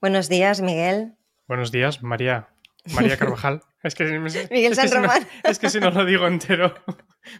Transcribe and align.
Buenos 0.00 0.28
días, 0.28 0.60
Miguel. 0.60 1.14
Buenos 1.48 1.72
días, 1.72 2.02
María. 2.02 2.48
María 2.94 3.16
Carvajal. 3.18 3.62
Es 3.82 3.94
que, 3.94 4.04
Miguel 4.04 4.26
es 4.26 4.48
que 4.48 4.74
San 4.74 4.88
si 4.88 4.94
no- 4.94 5.00
Román. 5.02 5.28
es 5.44 5.58
que 5.58 5.70
si 5.70 5.80
no 5.80 5.90
lo 5.90 6.04
digo 6.04 6.26
entero, 6.26 6.74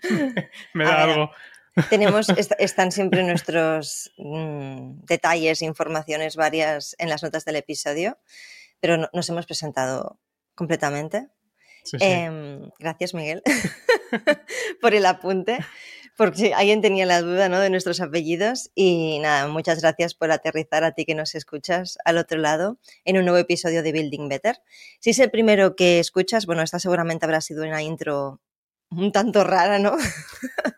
me 0.74 0.84
da 0.84 0.90
ver, 1.06 1.11
algo. 1.11 1.30
Tenemos, 1.90 2.29
est- 2.30 2.53
están 2.58 2.92
siempre 2.92 3.22
nuestros 3.24 4.12
mm, 4.16 5.00
detalles, 5.04 5.62
informaciones 5.62 6.37
varias 6.37 6.95
en 6.98 7.09
las 7.11 7.23
notas 7.23 7.45
del 7.45 7.56
episodio, 7.56 8.19
pero 8.80 8.96
no- 8.96 9.11
nos 9.12 9.29
hemos 9.29 9.46
presentado 9.46 10.18
completamente. 10.54 11.29
Sí, 11.84 11.98
sí. 11.98 12.04
Em, 12.04 12.70
gracias, 12.80 13.14
Miguel, 13.14 13.43
por 14.80 14.95
el 14.95 15.07
apunte, 15.07 15.59
porque 16.17 16.55
alguien 16.55 16.80
tenía 16.80 17.07
la 17.07 17.21
duda 17.23 17.48
¿no? 17.48 17.61
de 17.61 17.71
nuestros 17.71 18.01
apellidos. 18.01 18.71
Y 18.75 19.19
nada, 19.21 19.48
muchas 19.48 19.80
gracias 19.80 20.15
por 20.15 20.30
aterrizar 20.30 20.85
a 20.85 20.93
ti 20.93 21.05
que 21.05 21.15
nos 21.15 21.35
escuchas 21.35 21.98
al 22.05 22.19
otro 22.19 22.39
lado 22.39 22.79
en 23.05 23.19
un 23.19 23.24
nuevo 23.24 23.38
episodio 23.38 23.83
de 23.83 23.93
Building 23.93 24.29
Better. 24.29 24.59
Si 25.01 25.10
es 25.10 25.19
el 25.19 25.30
primero 25.30 25.77
que 25.77 26.01
escuchas, 26.01 26.47
bueno, 26.47 26.62
esta 26.62 26.79
seguramente 26.79 27.27
habrá 27.27 27.41
sido 27.41 27.65
una 27.65 27.83
intro 27.83 28.41
un 28.91 29.12
tanto 29.12 29.45
rara, 29.45 29.79
¿no? 29.79 29.97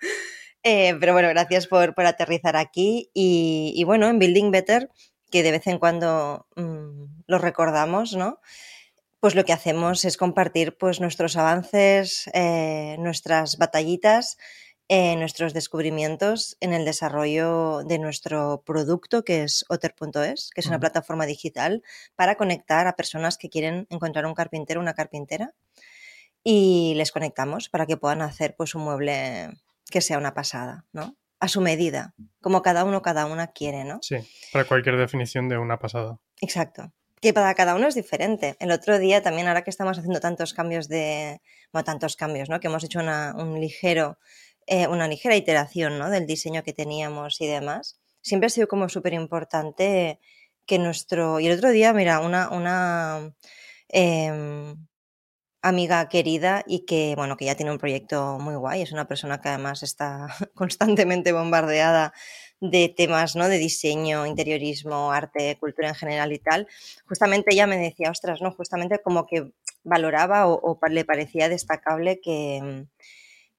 Eh, 0.64 0.96
pero 0.98 1.12
bueno, 1.12 1.28
gracias 1.28 1.68
por, 1.68 1.94
por 1.94 2.04
aterrizar 2.04 2.56
aquí. 2.56 3.10
Y, 3.14 3.72
y 3.76 3.84
bueno, 3.84 4.08
en 4.08 4.18
Building 4.18 4.50
Better, 4.50 4.90
que 5.30 5.44
de 5.44 5.52
vez 5.52 5.66
en 5.68 5.78
cuando 5.78 6.46
mm, 6.56 7.04
lo 7.26 7.38
recordamos, 7.38 8.14
¿no? 8.16 8.40
Pues 9.20 9.34
lo 9.34 9.44
que 9.44 9.52
hacemos 9.52 10.04
es 10.04 10.16
compartir 10.16 10.76
pues, 10.76 11.00
nuestros 11.00 11.36
avances, 11.36 12.28
eh, 12.34 12.96
nuestras 12.98 13.56
batallitas, 13.56 14.36
eh, 14.90 15.16
nuestros 15.16 15.52
descubrimientos 15.52 16.56
en 16.60 16.72
el 16.72 16.86
desarrollo 16.86 17.82
de 17.84 17.98
nuestro 17.98 18.62
producto, 18.64 19.22
que 19.22 19.42
es 19.42 19.66
otter.es, 19.68 20.50
que 20.54 20.62
es 20.62 20.66
una 20.66 20.80
plataforma 20.80 21.26
digital 21.26 21.82
para 22.16 22.36
conectar 22.36 22.86
a 22.86 22.96
personas 22.96 23.36
que 23.36 23.50
quieren 23.50 23.86
encontrar 23.90 24.24
un 24.24 24.32
carpintero, 24.32 24.80
una 24.80 24.94
carpintera, 24.94 25.52
y 26.42 26.94
les 26.96 27.12
conectamos 27.12 27.68
para 27.68 27.84
que 27.84 27.98
puedan 27.98 28.22
hacer 28.22 28.56
pues, 28.56 28.74
un 28.74 28.84
mueble 28.84 29.50
que 29.90 30.00
sea 30.00 30.16
una 30.16 30.32
pasada, 30.32 30.86
¿no? 30.92 31.16
A 31.38 31.48
su 31.48 31.60
medida, 31.60 32.14
como 32.40 32.62
cada 32.62 32.84
uno, 32.84 33.02
cada 33.02 33.26
una 33.26 33.48
quiere, 33.48 33.84
¿no? 33.84 33.98
Sí, 34.00 34.16
para 34.52 34.64
cualquier 34.64 34.96
definición 34.96 35.50
de 35.50 35.58
una 35.58 35.78
pasada. 35.78 36.18
Exacto. 36.40 36.92
Que 37.20 37.32
para 37.34 37.54
cada 37.54 37.74
uno 37.74 37.88
es 37.88 37.94
diferente. 37.94 38.56
El 38.60 38.70
otro 38.70 38.98
día 38.98 39.22
también, 39.22 39.48
ahora 39.48 39.64
que 39.64 39.70
estamos 39.70 39.98
haciendo 39.98 40.20
tantos 40.20 40.54
cambios 40.54 40.88
de. 40.88 41.40
Bueno, 41.72 41.84
tantos 41.84 42.16
cambios, 42.16 42.48
¿no? 42.48 42.60
Que 42.60 42.68
hemos 42.68 42.82
hecho 42.84 43.00
una, 43.00 43.34
un 43.36 43.60
ligero, 43.60 44.18
eh, 44.68 44.86
una 44.86 45.08
ligera 45.08 45.36
iteración, 45.36 45.98
¿no? 45.98 46.10
Del 46.10 46.26
diseño 46.26 46.62
que 46.62 46.72
teníamos 46.72 47.40
y 47.40 47.46
demás. 47.46 47.98
Siempre 48.20 48.48
ha 48.48 48.50
sido 48.50 48.68
como 48.68 48.88
súper 48.88 49.14
importante 49.14 50.20
que 50.66 50.78
nuestro. 50.78 51.40
Y 51.40 51.46
el 51.48 51.56
otro 51.56 51.70
día, 51.70 51.92
mira, 51.92 52.20
una. 52.20 52.50
una 52.50 53.34
em, 53.88 54.76
amiga 55.62 56.08
querida 56.08 56.64
y 56.66 56.84
que, 56.86 57.14
bueno, 57.16 57.36
que 57.36 57.44
ya 57.46 57.56
tiene 57.56 57.72
un 57.72 57.78
proyecto 57.78 58.38
muy 58.38 58.54
guay. 58.54 58.82
Es 58.82 58.92
una 58.92 59.08
persona 59.08 59.40
que 59.40 59.48
además 59.48 59.82
está 59.82 60.28
constantemente 60.54 61.32
bombardeada 61.32 62.12
de 62.60 62.88
temas, 62.94 63.36
¿no? 63.36 63.48
De 63.48 63.58
diseño, 63.58 64.26
interiorismo, 64.26 65.12
arte, 65.12 65.56
cultura 65.58 65.88
en 65.88 65.94
general 65.94 66.32
y 66.32 66.38
tal. 66.38 66.68
Justamente 67.06 67.54
ella 67.54 67.66
me 67.66 67.78
decía, 67.78 68.10
ostras, 68.10 68.40
¿no? 68.42 68.52
Justamente 68.52 69.00
como 69.00 69.26
que 69.26 69.52
valoraba 69.84 70.46
o, 70.48 70.78
le 70.88 71.04
parecía 71.04 71.48
destacable 71.48 72.20
que, 72.20 72.86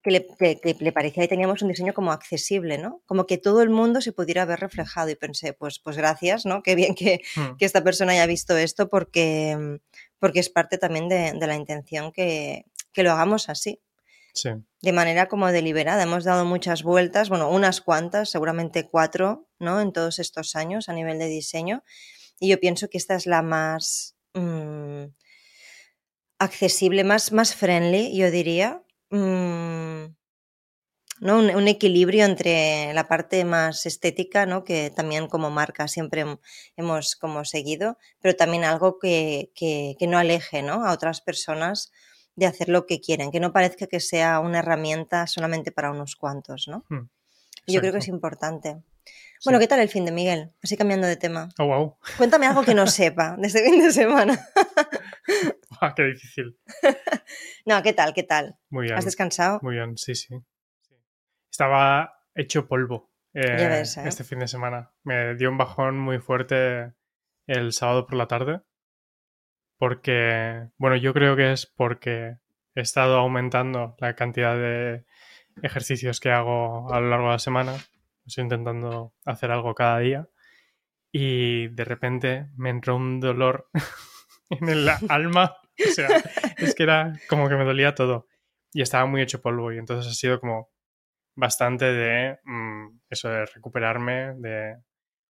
que 0.03 0.11
le, 0.11 0.27
que- 0.27 0.59
que 0.61 0.75
le 0.79 0.91
parecía 0.91 1.23
que 1.23 1.27
teníamos 1.27 1.61
un 1.61 1.69
diseño 1.69 1.93
como 1.93 2.11
accesible, 2.11 2.77
¿no? 2.77 3.01
Como 3.05 3.25
que 3.27 3.37
todo 3.37 3.61
el 3.61 3.69
mundo 3.69 3.99
se 4.01 4.13
pudiera 4.13 4.45
ver 4.45 4.59
reflejado 4.59 5.09
y 5.09 5.15
pensé, 5.15 5.53
pues, 5.53 5.79
pues 5.79 5.97
gracias, 5.97 6.45
¿no? 6.45 6.63
Qué 6.63 6.75
bien 6.75 6.95
que, 6.95 7.21
Mm, 7.35 7.57
que 7.57 7.65
esta 7.65 7.83
persona 7.83 8.13
haya 8.13 8.25
visto 8.25 8.57
esto 8.57 8.89
porque, 8.89 9.79
porque 10.19 10.39
es 10.39 10.49
parte 10.49 10.77
también 10.77 11.09
de, 11.09 11.33
de 11.33 11.47
la 11.47 11.55
intención 11.55 12.11
que, 12.11 12.65
que 12.93 13.03
lo 13.03 13.11
hagamos 13.11 13.49
así, 13.49 13.81
Sí, 14.33 14.49
de 14.81 14.93
manera 14.93 15.27
como 15.27 15.51
deliberada. 15.51 16.03
Hemos 16.03 16.23
dado 16.23 16.45
muchas 16.45 16.83
vueltas, 16.83 17.27
bueno, 17.29 17.49
unas 17.49 17.81
cuantas, 17.81 18.29
seguramente 18.29 18.87
cuatro, 18.87 19.47
¿no? 19.59 19.81
En 19.81 19.91
todos 19.91 20.19
estos 20.19 20.55
años 20.55 20.87
a 20.87 20.93
nivel 20.93 21.17
de 21.19 21.27
diseño. 21.27 21.83
Y 22.39 22.47
yo 22.49 22.59
pienso 22.59 22.89
que 22.89 22.97
esta 22.99 23.15
es 23.15 23.25
la 23.25 23.41
más 23.41 24.15
mm, 24.35 25.05
accesible, 26.37 27.03
más, 27.03 27.31
más 27.31 27.55
friendly, 27.55 28.15
yo 28.15 28.31
diría. 28.31 28.81
Mm, 29.09 29.68
¿no? 31.21 31.37
Un, 31.39 31.55
un 31.55 31.67
equilibrio 31.67 32.25
entre 32.25 32.93
la 32.93 33.07
parte 33.07 33.43
más 33.45 33.85
estética, 33.85 34.45
¿no? 34.45 34.63
que 34.63 34.89
también 34.95 35.27
como 35.27 35.49
marca 35.49 35.87
siempre 35.87 36.25
hem- 36.25 36.39
hemos 36.77 37.15
como 37.15 37.45
seguido, 37.45 37.97
pero 38.21 38.35
también 38.35 38.63
algo 38.63 38.99
que, 38.99 39.51
que- 39.55 39.95
que 39.99 40.07
no 40.07 40.17
aleje 40.17 40.61
¿no? 40.61 40.85
a 40.85 40.91
otras 40.93 41.21
personas 41.21 41.91
de 42.35 42.45
hacer 42.45 42.69
lo 42.69 42.85
que 42.85 43.01
quieren, 43.01 43.31
que 43.31 43.39
no 43.39 43.51
parezca 43.51 43.87
que 43.87 43.99
sea 43.99 44.39
una 44.39 44.59
herramienta 44.59 45.27
solamente 45.27 45.71
para 45.71 45.91
unos 45.91 46.15
cuantos. 46.15 46.67
¿no? 46.67 46.85
mm, 46.89 47.09
Y 47.65 47.73
Yo 47.73 47.81
creo 47.81 47.91
que 47.93 47.99
es 47.99 48.07
importante. 48.07 48.77
Sí. 49.05 49.45
Bueno, 49.45 49.59
¿qué 49.59 49.67
tal 49.67 49.79
el 49.79 49.89
fin 49.89 50.03
de 50.05 50.11
Miguel? 50.11 50.51
Así 50.61 50.75
cambiando 50.75 51.07
de 51.07 51.15
tema. 51.15 51.47
Oh, 51.59 51.65
wow. 51.65 51.97
Cuéntame 52.17 52.45
algo 52.47 52.63
que 52.63 52.73
no 52.73 52.85
sepa 52.87 53.35
de 53.37 53.47
este 53.47 53.63
fin 53.63 53.79
de 53.81 53.91
semana. 53.91 54.47
Ah, 55.81 55.93
qué 55.95 56.03
difícil. 56.03 56.57
No, 57.65 57.81
¿qué 57.83 57.93
tal? 57.93 58.13
¿Qué 58.13 58.23
tal? 58.23 58.57
Muy 58.69 58.85
bien. 58.85 58.97
¿Has 58.97 59.05
descansado? 59.05 59.59
Muy 59.61 59.75
bien, 59.75 59.95
sí, 59.97 60.15
sí. 60.15 60.33
Estaba 61.49 62.23
hecho 62.35 62.67
polvo 62.67 63.09
eh, 63.33 63.67
ves, 63.67 63.97
¿eh? 63.97 64.03
este 64.07 64.23
fin 64.23 64.39
de 64.39 64.47
semana. 64.47 64.91
Me 65.03 65.35
dio 65.35 65.49
un 65.49 65.57
bajón 65.57 65.99
muy 65.99 66.19
fuerte 66.19 66.93
el 67.47 67.73
sábado 67.73 68.05
por 68.05 68.15
la 68.15 68.27
tarde. 68.27 68.61
Porque, 69.77 70.69
bueno, 70.77 70.95
yo 70.97 71.13
creo 71.13 71.35
que 71.35 71.53
es 71.53 71.65
porque 71.65 72.37
he 72.75 72.81
estado 72.81 73.17
aumentando 73.17 73.95
la 73.99 74.15
cantidad 74.15 74.55
de 74.55 75.05
ejercicios 75.61 76.19
que 76.19 76.31
hago 76.31 76.91
a 76.93 76.99
lo 76.99 77.09
largo 77.09 77.27
de 77.27 77.33
la 77.33 77.39
semana. 77.39 77.75
Estoy 78.25 78.43
intentando 78.43 79.13
hacer 79.25 79.51
algo 79.51 79.73
cada 79.75 79.99
día. 79.99 80.27
Y 81.11 81.69
de 81.69 81.85
repente 81.85 82.49
me 82.57 82.69
entró 82.69 82.95
un 82.95 83.19
dolor 83.19 83.69
en 84.49 84.69
el 84.69 84.89
alma. 85.07 85.55
O 85.79 85.91
sea, 85.91 86.09
es 86.57 86.75
que 86.75 86.83
era 86.83 87.13
como 87.29 87.47
que 87.47 87.55
me 87.55 87.63
dolía 87.63 87.95
todo. 87.95 88.27
Y 88.73 88.81
estaba 88.81 89.05
muy 89.05 89.21
hecho 89.21 89.41
polvo. 89.41 89.71
Y 89.71 89.77
entonces 89.77 90.11
ha 90.11 90.15
sido 90.15 90.39
como 90.39 90.69
bastante 91.39 91.85
de 91.85 92.39
mm, 92.43 92.99
eso 93.09 93.29
de 93.29 93.45
recuperarme, 93.45 94.33
de 94.35 94.77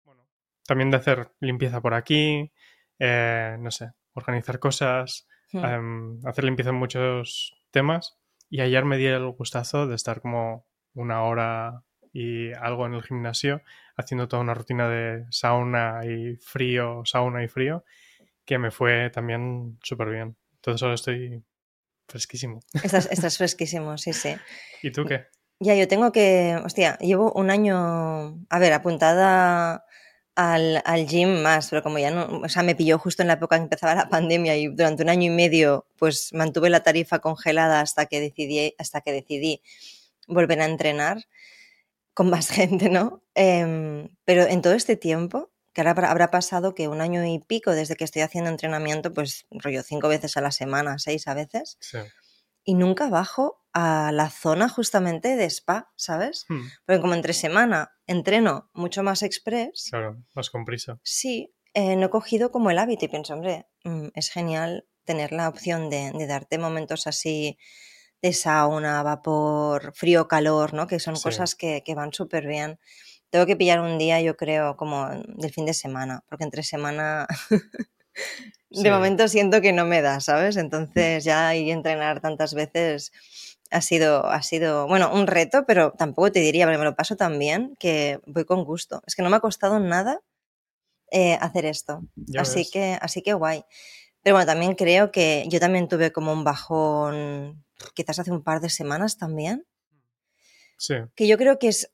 bueno, 0.03 0.27
también 0.67 0.91
de 0.91 0.97
hacer 0.97 1.31
limpieza 1.39 1.81
por 1.81 1.93
aquí, 1.93 2.51
eh, 2.99 3.55
no 3.59 3.71
sé, 3.71 3.91
organizar 4.13 4.59
cosas, 4.59 5.27
Hmm. 5.53 5.65
em, 5.65 6.19
hacer 6.25 6.45
limpieza 6.45 6.71
en 6.71 6.77
muchos 6.77 7.53
temas. 7.69 8.17
Y 8.49 8.61
ayer 8.61 8.85
me 8.85 8.97
di 8.97 9.05
el 9.05 9.29
gustazo 9.31 9.85
de 9.87 9.95
estar 9.95 10.19
como 10.19 10.65
una 10.95 11.23
hora 11.23 11.83
y 12.11 12.51
algo 12.53 12.85
en 12.87 12.93
el 12.95 13.03
gimnasio, 13.03 13.61
haciendo 13.95 14.27
toda 14.27 14.41
una 14.41 14.53
rutina 14.55 14.89
de 14.89 15.25
sauna 15.29 16.01
y 16.05 16.35
frío, 16.37 17.03
sauna 17.05 17.43
y 17.43 17.47
frío, 17.47 17.83
que 18.45 18.57
me 18.57 18.71
fue 18.71 19.09
también 19.11 19.77
súper 19.83 20.09
bien. 20.09 20.37
Entonces 20.55 20.81
ahora 20.81 20.95
estoy 20.95 21.43
fresquísimo. 22.07 22.61
Estás, 22.83 23.07
estás 23.11 23.37
fresquísimo, 23.37 23.97
sí, 23.97 24.13
sí. 24.13 24.35
¿Y 24.81 24.91
tú 24.91 25.05
qué? 25.05 25.27
Ya, 25.59 25.75
yo 25.75 25.87
tengo 25.87 26.11
que, 26.11 26.59
hostia, 26.65 26.97
llevo 26.99 27.31
un 27.33 27.49
año, 27.49 28.45
a 28.49 28.59
ver, 28.59 28.73
apuntada 28.73 29.85
al, 30.35 30.81
al 30.83 31.07
gym 31.07 31.41
más, 31.41 31.69
pero 31.69 31.83
como 31.83 31.99
ya 31.99 32.11
no, 32.11 32.41
o 32.43 32.49
sea, 32.49 32.63
me 32.63 32.75
pilló 32.75 32.97
justo 32.99 33.21
en 33.21 33.27
la 33.27 33.35
época 33.35 33.55
que 33.57 33.63
empezaba 33.63 33.95
la 33.95 34.09
pandemia 34.09 34.57
y 34.57 34.67
durante 34.67 35.03
un 35.03 35.09
año 35.09 35.31
y 35.31 35.35
medio, 35.35 35.85
pues 35.97 36.33
mantuve 36.33 36.69
la 36.69 36.83
tarifa 36.83 37.19
congelada 37.19 37.79
hasta 37.81 38.07
que 38.07 38.19
decidí, 38.19 38.75
hasta 38.77 39.01
que 39.01 39.11
decidí 39.13 39.61
volver 40.27 40.59
a 40.61 40.65
entrenar 40.65 41.23
con 42.13 42.29
más 42.29 42.49
gente, 42.49 42.89
¿no? 42.89 43.23
Em, 43.35 44.09
pero 44.25 44.43
en 44.43 44.61
todo 44.61 44.73
este 44.73 44.95
tiempo, 44.97 45.51
que 45.71 45.81
ahora 45.81 45.91
habrá- 45.91 46.11
habrá 46.11 46.29
pasado 46.31 46.75
que 46.75 46.87
un 46.87 46.99
año 47.01 47.25
y 47.25 47.39
pico 47.39 47.71
desde 47.71 47.95
que 47.95 48.03
estoy 48.03 48.21
haciendo 48.21 48.49
entrenamiento, 48.49 49.13
pues 49.13 49.45
rollo 49.51 49.81
cinco 49.83 50.07
veces 50.09 50.35
a 50.37 50.41
la 50.41 50.51
semana, 50.51 50.99
seis 50.99 51.27
a 51.27 51.33
veces, 51.33 51.77
Sí. 51.79 51.99
y 52.63 52.73
nunca 52.75 53.09
bajo 53.09 53.62
a 53.73 54.11
la 54.13 54.29
zona 54.29 54.69
justamente 54.69 55.35
de 55.35 55.45
spa, 55.45 55.91
¿sabes? 55.95 56.45
Hmm, 56.49 56.61
Porque 56.85 57.01
como 57.01 57.13
entre 57.15 57.33
semana 57.33 57.91
entreno 58.07 58.69
mucho 58.73 59.03
más 59.03 59.23
express, 59.23 59.87
claro, 59.89 60.21
más 60.35 60.49
con 60.49 60.63
prisa. 60.65 60.99
sí, 61.03 61.53
eh, 61.73 61.95
no 61.95 62.05
he 62.05 62.09
cogido 62.09 62.51
como 62.51 62.69
el 62.69 62.77
hábito 62.77 63.05
y 63.05 63.07
pienso, 63.07 63.33
hombre, 63.33 63.67
mm, 63.83 64.09
es 64.13 64.29
genial 64.29 64.85
tener 65.05 65.31
la 65.31 65.49
opción 65.49 65.89
de, 65.89 66.11
de 66.11 66.27
darte 66.27 66.57
momentos 66.59 67.07
así 67.07 67.57
de 68.21 68.31
sauna, 68.33 69.03
vapor, 69.03 69.91
frío, 69.95 70.27
calor, 70.27 70.73
¿no? 70.73 70.87
Que 70.87 70.99
son 70.99 71.17
Sí. 71.17 71.23
cosas 71.23 71.55
que, 71.55 71.83
que 71.83 71.95
van 71.95 72.13
súper 72.13 72.45
bien. 72.47 72.79
Tengo 73.31 73.45
que 73.47 73.55
pillar 73.57 73.81
un 73.81 73.97
día, 73.97 74.21
yo 74.21 74.37
creo, 74.37 74.77
como 74.77 75.09
del 75.09 75.51
fin 75.51 75.65
de 75.65 75.73
semana, 75.73 76.23
porque 76.29 76.43
entre 76.45 76.61
semana 76.63 77.27
de 78.69 78.81
Sí. 78.83 78.89
momento 78.89 79.27
siento 79.27 79.61
que 79.61 79.73
no 79.73 79.85
me 79.85 80.01
da, 80.01 80.19
¿sabes? 80.19 80.57
Entonces 80.57 81.23
ya 81.23 81.55
ir 81.55 81.69
a 81.71 81.73
entrenar 81.73 82.21
tantas 82.21 82.53
veces 82.53 83.11
ha 83.73 83.81
sido, 83.81 84.25
ha 84.27 84.41
sido, 84.41 84.87
bueno, 84.87 85.11
un 85.13 85.27
reto, 85.27 85.65
pero 85.65 85.91
tampoco 85.97 86.31
te 86.31 86.39
diría, 86.39 86.65
porque 86.65 86.77
me 86.77 86.85
lo 86.85 86.95
paso 86.95 87.15
tan 87.15 87.37
bien 87.39 87.75
que 87.79 88.19
voy 88.25 88.45
con 88.45 88.63
gusto. 88.63 89.01
Es 89.05 89.15
que 89.15 89.23
no 89.23 89.29
me 89.29 89.35
ha 89.37 89.39
costado 89.41 89.79
nada 89.79 90.21
eh, 91.11 91.37
hacer 91.41 91.65
esto. 91.65 92.01
Ya 92.15 92.41
Así 92.41 92.59
ves. 92.59 92.71
que, 92.71 92.97
así 93.01 93.21
que 93.21 93.33
guay. 93.33 93.65
Pero 94.21 94.35
bueno, 94.35 94.45
también 94.45 94.75
creo 94.75 95.11
que 95.11 95.45
yo 95.49 95.59
también 95.59 95.87
tuve 95.87 96.11
como 96.11 96.31
un 96.31 96.43
bajón, 96.43 97.65
quizás 97.93 98.19
hace 98.19 98.31
un 98.31 98.43
par 98.43 98.61
de 98.61 98.69
semanas 98.69 99.17
también, 99.17 99.65
Sí, 100.77 100.95
que 101.15 101.27
yo 101.27 101.37
creo 101.37 101.59
que 101.59 101.69
es 101.69 101.91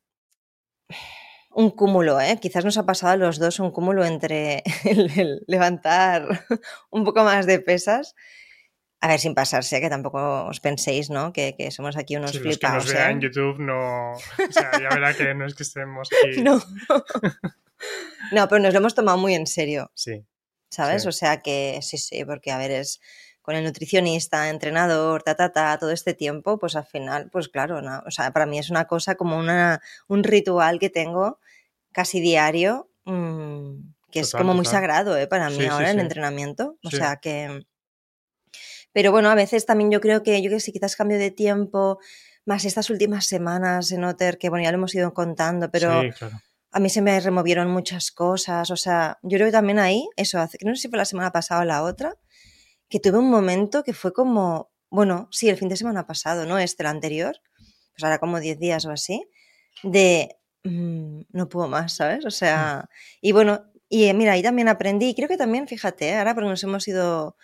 un 1.51 1.69
cúmulo, 1.71 2.19
¿eh? 2.21 2.39
Quizás 2.41 2.63
nos 2.65 2.77
ha 2.77 2.85
pasado 2.85 3.13
a 3.13 3.17
los 3.17 3.39
dos 3.39 3.59
un 3.59 3.71
cúmulo 3.71 4.05
entre 4.05 4.63
el, 4.85 5.11
el 5.19 5.43
levantar 5.47 6.27
un 6.89 7.03
poco 7.03 7.23
más 7.23 7.45
de 7.45 7.59
pesas. 7.59 8.15
A 9.01 9.07
ver, 9.07 9.19
sin 9.19 9.33
pasarse, 9.33 9.79
que 9.79 9.89
tampoco 9.89 10.45
os 10.45 10.59
penséis, 10.59 11.09
¿no? 11.09 11.31
Que, 11.31 11.55
que 11.57 11.71
somos 11.71 11.95
aquí 11.95 12.17
unos 12.17 12.31
sí, 12.31 12.37
los 12.39 12.43
que 12.43 12.49
flipados. 12.49 12.85
nos 12.85 12.93
vean 12.93 13.09
¿eh? 13.09 13.13
en 13.13 13.21
YouTube 13.21 13.59
no... 13.59 14.11
O 14.11 14.51
sea, 14.51 14.71
ya 14.73 14.89
verá 14.89 15.13
que 15.13 15.33
no 15.33 15.45
es 15.45 15.55
que 15.55 15.63
estemos 15.63 16.09
aquí... 16.27 16.41
No. 16.41 16.61
no, 18.33 18.47
pero 18.49 18.61
nos 18.61 18.73
lo 18.73 18.79
hemos 18.79 18.95
tomado 18.95 19.17
muy 19.17 19.35
en 19.35 19.47
serio, 19.47 19.89
Sí, 19.93 20.25
¿sabes? 20.69 21.03
Sí. 21.03 21.07
O 21.07 21.11
sea 21.13 21.41
que 21.41 21.79
sí, 21.81 21.97
sí, 21.97 22.25
porque 22.25 22.51
a 22.51 22.57
ver, 22.57 22.71
es 22.71 22.99
con 23.41 23.55
el 23.55 23.63
nutricionista, 23.63 24.49
entrenador, 24.49 25.23
ta, 25.23 25.35
ta, 25.35 25.51
ta, 25.51 25.77
todo 25.79 25.91
este 25.91 26.13
tiempo, 26.13 26.59
pues 26.59 26.75
al 26.75 26.85
final, 26.85 27.29
pues 27.31 27.47
claro, 27.47 27.81
no, 27.81 28.03
o 28.05 28.11
sea, 28.11 28.31
para 28.31 28.45
mí 28.45 28.59
es 28.59 28.69
una 28.69 28.85
cosa 28.85 29.15
como 29.15 29.37
una, 29.39 29.81
un 30.07 30.23
ritual 30.23 30.77
que 30.77 30.89
tengo 30.89 31.39
casi 31.91 32.19
diario, 32.19 32.91
mm, 33.05 33.75
que 34.11 34.19
es 34.19 34.31
Total, 34.31 34.41
como 34.41 34.53
muy 34.55 34.65
sagrado, 34.65 35.17
¿eh? 35.17 35.27
Para 35.27 35.49
mí 35.49 35.57
Sí, 35.57 35.65
ahora 35.67 35.91
el 35.91 35.99
entrenamiento. 35.99 36.77
O 36.83 36.91
sea 36.91 37.17
que... 37.17 37.65
Pero 38.91 39.11
bueno, 39.11 39.29
a 39.29 39.35
veces 39.35 39.65
también 39.65 39.91
yo 39.91 40.01
creo 40.01 40.23
que, 40.23 40.41
yo 40.41 40.49
que 40.49 40.59
sé, 40.59 40.71
quizás 40.71 40.95
cambio 40.95 41.17
de 41.17 41.31
tiempo, 41.31 41.99
más 42.45 42.65
estas 42.65 42.89
últimas 42.89 43.25
semanas 43.25 43.91
en 43.91 44.03
Otter, 44.03 44.37
que 44.37 44.49
bueno, 44.49 44.63
ya 44.63 44.71
lo 44.71 44.77
hemos 44.77 44.95
ido 44.95 45.13
contando, 45.13 45.69
pero 45.69 46.01
sí, 46.01 46.11
claro. 46.11 46.41
a 46.71 46.79
mí 46.79 46.89
se 46.89 47.01
me 47.01 47.19
removieron 47.19 47.69
muchas 47.69 48.11
cosas, 48.11 48.71
o 48.71 48.75
sea, 48.75 49.19
yo 49.21 49.37
creo 49.37 49.47
que 49.47 49.51
también 49.51 49.79
ahí, 49.79 50.07
eso, 50.15 50.39
hace, 50.39 50.57
no 50.65 50.75
sé 50.75 50.81
si 50.81 50.87
fue 50.89 50.97
la 50.97 51.05
semana 51.05 51.31
pasada 51.31 51.61
o 51.61 51.65
la 51.65 51.83
otra, 51.83 52.17
que 52.89 52.99
tuve 52.99 53.19
un 53.19 53.29
momento 53.29 53.83
que 53.83 53.93
fue 53.93 54.13
como, 54.13 54.71
bueno, 54.89 55.27
sí, 55.31 55.47
el 55.47 55.57
fin 55.57 55.69
de 55.69 55.77
semana 55.77 56.07
pasado, 56.07 56.45
no 56.45 56.57
este, 56.57 56.83
el 56.83 56.87
anterior, 56.87 57.39
pues 57.91 58.03
ahora 58.03 58.17
como 58.17 58.39
10 58.39 58.57
días 58.57 58.85
o 58.85 58.91
así, 58.91 59.23
de 59.83 60.37
mm, 60.63 61.21
no 61.31 61.49
puedo 61.49 61.67
más, 61.67 61.93
¿sabes? 61.93 62.25
O 62.25 62.31
sea, 62.31 62.89
y 63.21 63.31
bueno, 63.31 63.71
y 63.87 64.05
eh, 64.05 64.13
mira, 64.13 64.33
ahí 64.33 64.41
también 64.41 64.69
aprendí, 64.69 65.09
y 65.09 65.15
creo 65.15 65.27
que 65.27 65.37
también, 65.37 65.67
fíjate, 65.67 66.09
¿eh? 66.09 66.17
ahora 66.17 66.33
porque 66.33 66.49
nos 66.49 66.63
hemos 66.63 66.87
ido 66.87 67.35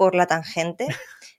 por 0.00 0.14
la 0.14 0.26
tangente, 0.26 0.86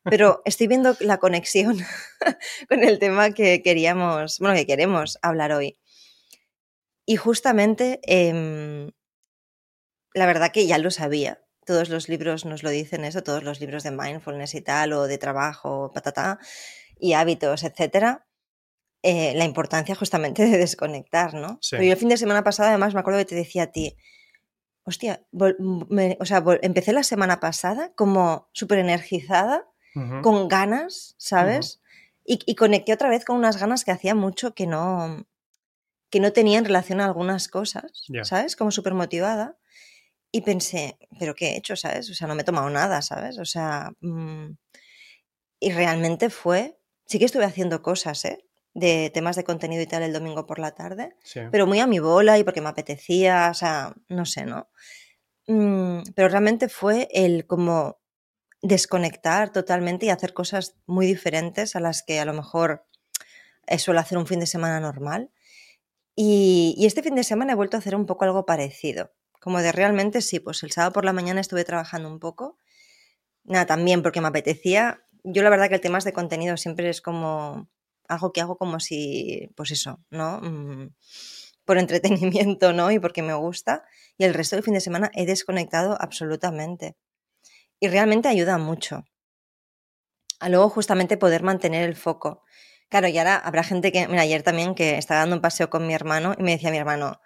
pero 0.03 0.43
estoy 0.45 0.67
viendo 0.67 0.95
la 0.99 1.17
conexión 1.17 1.79
con 2.69 2.83
el 2.83 2.99
tema 2.99 3.31
que 3.31 3.63
queríamos, 3.63 4.37
bueno, 4.37 4.53
que 4.53 4.67
queremos 4.67 5.17
hablar 5.23 5.51
hoy. 5.51 5.79
Y 7.07 7.15
justamente, 7.15 7.99
em, 8.03 8.91
la 10.13 10.27
verdad 10.27 10.51
que 10.51 10.67
ya 10.67 10.77
lo 10.77 10.91
sabía. 10.91 11.41
Todos 11.65 11.89
los 11.89 12.07
libros 12.07 12.45
nos 12.45 12.61
lo 12.61 12.69
dicen 12.69 13.03
eso, 13.03 13.23
todos 13.23 13.41
los 13.43 13.59
libros 13.59 13.81
de 13.81 13.89
mindfulness 13.89 14.53
y 14.53 14.61
tal, 14.61 14.93
o 14.93 15.07
de 15.07 15.17
trabajo, 15.17 15.91
patata, 15.91 16.37
y 16.99 17.13
hábitos, 17.13 17.63
etcétera. 17.63 18.27
eh, 19.03 19.33
la 19.35 19.45
importancia 19.45 19.95
justamente 19.95 20.45
de 20.45 20.59
desconectar, 20.59 21.33
¿no? 21.33 21.57
Sí. 21.61 21.71
Pero 21.77 21.85
yo 21.85 21.93
el 21.93 21.97
fin 21.97 22.09
de 22.09 22.17
semana 22.17 22.43
pasado, 22.43 22.69
además, 22.69 22.93
me 22.93 22.99
acuerdo 22.99 23.17
que 23.21 23.25
te 23.25 23.35
decía 23.35 23.63
a 23.63 23.71
ti, 23.71 23.97
hostia, 24.83 25.25
me- 25.89 26.17
o 26.19 26.25
sea, 26.25 26.43
empecé 26.61 26.93
la 26.93 27.03
semana 27.03 27.39
pasada 27.39 27.93
como 27.95 28.49
súper 28.53 28.79
energizada, 28.79 29.67
con 30.21 30.47
ganas, 30.47 31.15
¿sabes? 31.17 31.81
y, 32.25 32.39
y 32.45 32.55
conecté 32.55 32.93
otra 32.93 33.09
vez 33.09 33.25
con 33.25 33.35
unas 33.35 33.57
ganas 33.57 33.83
que 33.83 33.91
hacía 33.91 34.15
mucho 34.15 34.53
que 34.53 34.67
no, 34.67 35.25
que 36.09 36.19
no 36.19 36.31
tenía 36.33 36.59
en 36.59 36.65
relación 36.65 37.01
a 37.01 37.05
algunas 37.05 37.47
cosas. 37.47 38.03
¿sabes? 38.25 38.55
Como 38.55 38.71
súper 38.71 38.93
motivada. 38.93 39.57
Y 40.31 40.41
pensé, 40.41 40.97
¿pero 41.19 41.35
qué 41.35 41.49
he 41.49 41.57
hecho, 41.57 41.75
sabes? 41.75 42.09
O 42.09 42.13
sea, 42.13 42.27
no 42.27 42.35
me 42.35 42.43
he 42.43 42.45
tomado 42.45 42.69
nada, 42.69 43.01
¿sabes? 43.01 43.37
O 43.37 43.45
sea, 43.45 43.91
mm, 43.99 44.51
y 45.59 45.71
realmente 45.71 46.29
fue, 46.29 46.79
sí 47.05 47.19
que 47.19 47.25
estuve 47.25 47.45
haciendo 47.45 47.81
cosas, 47.81 48.23
¿eh? 48.25 48.45
De 48.73 49.11
temas 49.13 49.35
de 49.35 49.43
contenido 49.43 49.81
y 49.81 49.87
tal 49.87 50.03
el 50.03 50.13
domingo 50.13 50.45
por 50.45 50.57
la 50.59 50.71
tarde, 50.71 51.15
Sí. 51.23 51.41
pero 51.51 51.67
muy 51.67 51.79
a 51.79 51.87
mi 51.87 51.99
bola 51.99 52.37
y 52.39 52.43
porque 52.45 52.61
me 52.61 52.69
apetecía, 52.69 53.49
o 53.51 53.53
sea, 53.53 53.93
no 54.07 54.25
sé, 54.25 54.45
¿no? 54.45 54.69
Mm, 55.47 56.03
pero 56.15 56.29
realmente 56.29 56.69
fue 56.69 57.09
el 57.11 57.45
como 57.47 57.99
desconectar 58.61 59.51
totalmente 59.51 60.05
y 60.05 60.09
hacer 60.09 60.33
cosas 60.33 60.75
muy 60.85 61.05
diferentes 61.07 61.75
a 61.75 61.79
las 61.79 62.03
que 62.03 62.19
a 62.19 62.25
lo 62.25 62.33
mejor 62.33 62.85
eh, 63.67 63.79
suelo 63.79 63.99
hacer 63.99 64.17
un 64.17 64.27
fin 64.27 64.39
de 64.39 64.45
semana 64.45 64.79
normal. 64.79 65.31
Y, 66.15 66.75
y 66.77 66.85
este 66.85 67.01
fin 67.03 67.15
de 67.15 67.23
semana 67.23 67.53
he 67.53 67.55
vuelto 67.55 67.77
a 67.77 67.79
hacer 67.79 67.95
un 67.95 68.05
poco 68.05 68.25
algo 68.25 68.45
parecido. 68.45 69.11
Como 69.39 69.59
de 69.61 69.71
realmente 69.71 70.21
sí, 70.21 70.39
pues 70.39 70.61
el 70.63 70.71
sábado 70.71 70.93
por 70.93 71.05
la 71.05 71.13
mañana 71.13 71.41
estuve 71.41 71.63
trabajando 71.63 72.07
un 72.09 72.19
poco. 72.19 72.57
Nada, 73.43 73.65
también 73.65 74.03
porque 74.03 74.21
me 74.21 74.27
apetecía. 74.27 75.03
Yo 75.23 75.41
la 75.41 75.49
verdad 75.49 75.67
que 75.69 75.75
el 75.75 75.81
tema 75.81 75.97
de 75.99 76.13
contenido 76.13 76.57
siempre 76.57 76.89
es 76.89 77.01
como 77.01 77.67
algo 78.11 78.33
que 78.33 78.41
hago 78.41 78.57
como 78.57 78.79
si, 78.79 79.49
pues 79.55 79.71
eso, 79.71 79.99
¿no? 80.09 80.39
Mm, 80.41 80.93
por 81.65 81.77
entretenimiento, 81.79 82.73
¿no? 82.73 82.91
Y 82.91 82.99
porque 82.99 83.21
me 83.21 83.33
gusta. 83.33 83.83
Y 84.17 84.25
el 84.25 84.33
resto 84.33 84.55
del 84.55 84.63
fin 84.63 84.73
de 84.73 84.81
semana 84.81 85.11
he 85.13 85.25
desconectado 85.25 85.97
absolutamente. 85.99 86.95
Y 87.79 87.87
realmente 87.87 88.27
ayuda 88.27 88.57
mucho. 88.57 89.05
A 90.39 90.49
luego 90.49 90.69
justamente 90.69 91.17
poder 91.17 91.43
mantener 91.43 91.87
el 91.87 91.95
foco. 91.95 92.43
Claro, 92.89 93.07
y 93.07 93.17
ahora 93.17 93.37
habrá 93.37 93.63
gente 93.63 93.91
que, 93.91 94.07
mira, 94.07 94.23
ayer 94.23 94.43
también 94.43 94.75
que 94.75 94.97
estaba 94.97 95.21
dando 95.21 95.37
un 95.37 95.41
paseo 95.41 95.69
con 95.69 95.87
mi 95.87 95.93
hermano 95.93 96.35
y 96.37 96.43
me 96.43 96.51
decía 96.51 96.71
mi 96.71 96.77
hermano, 96.77 97.21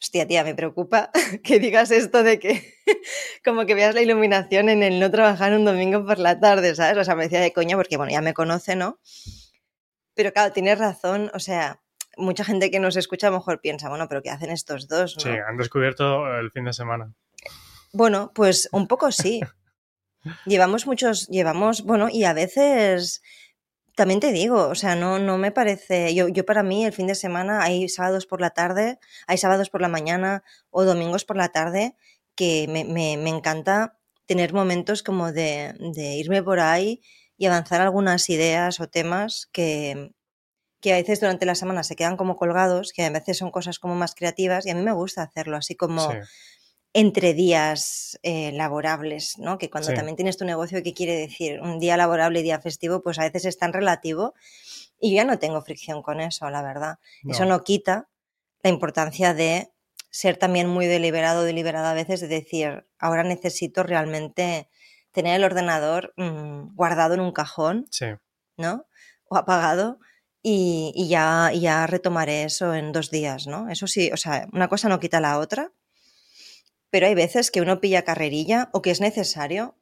hostia, 0.00 0.26
tía, 0.26 0.44
me 0.44 0.54
preocupa 0.54 1.10
que 1.44 1.58
digas 1.58 1.90
esto 1.90 2.22
de 2.22 2.38
que 2.38 2.74
como 3.44 3.64
que 3.66 3.74
veas 3.74 3.94
la 3.94 4.02
iluminación 4.02 4.68
en 4.68 4.82
el 4.82 4.98
no 5.00 5.10
trabajar 5.10 5.52
un 5.54 5.64
domingo 5.64 6.04
por 6.04 6.18
la 6.18 6.40
tarde, 6.40 6.74
¿sabes? 6.74 6.98
O 6.98 7.04
sea, 7.04 7.14
me 7.14 7.24
decía 7.24 7.40
de 7.40 7.52
coña 7.52 7.76
porque, 7.76 7.96
bueno, 7.96 8.12
ya 8.12 8.20
me 8.20 8.34
conoce, 8.34 8.76
¿no? 8.76 8.98
Pero 10.14 10.32
claro, 10.32 10.52
tienes 10.52 10.78
razón, 10.78 11.30
o 11.34 11.38
sea, 11.38 11.80
mucha 12.16 12.44
gente 12.44 12.70
que 12.70 12.80
nos 12.80 12.96
escucha 12.96 13.28
a 13.28 13.30
lo 13.30 13.38
mejor 13.38 13.60
piensa, 13.60 13.88
bueno, 13.88 14.08
pero 14.08 14.22
¿qué 14.22 14.30
hacen 14.30 14.50
estos 14.50 14.88
dos? 14.88 15.16
¿no? 15.16 15.22
Sí, 15.22 15.28
han 15.30 15.56
descubierto 15.56 16.26
el 16.38 16.50
fin 16.50 16.64
de 16.64 16.72
semana. 16.72 17.12
Bueno, 17.92 18.32
pues 18.34 18.68
un 18.72 18.88
poco 18.88 19.12
sí. 19.12 19.40
Llevamos 20.46 20.86
muchos, 20.86 21.28
llevamos, 21.28 21.82
bueno, 21.82 22.08
y 22.10 22.24
a 22.24 22.32
veces 22.32 23.22
también 23.94 24.20
te 24.20 24.32
digo, 24.32 24.68
o 24.68 24.74
sea, 24.74 24.96
no, 24.96 25.18
no 25.18 25.38
me 25.38 25.52
parece, 25.52 26.14
yo, 26.14 26.28
yo 26.28 26.44
para 26.46 26.62
mí 26.62 26.84
el 26.84 26.92
fin 26.92 27.06
de 27.06 27.14
semana 27.14 27.62
hay 27.62 27.88
sábados 27.88 28.26
por 28.26 28.40
la 28.40 28.50
tarde, 28.50 28.98
hay 29.26 29.38
sábados 29.38 29.70
por 29.70 29.80
la 29.82 29.88
mañana 29.88 30.42
o 30.70 30.84
domingos 30.84 31.24
por 31.24 31.36
la 31.36 31.50
tarde 31.50 31.94
que 32.34 32.66
me, 32.68 32.84
me, 32.84 33.16
me 33.16 33.30
encanta 33.30 33.98
tener 34.26 34.52
momentos 34.52 35.02
como 35.02 35.30
de, 35.30 35.74
de 35.78 36.14
irme 36.14 36.42
por 36.42 36.58
ahí 36.58 37.02
y 37.36 37.46
avanzar 37.46 37.80
algunas 37.80 38.28
ideas 38.30 38.80
o 38.80 38.88
temas 38.88 39.48
que, 39.52 40.12
que 40.80 40.92
a 40.92 40.96
veces 40.96 41.20
durante 41.20 41.46
la 41.46 41.54
semana 41.56 41.84
se 41.84 41.96
quedan 41.96 42.16
como 42.16 42.36
colgados, 42.36 42.92
que 42.92 43.04
a 43.04 43.10
veces 43.10 43.38
son 43.38 43.50
cosas 43.50 43.78
como 43.78 43.94
más 43.96 44.14
creativas 44.14 44.66
y 44.66 44.70
a 44.70 44.74
mí 44.74 44.82
me 44.82 44.92
gusta 44.92 45.22
hacerlo, 45.22 45.56
así 45.56 45.76
como 45.76 46.04
Sí, 46.04 46.14
entre 46.92 47.34
días 47.34 48.18
eh, 48.22 48.52
laborables, 48.52 49.36
¿no? 49.38 49.58
Que 49.58 49.68
cuando 49.70 49.92
Sí. 49.92 49.94
también 49.94 50.14
tienes 50.16 50.36
tu 50.36 50.44
negocio, 50.44 50.82
¿qué 50.82 50.94
quiere 50.94 51.16
decir? 51.16 51.60
Un 51.60 51.80
día 51.80 51.96
laborable 51.96 52.40
y 52.40 52.42
día 52.44 52.60
festivo, 52.60 53.02
pues 53.02 53.18
a 53.18 53.24
veces 53.24 53.46
es 53.46 53.58
tan 53.58 53.72
relativo 53.72 54.34
y 55.00 55.10
yo 55.12 55.16
ya 55.16 55.24
no 55.24 55.38
tengo 55.38 55.62
fricción 55.62 56.02
con 56.02 56.20
eso, 56.20 56.50
la 56.50 56.62
verdad. 56.62 56.98
Eso 57.26 57.44
No. 57.44 57.54
quita 57.64 58.08
la 58.62 58.70
importancia 58.70 59.34
de 59.34 59.72
ser 60.10 60.36
también 60.38 60.68
muy 60.68 60.86
deliberado 60.86 61.44
deliberada 61.44 61.90
a 61.92 61.94
veces 61.94 62.20
de 62.20 62.28
decir, 62.28 62.86
ahora 62.98 63.24
necesito 63.24 63.82
realmente 63.82 64.68
tener 65.14 65.36
el 65.36 65.44
ordenador 65.44 66.12
mm, 66.16 66.74
guardado 66.74 67.14
en 67.14 67.20
un 67.20 67.32
cajón, 67.32 67.86
sí, 67.90 68.06
¿no? 68.58 68.86
O 69.28 69.36
apagado 69.36 69.98
y, 70.42 70.92
y 70.94 71.08
ya, 71.08 71.50
y 71.54 71.60
ya 71.60 71.86
retomaré 71.86 72.44
eso 72.44 72.74
en 72.74 72.92
dos 72.92 73.10
días, 73.10 73.46
¿no? 73.46 73.70
Eso 73.70 73.86
sí, 73.86 74.10
o 74.12 74.18
sea, 74.18 74.48
una 74.52 74.68
cosa 74.68 74.90
no 74.90 75.00
quita 75.00 75.20
la 75.20 75.38
otra, 75.38 75.72
pero 76.90 77.06
hay 77.06 77.14
veces 77.14 77.50
que 77.50 77.62
uno 77.62 77.80
pilla 77.80 78.04
carrerilla 78.04 78.68
o 78.72 78.82
que 78.82 78.90
es 78.90 79.00
necesario, 79.00 79.78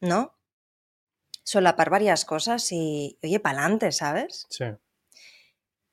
¿no? 0.00 0.36
Solapar 1.44 1.88
varias 1.88 2.24
cosas 2.24 2.70
y, 2.70 3.18
oye, 3.22 3.40
pa'lante, 3.40 3.90
¿sabes? 3.92 4.46
sí. 4.50 4.66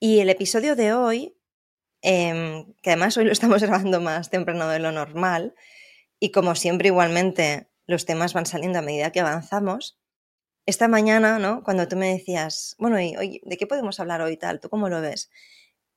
Y 0.01 0.19
el 0.22 0.29
episodio 0.29 0.77
de 0.77 0.93
hoy, 0.93 1.38
em, 2.01 2.74
que 2.81 2.91
además 2.91 3.17
hoy 3.17 3.25
lo 3.25 3.34
estamos 3.34 3.62
grabando 3.63 4.00
más 4.00 4.29
temprano 4.29 4.67
de 4.67 4.79
lo 4.79 4.91
normal, 4.91 5.55
y 6.19 6.31
como 6.31 6.55
siempre 6.55 6.88
igualmente 6.88 7.69
los 7.89 8.05
temas 8.05 8.34
van 8.34 8.46
saliendo 8.46 8.79
a 8.79 8.84
medida 8.84 9.12
que 9.12 9.19
avanzamos, 9.19 10.00
esta 10.65 10.88
mañana, 10.88 11.39
¿no? 11.39 11.63
Cuando 11.63 11.88
tú 11.88 11.96
me 11.96 12.13
decías, 12.13 12.75
bueno, 12.77 13.01
y, 13.01 13.17
oye, 13.17 13.41
¿de 13.43 13.58
qué 13.58 13.65
podemos 13.65 14.00
hablar 14.00 14.22
hoy 14.22 14.38
tal? 14.38 14.60
¿Tú 14.60 14.69
cómo 14.69 14.88
lo 14.88 15.01
ves? 15.01 15.31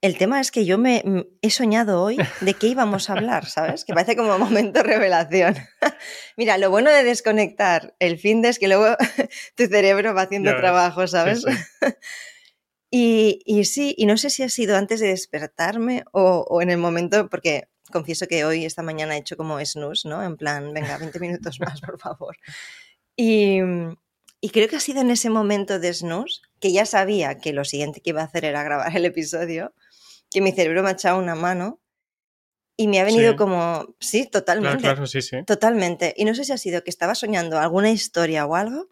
El 0.01 0.17
tema 0.17 0.41
es 0.41 0.51
que 0.51 0.65
yo 0.65 0.79
me 0.79 1.03
mm, 1.05 1.21
he 1.43 1.51
soñado 1.51 2.03
hoy 2.03 2.17
de 2.41 2.55
qué 2.55 2.69
íbamos 2.69 3.09
a 3.09 3.13
hablar, 3.13 3.45
¿sabes? 3.47 3.85
Que 3.85 3.93
parece 3.93 4.17
como 4.17 4.39
momento 4.39 4.83
revelación. 4.83 5.55
Mira, 6.39 6.57
lo 6.57 6.71
bueno 6.71 6.91
de 6.91 7.05
desconectar 7.05 7.95
el 7.99 8.19
fin 8.19 8.41
de 8.41 8.49
es 8.49 8.59
que 8.59 8.69
luego 8.69 8.97
tu 9.57 9.67
cerebro 9.67 10.15
va 10.15 10.23
haciendo 10.23 10.57
trabajo, 10.57 11.07
Sí, 11.07 11.13
¿sabes? 11.13 11.43
sí. 11.43 11.87
Y, 12.95 13.41
y 13.47 13.65
sí, 13.65 13.95
y 13.97 14.05
no 14.05 14.19
sé 14.19 14.29
si 14.29 14.43
ha 14.43 14.51
sido 14.51 14.77
antes 14.77 15.01
de 15.01 15.09
despertarme 15.09 16.05
o, 16.13 16.45
o 16.47 16.61
en 16.61 16.69
el 16.69 16.77
momento, 16.77 17.31
porque 17.31 17.71
confieso 17.93 18.27
que 18.27 18.45
hoy, 18.45 18.65
esta 18.65 18.83
mañana, 18.83 19.15
he 19.15 19.21
hecho 19.21 19.37
como 19.37 19.65
snooze, 19.65 20.09
¿no? 20.09 20.23
En 20.25 20.37
plan, 20.37 20.73
venga, 20.75 20.99
20 20.99 21.21
minutos 21.21 21.61
más, 21.61 21.81
por 21.81 21.99
favor. 22.01 22.37
Y, 23.17 23.59
y 24.41 24.51
creo 24.51 24.69
que 24.69 24.77
ha 24.77 24.81
sido 24.81 25.01
en 25.03 25.11
ese 25.11 25.31
momento 25.31 25.79
de 25.79 25.95
snooze, 25.95 26.41
que 26.59 26.73
ya 26.73 26.85
sabía 26.87 27.39
que 27.39 27.53
lo 27.53 27.65
siguiente 27.65 28.01
que 28.01 28.11
iba 28.11 28.23
a 28.23 28.25
hacer 28.25 28.45
era 28.45 28.63
grabar 28.65 28.97
el 28.97 29.05
episodio, 29.05 29.73
que 30.31 30.41
mi 30.41 30.51
cerebro 30.53 30.83
me 30.83 30.89
ha 30.89 30.93
echado 30.93 31.19
una 31.19 31.35
mano 31.37 31.79
y 32.77 32.89
me 32.89 33.01
ha 33.01 33.05
venido 33.05 33.33
Sí. 33.33 33.37
como, 33.37 33.95
sí, 34.01 34.27
totalmente. 34.27 34.79
Claro, 34.79 34.95
claro, 34.97 35.07
sí, 35.07 35.21
sí. 35.23 35.45
Totalmente. 35.45 36.15
Y 36.17 36.25
no 36.25 36.35
sé 36.35 36.45
si 36.45 36.53
ha 36.53 36.59
sido 36.59 36.83
que 36.83 36.91
estaba 36.91 37.15
soñando 37.15 37.59
alguna 37.59 37.91
historia 37.91 38.47
o 38.47 38.57
algo, 38.57 38.89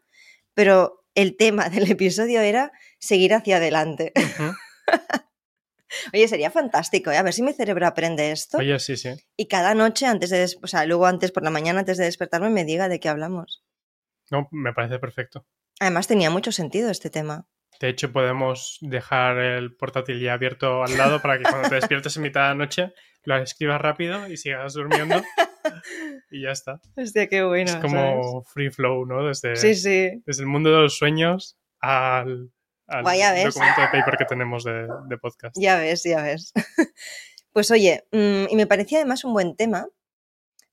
pero 0.54 1.04
el 1.14 1.36
tema 1.36 1.68
del 1.70 1.90
episodio 1.90 2.40
era 2.42 2.72
seguir 2.98 3.32
hacia 3.34 3.56
adelante. 3.56 4.12
Ujú. 4.16 4.52
Oye, 6.12 6.28
sería 6.28 6.50
fantástico, 6.50 7.10
¿eh? 7.10 7.16
A 7.16 7.22
ver 7.22 7.32
si 7.32 7.42
mi 7.42 7.52
cerebro 7.52 7.86
aprende 7.86 8.30
esto 8.32 8.58
Oye, 8.58 8.78
sí, 8.78 8.96
sí. 8.96 9.10
y 9.36 9.46
cada 9.48 9.74
noche 9.74 10.06
antes 10.06 10.30
de, 10.30 10.46
o 10.62 10.66
sea, 10.66 10.84
luego 10.86 11.06
antes 11.06 11.32
por 11.32 11.42
la 11.42 11.50
mañana 11.50 11.80
antes 11.80 11.96
de 11.98 12.04
despertarme 12.04 12.50
me 12.50 12.64
diga 12.64 12.88
de 12.88 13.00
qué 13.00 13.08
hablamos. 13.08 13.64
No, 14.30 14.48
me 14.52 14.72
parece 14.72 14.98
perfecto. 14.98 15.46
Además 15.80 16.06
tenía 16.06 16.30
mucho 16.30 16.52
sentido 16.52 16.90
este 16.90 17.10
tema. 17.10 17.46
De 17.80 17.88
hecho, 17.88 18.12
podemos 18.12 18.76
dejar 18.82 19.38
el 19.38 19.74
portátil 19.74 20.20
ya 20.20 20.34
abierto 20.34 20.82
al 20.84 20.96
lado 20.98 21.20
para 21.22 21.38
que 21.38 21.44
cuando 21.44 21.68
te 21.68 21.74
despiertes 21.80 22.16
en 22.16 22.22
mitad 22.22 22.42
de 22.42 22.48
la 22.48 22.54
noche 22.54 22.92
lo 23.24 23.36
escribas 23.36 23.80
rápido 23.80 24.26
y 24.28 24.36
sigas 24.36 24.74
durmiendo 24.74 25.16
y 26.30 26.42
ya 26.42 26.50
está. 26.52 26.80
Hostia, 26.96 27.28
qué 27.28 27.42
bueno. 27.42 27.70
es 27.70 27.76
como 27.76 28.44
free 28.44 28.70
flow, 28.70 29.04
¿no? 29.06 29.26
Desde, 29.26 29.56
Sí, 29.56 29.74
sí. 29.74 30.22
desde 30.24 30.42
el 30.42 30.48
mundo 30.48 30.70
de 30.70 30.82
los 30.82 30.96
sueños 30.96 31.58
al, 31.80 32.50
al 32.90 33.44
documento 33.44 33.80
de 33.80 33.88
paper 33.88 34.16
que 34.18 34.24
tenemos 34.24 34.64
de, 34.64 34.88
de 35.08 35.18
podcast. 35.18 35.56
Ya 35.58 35.78
ves, 35.78 36.02
ya 36.02 36.22
ves. 36.22 36.52
Pues 37.52 37.70
oye, 37.70 38.06
mm, 38.12 38.44
y 38.48 38.56
me 38.56 38.66
parecía 38.66 38.98
además 38.98 39.24
un 39.24 39.32
buen 39.32 39.56
tema, 39.56 39.88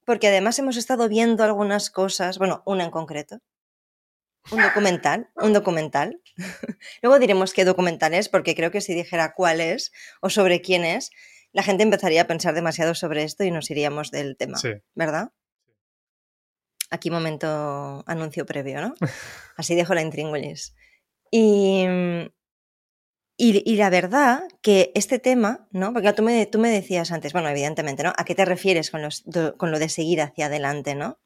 porque 0.06 0.28
además 0.28 0.60
hemos 0.60 0.78
estado 0.78 1.10
viendo 1.10 1.44
algunas 1.44 1.90
cosas, 1.90 2.38
bueno, 2.38 2.62
una 2.66 2.84
en 2.84 2.92
concreto. 2.92 3.40
Un 4.52 4.62
documental, 4.62 5.30
un 5.36 5.54
documental. 5.54 6.22
Luego 7.02 7.20
diremos 7.20 7.54
qué 7.54 7.66
documental 7.66 8.14
es, 8.14 8.30
porque 8.30 8.56
creo 8.56 8.72
que 8.72 8.80
si 8.80 8.94
dijera 8.94 9.34
cuál 9.34 9.60
es 9.60 9.92
o 10.22 10.30
sobre 10.30 10.62
quién 10.62 10.86
es, 10.86 11.10
la 11.52 11.64
gente 11.64 11.84
empezaría 11.84 12.22
a 12.22 12.28
pensar 12.28 12.54
demasiado 12.54 12.96
sobre 12.96 13.24
esto 13.24 13.44
y 13.44 13.52
nos 13.52 13.70
iríamos 13.72 14.12
del 14.12 14.38
tema, 14.38 14.58
Sí, 14.58 14.70
¿verdad? 14.96 15.32
Aquí 16.90 17.12
momento 17.12 18.04
anuncio 18.08 18.46
previo, 18.46 18.80
¿no? 18.80 18.94
Así 19.58 19.76
dejo 19.76 19.94
la 19.94 20.02
intríngulis. 20.02 20.76
Y, 21.32 21.86
mm, 21.88 22.28
y, 23.40 23.72
y 23.72 23.76
la 23.76 23.92
verdad 23.92 24.44
que 24.64 24.92
este 24.96 25.20
tema, 25.20 25.68
¿no? 25.72 25.94
Porque 25.94 26.12
tú 26.14 26.24
me, 26.24 26.48
tú 26.48 26.58
me 26.58 26.72
decías 26.72 27.12
antes, 27.12 27.34
bueno, 27.34 27.50
evidentemente, 27.50 28.02
¿no? 28.02 28.12
¿A 28.18 28.26
qué 28.26 28.34
te 28.34 28.46
refieres 28.46 28.90
con, 28.90 29.04
los, 29.04 29.24
con 29.58 29.70
lo 29.70 29.78
de 29.78 29.90
seguir 29.90 30.22
hacia 30.22 30.48
adelante, 30.48 30.96
¿no? 30.96 31.20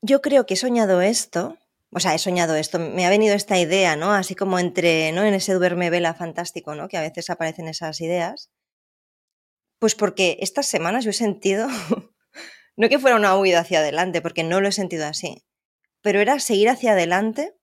Yo 0.00 0.22
creo 0.22 0.46
que 0.46 0.54
he 0.54 0.56
soñado 0.56 1.02
esto, 1.02 1.58
o 1.90 2.00
sea, 2.00 2.14
he 2.14 2.18
soñado 2.18 2.56
esto, 2.56 2.78
me 2.78 3.04
ha 3.04 3.10
venido 3.10 3.34
esta 3.34 3.58
idea, 3.58 3.94
¿no? 3.94 4.12
Así 4.12 4.34
como 4.34 4.58
entre, 4.58 5.12
¿no? 5.12 5.22
En 5.22 5.34
ese 5.34 5.52
duerme 5.52 5.90
vela 5.90 6.14
fantástico, 6.14 6.74
¿no? 6.74 6.88
Que 6.88 6.96
a 6.96 7.02
veces 7.02 7.28
aparecen 7.28 7.68
esas 7.68 8.00
ideas. 8.00 8.50
Pues 9.78 9.94
porque 9.94 10.38
estas 10.40 10.66
semanas 10.66 11.04
yo 11.04 11.10
he 11.10 11.14
sentido, 11.14 11.68
no 12.76 12.88
que 12.88 12.98
fuera 12.98 13.16
una 13.16 13.36
huida 13.36 13.60
hacia 13.60 13.80
adelante, 13.80 14.22
porque 14.22 14.44
no 14.44 14.62
lo 14.62 14.68
he 14.68 14.72
sentido 14.72 15.06
así, 15.06 15.44
pero 16.00 16.20
era 16.20 16.40
seguir 16.40 16.70
hacia 16.70 16.92
adelante, 16.92 17.54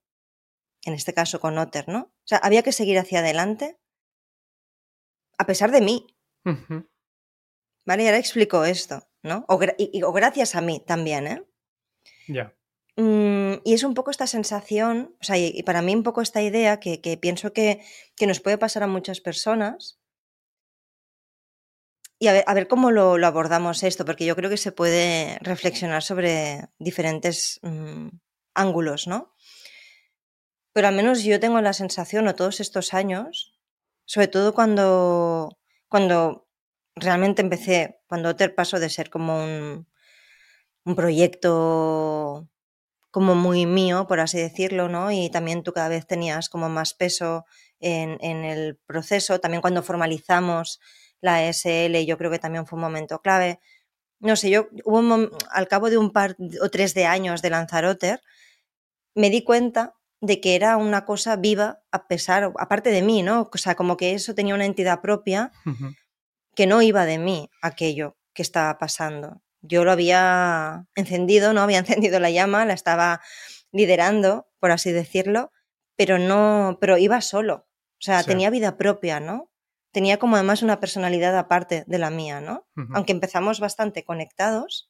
en 0.86 0.94
este 0.94 1.14
caso 1.14 1.40
con 1.40 1.58
Otter, 1.58 1.88
¿no? 1.88 2.00
O 2.00 2.28
sea, 2.28 2.38
había 2.40 2.64
que 2.64 2.72
seguir 2.72 2.98
hacia 3.00 3.20
adelante 3.20 3.78
a 5.38 5.46
pesar 5.46 5.72
de 5.72 5.82
mí. 5.82 6.08
¿vale? 7.86 8.04
Y 8.04 8.06
ahora 8.08 8.18
explico 8.20 8.64
esto, 8.66 9.08
¿no? 9.24 9.46
O, 9.48 9.60
gra- 9.60 9.76
y- 9.78 10.04
o 10.04 10.12
gracias 10.12 10.56
a 10.56 10.62
mí 10.62 10.84
también, 10.86 11.28
¿eh? 11.28 11.44
Ya. 12.28 12.56
Mm, 12.98 13.62
y 13.64 13.74
es 13.74 13.84
un 13.84 13.94
poco 13.94 14.12
esta 14.12 14.28
sensación, 14.28 15.16
o 15.22 15.24
sea, 15.24 15.38
y, 15.38 15.52
y 15.56 15.64
para 15.64 15.82
mí 15.82 15.96
un 15.96 16.04
poco 16.04 16.22
esta 16.22 16.42
idea 16.42 16.80
que, 16.80 17.02
que 17.02 17.18
pienso 17.18 17.54
que, 17.54 17.84
que 18.16 18.28
nos 18.28 18.40
puede 18.40 18.58
pasar 18.58 18.84
a 18.84 18.88
muchas 18.88 19.22
personas. 19.22 20.00
Y 22.20 22.28
a 22.28 22.34
ver, 22.34 22.44
a 22.46 22.54
ver 22.54 22.68
cómo 22.68 22.92
lo, 22.92 23.18
lo 23.18 23.26
abordamos 23.28 23.82
esto, 23.84 24.06
porque 24.06 24.26
yo 24.26 24.36
creo 24.36 24.50
que 24.50 24.58
se 24.58 24.72
puede 24.72 25.38
reflexionar 25.42 26.04
sobre 26.04 26.68
diferentes 26.78 27.60
mm, 27.64 28.10
ángulos, 28.54 29.08
¿no? 29.08 29.34
Pero 30.74 30.88
al 30.88 30.96
menos 30.96 31.24
yo 31.24 31.40
tengo 31.40 31.60
la 31.62 31.74
sensación, 31.74 32.28
o 32.28 32.36
todos 32.36 32.60
estos 32.60 32.94
años, 32.94 33.54
sobre 34.06 34.28
todo 34.28 34.54
cuando, 34.54 35.58
cuando 35.90 36.48
realmente 36.96 37.42
empecé, 37.42 38.00
cuando 38.08 38.30
Otter 38.30 38.56
pasó 38.56 38.80
de 38.80 38.90
ser 38.90 39.10
como 39.10 39.44
un, 39.44 39.88
un 40.86 40.96
proyecto 40.96 42.48
como 43.12 43.36
muy 43.36 43.66
mío, 43.66 44.08
por 44.08 44.22
así 44.22 44.38
decirlo, 44.40 44.88
¿no? 44.88 45.12
Y 45.12 45.30
también 45.30 45.64
tú 45.64 45.74
cada 45.74 45.90
vez 45.90 46.08
tenías 46.08 46.50
como 46.50 46.70
más 46.70 46.94
peso 46.94 47.46
en, 47.80 48.18
en 48.22 48.46
el 48.46 48.78
proceso. 48.86 49.40
También 49.40 49.62
cuando 49.62 49.84
formalizamos 49.84 50.80
la 51.20 51.44
SL, 51.52 52.06
yo 52.06 52.18
creo 52.18 52.32
que 52.32 52.40
también 52.40 52.66
fue 52.66 52.78
un 52.78 52.84
momento 52.84 53.20
clave. 53.22 53.60
No 54.20 54.36
sé, 54.36 54.50
yo 54.50 54.70
hubo 54.86 55.00
un 55.00 55.32
al 55.52 55.68
cabo 55.68 55.90
de 55.90 55.98
un 55.98 56.12
par 56.12 56.38
o 56.62 56.70
tres 56.70 56.94
de 56.94 57.06
años 57.06 57.42
de 57.42 57.50
Lanzaroter, 57.50 58.22
me 59.16 59.30
di 59.30 59.44
cuenta 59.44 59.96
de 60.22 60.40
que 60.40 60.56
era 60.56 60.78
una 60.78 61.04
cosa 61.06 61.36
viva 61.36 61.82
a 61.92 62.08
pesar, 62.08 62.54
aparte 62.60 62.92
de 62.92 63.02
mí, 63.02 63.24
¿no? 63.24 63.50
O 63.52 63.58
sea, 63.58 63.76
como 63.76 63.98
que 63.98 64.14
eso 64.14 64.36
tenía 64.36 64.56
una 64.56 64.66
entidad 64.66 65.02
propia 65.02 65.52
que 66.56 66.68
no 66.68 66.82
iba 66.82 67.06
de 67.06 67.18
mí 67.18 67.50
aquello 67.62 68.18
que 68.34 68.42
estaba 68.44 68.78
pasando. 68.78 69.42
Yo 69.62 69.84
lo 69.84 69.92
había 69.92 70.86
encendido, 70.96 71.54
¿no? 71.54 71.62
Había 71.62 71.80
encendido 72.06 72.20
la 72.20 72.30
llama, 72.30 72.66
la 72.66 72.74
estaba 72.74 73.22
liderando, 73.72 74.48
por 74.60 74.72
así 74.72 74.92
decirlo, 74.92 75.52
pero 75.96 76.20
no, 76.20 76.78
pero 76.80 76.98
iba 76.98 77.20
solo. 77.22 77.68
O 78.00 78.04
sea, 78.04 78.22
Sí. 78.22 78.28
tenía 78.28 78.50
vida 78.50 78.78
propia, 78.78 79.20
¿no? 79.20 79.50
Tenía 79.92 80.18
como 80.18 80.36
además 80.36 80.62
una 80.64 80.80
personalidad 80.80 81.38
aparte 81.38 81.84
de 81.88 81.98
la 81.98 82.10
mía, 82.10 82.42
¿no? 82.42 82.68
Aunque 82.94 83.12
empezamos 83.12 83.60
bastante 83.60 84.04
conectados, 84.06 84.90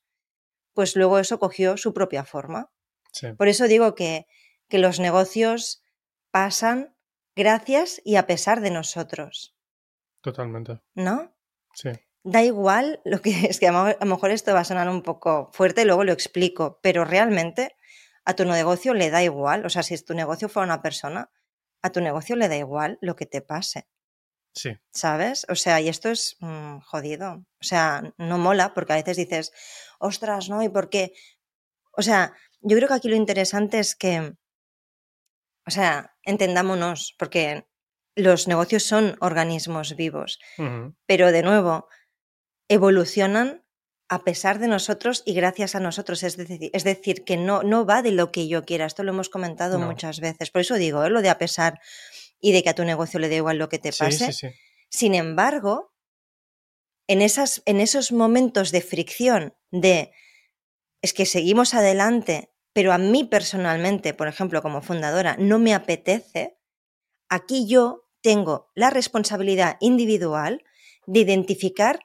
pues 0.74 0.96
luego 0.96 1.20
eso 1.20 1.40
cogió 1.40 1.76
su 1.78 1.94
propia 1.94 2.24
forma. 2.24 2.70
Sí. 3.12 3.28
Por 3.34 3.48
eso 3.48 3.68
digo 3.68 3.96
que, 3.96 4.28
que 4.72 4.80
los 4.80 5.00
negocios 5.00 5.84
pasan 6.32 6.96
gracias 7.36 8.02
y 8.04 8.16
a 8.16 8.26
pesar 8.26 8.62
de 8.62 8.72
nosotros, 8.72 9.56
Totalmente. 10.22 10.80
¿no? 10.96 11.36
Sí. 11.74 11.90
Da 12.24 12.44
igual 12.44 13.02
lo 13.06 13.22
que 13.22 13.32
es 13.50 13.60
que 13.60 13.68
a 13.68 13.98
lo 14.00 14.06
mejor 14.06 14.32
esto 14.32 14.54
va 14.54 14.62
a 14.62 14.66
sonar 14.66 14.90
un 14.90 15.04
poco 15.04 15.50
fuerte, 15.54 15.86
luego 15.86 16.04
lo 16.04 16.14
explico, 16.14 16.80
pero 16.82 17.06
realmente 17.06 17.76
a 18.26 18.36
tu 18.36 18.46
negocio 18.46 18.94
le 18.94 19.10
da 19.10 19.22
igual, 19.24 19.66
o 19.66 19.70
sea, 19.70 19.84
si 19.84 20.02
tu 20.04 20.14
negocio 20.14 20.48
fuera 20.50 20.66
una 20.66 20.82
persona, 20.82 21.30
a 21.82 21.92
tu 21.92 22.02
negocio 22.02 22.36
le 22.36 22.48
da 22.48 22.56
igual 22.56 22.98
lo 23.02 23.16
que 23.16 23.26
te 23.26 23.42
pase, 23.42 23.88
Sí. 24.54 24.72
¿sabes? 24.92 25.46
O 25.50 25.56
sea, 25.56 25.80
y 25.82 25.88
esto 25.90 26.10
es 26.10 26.38
mm, 26.40 26.80
jodido, 26.80 27.46
o 27.60 27.64
sea, 27.64 28.14
no 28.18 28.38
mola 28.38 28.74
porque 28.74 28.94
a 28.94 28.98
veces 28.98 29.18
dices, 29.18 29.52
ostras, 30.00 30.50
¿no? 30.50 30.62
¿Y 30.62 30.70
por 30.70 30.90
qué? 30.90 31.14
O 31.94 32.02
sea, 32.02 32.34
yo 32.62 32.78
creo 32.78 32.88
que 32.88 32.94
aquí 32.94 33.10
lo 33.10 33.16
interesante 33.16 33.80
es 33.80 33.96
que, 33.96 34.34
o 35.68 35.72
sea, 35.72 36.16
entendámonos, 36.24 37.16
porque 37.18 37.68
los 38.16 38.48
negocios 38.48 38.84
son 38.84 39.16
organismos 39.22 39.96
vivos 39.96 40.40
pero 41.08 41.32
de 41.32 41.44
nuevo, 41.44 41.88
evolucionan 42.68 43.66
a 44.10 44.24
pesar 44.26 44.60
de 44.60 44.68
nosotros 44.68 45.24
y 45.26 45.34
gracias 45.34 45.74
a 45.76 45.80
nosotros. 45.80 46.22
Es 46.24 46.36
decir, 46.36 46.70
es 46.74 46.84
decir 46.84 47.24
que 47.24 47.38
no, 47.38 47.64
no 47.64 47.86
va 47.86 48.02
de 48.02 48.12
lo 48.12 48.32
que 48.32 48.48
yo 48.50 48.66
quiera. 48.66 48.86
Esto 48.86 49.04
lo 49.04 49.12
hemos 49.12 49.30
comentado 49.30 49.78
No. 49.80 49.86
muchas 49.86 50.20
veces. 50.20 50.52
Por 50.52 50.62
eso 50.62 50.76
digo, 50.76 51.04
¿eh? 51.06 51.10
lo 51.10 51.22
de 51.22 51.30
a 51.30 51.38
pesar 51.38 51.80
y 52.42 52.52
de 52.52 52.62
que 52.64 52.70
a 52.70 52.76
tu 52.76 52.84
negocio 52.84 53.20
le 53.20 53.30
da 53.30 53.36
igual 53.36 53.58
lo 53.58 53.70
que 53.70 53.80
te 53.80 53.94
Sí, 53.94 54.00
pase. 54.04 54.34
sí, 54.34 54.34
sí. 54.34 54.48
Sin 54.90 55.16
embargo, 55.16 55.94
en, 57.08 57.22
esas, 57.22 57.62
en 57.66 57.80
esos 57.80 58.12
momentos 58.12 58.72
de 58.72 58.82
fricción, 58.82 59.56
de 59.72 60.12
es 61.02 61.14
que 61.14 61.26
seguimos 61.26 61.74
adelante, 61.74 62.51
pero 62.74 62.94
a 62.94 62.98
mí 62.98 63.24
personalmente, 63.26 64.14
por 64.14 64.28
ejemplo, 64.28 64.62
como 64.62 64.82
fundadora, 64.82 65.36
no 65.38 65.60
me 65.60 65.74
apetece, 65.74 66.58
aquí 67.30 67.68
yo 67.68 68.08
tengo 68.22 68.70
la 68.76 68.90
responsabilidad 68.90 69.78
individual 69.80 70.64
de 71.08 71.20
identificar, 71.22 72.00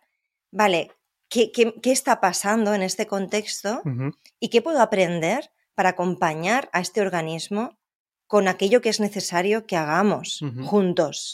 vale, 0.50 0.90
qué, 1.28 1.52
qué- 1.52 1.74
qué 1.82 1.92
está 1.92 2.20
pasando 2.20 2.74
en 2.74 2.82
este 2.82 3.06
contexto 3.06 3.82
y 4.40 4.48
qué 4.48 4.62
puedo 4.62 4.80
aprender 4.80 5.50
para 5.74 5.90
acompañar 5.90 6.68
a 6.72 6.80
este 6.80 7.00
organismo 7.00 7.78
con 8.26 8.48
aquello 8.48 8.80
que 8.80 8.88
es 8.88 8.98
necesario 9.00 9.66
que 9.66 9.76
hagamos 9.76 10.40
juntos. 10.66 11.32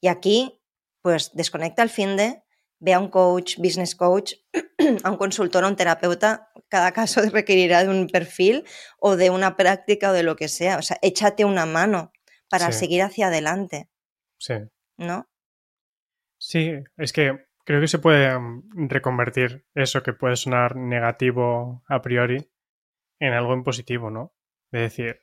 Y 0.00 0.08
aquí, 0.08 0.60
pues 1.02 1.32
desconecta 1.34 1.82
el 1.82 1.90
fin 1.90 2.16
de, 2.16 2.42
ve 2.82 2.94
a 2.94 2.98
un 2.98 3.08
coach, 3.08 3.58
business 3.58 3.94
coach, 3.94 4.34
a 5.04 5.10
un 5.10 5.16
consultor, 5.16 5.62
a 5.64 5.68
un 5.68 5.76
terapeuta. 5.76 6.50
Cada 6.68 6.92
caso 6.92 7.20
requerirá 7.32 7.84
de 7.84 7.90
un 7.90 8.08
perfil 8.08 8.64
o 8.98 9.16
de 9.16 9.30
una 9.30 9.56
práctica 9.56 10.10
o 10.10 10.12
de 10.12 10.24
lo 10.24 10.34
que 10.34 10.48
sea. 10.48 10.78
O 10.78 10.82
sea, 10.82 10.98
échate 11.00 11.44
una 11.44 11.64
mano 11.64 12.12
para 12.50 12.72
Sí. 12.72 12.80
seguir 12.80 13.02
hacia 13.02 13.28
adelante, 13.28 13.88
Sí. 14.38 14.54
¿no? 14.98 15.28
Sí, 16.38 16.74
es 16.96 17.12
que 17.12 17.46
creo 17.64 17.80
que 17.80 17.86
se 17.88 18.00
puede 18.00 18.36
mm, 18.36 18.88
reconvertir 18.88 19.64
eso 19.74 20.02
que 20.02 20.12
puede 20.12 20.34
sonar 20.36 20.74
negativo 20.74 21.82
a 21.88 22.02
priori 22.02 22.50
en 23.20 23.32
algo 23.32 23.54
en 23.54 23.62
positivo, 23.62 24.10
¿no? 24.10 24.34
De 24.72 24.80
decir, 24.80 25.20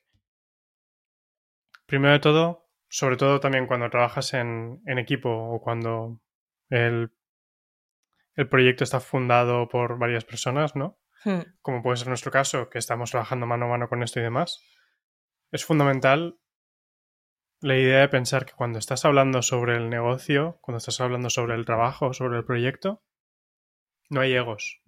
primero 1.86 2.14
de 2.14 2.20
todo, 2.20 2.70
sobre 2.88 3.18
todo 3.18 3.40
también 3.42 3.68
cuando 3.68 3.90
trabajas 3.90 4.34
en, 4.34 4.82
equipo 4.86 5.30
o 5.30 5.62
cuando 5.62 6.22
el, 6.70 7.12
proyecto 8.48 8.84
está 8.84 9.00
fundado 9.00 9.68
por 9.68 9.98
varias 9.98 10.24
personas, 10.24 10.76
¿no? 10.76 11.00
Hmm. 11.26 11.42
Como 11.62 11.84
puede 11.84 11.98
ser 11.98 12.08
nuestro 12.08 12.32
caso, 12.32 12.70
que 12.70 12.78
estamos 12.78 13.12
trabajando 13.12 13.46
mano 13.46 13.66
a 13.66 13.70
mano 13.70 13.90
con 13.90 14.04
esto 14.04 14.20
y 14.20 14.24
demás, 14.24 14.60
es 15.52 15.66
fundamental 15.66 16.40
la 17.62 17.76
idea 17.76 18.00
de 18.00 18.10
pensar 18.10 18.46
que 18.46 18.54
cuando 18.54 18.80
estás 18.80 19.04
hablando 19.04 19.42
sobre 19.42 19.76
el 19.76 19.90
negocio, 19.90 20.60
cuando 20.62 20.78
estás 20.78 21.02
hablando 21.02 21.30
sobre 21.30 21.56
el 21.56 21.66
trabajo, 21.66 22.14
sobre 22.14 22.38
el 22.38 22.46
proyecto, 22.46 23.04
no 24.10 24.22
hay 24.22 24.34
egos. 24.34 24.82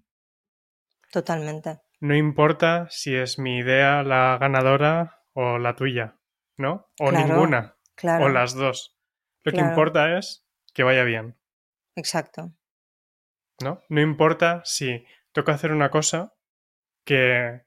Totalmente. 1.12 1.82
No 2.00 2.16
importa 2.16 2.88
si 2.90 3.16
es 3.16 3.38
mi 3.38 3.58
idea 3.58 4.04
la 4.04 4.38
ganadora 4.40 5.24
o 5.34 5.58
la 5.58 5.76
tuya, 5.76 6.18
¿no? 6.58 6.90
O 7.00 7.12
ninguna. 7.12 7.78
O 8.04 8.30
las 8.30 8.56
dos. 8.56 8.98
Lo 9.44 9.52
que 9.52 9.60
importa 9.60 10.18
es 10.18 10.48
que 10.74 10.84
vaya 10.84 11.04
bien. 11.04 11.38
Exacto. 11.96 12.54
¿No? 13.64 13.82
No 13.90 14.02
importa 14.02 14.62
si 14.66 15.06
toca 15.32 15.54
hacer 15.54 15.72
una 15.72 15.90
cosa 15.90 16.34
que 17.06 17.62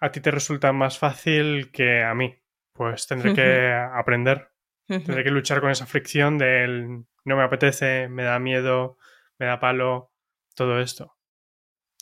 a 0.00 0.12
ti 0.12 0.20
te 0.20 0.30
resulta 0.30 0.72
más 0.72 0.98
fácil 0.98 1.70
que 1.72 2.02
a 2.02 2.14
mí 2.14 2.40
pues 2.72 3.06
tendré 3.06 3.34
que 3.34 3.72
aprender. 3.72 4.52
Tendré 4.86 5.22
que 5.22 5.30
luchar 5.30 5.60
con 5.60 5.70
esa 5.70 5.84
fricción 5.84 6.38
del 6.38 7.04
no 7.24 7.36
me 7.36 7.42
apetece, 7.42 8.08
me 8.08 8.22
da 8.22 8.38
miedo, 8.38 8.96
me 9.38 9.46
da 9.46 9.60
palo, 9.60 10.12
todo 10.54 10.80
esto. 10.80 11.18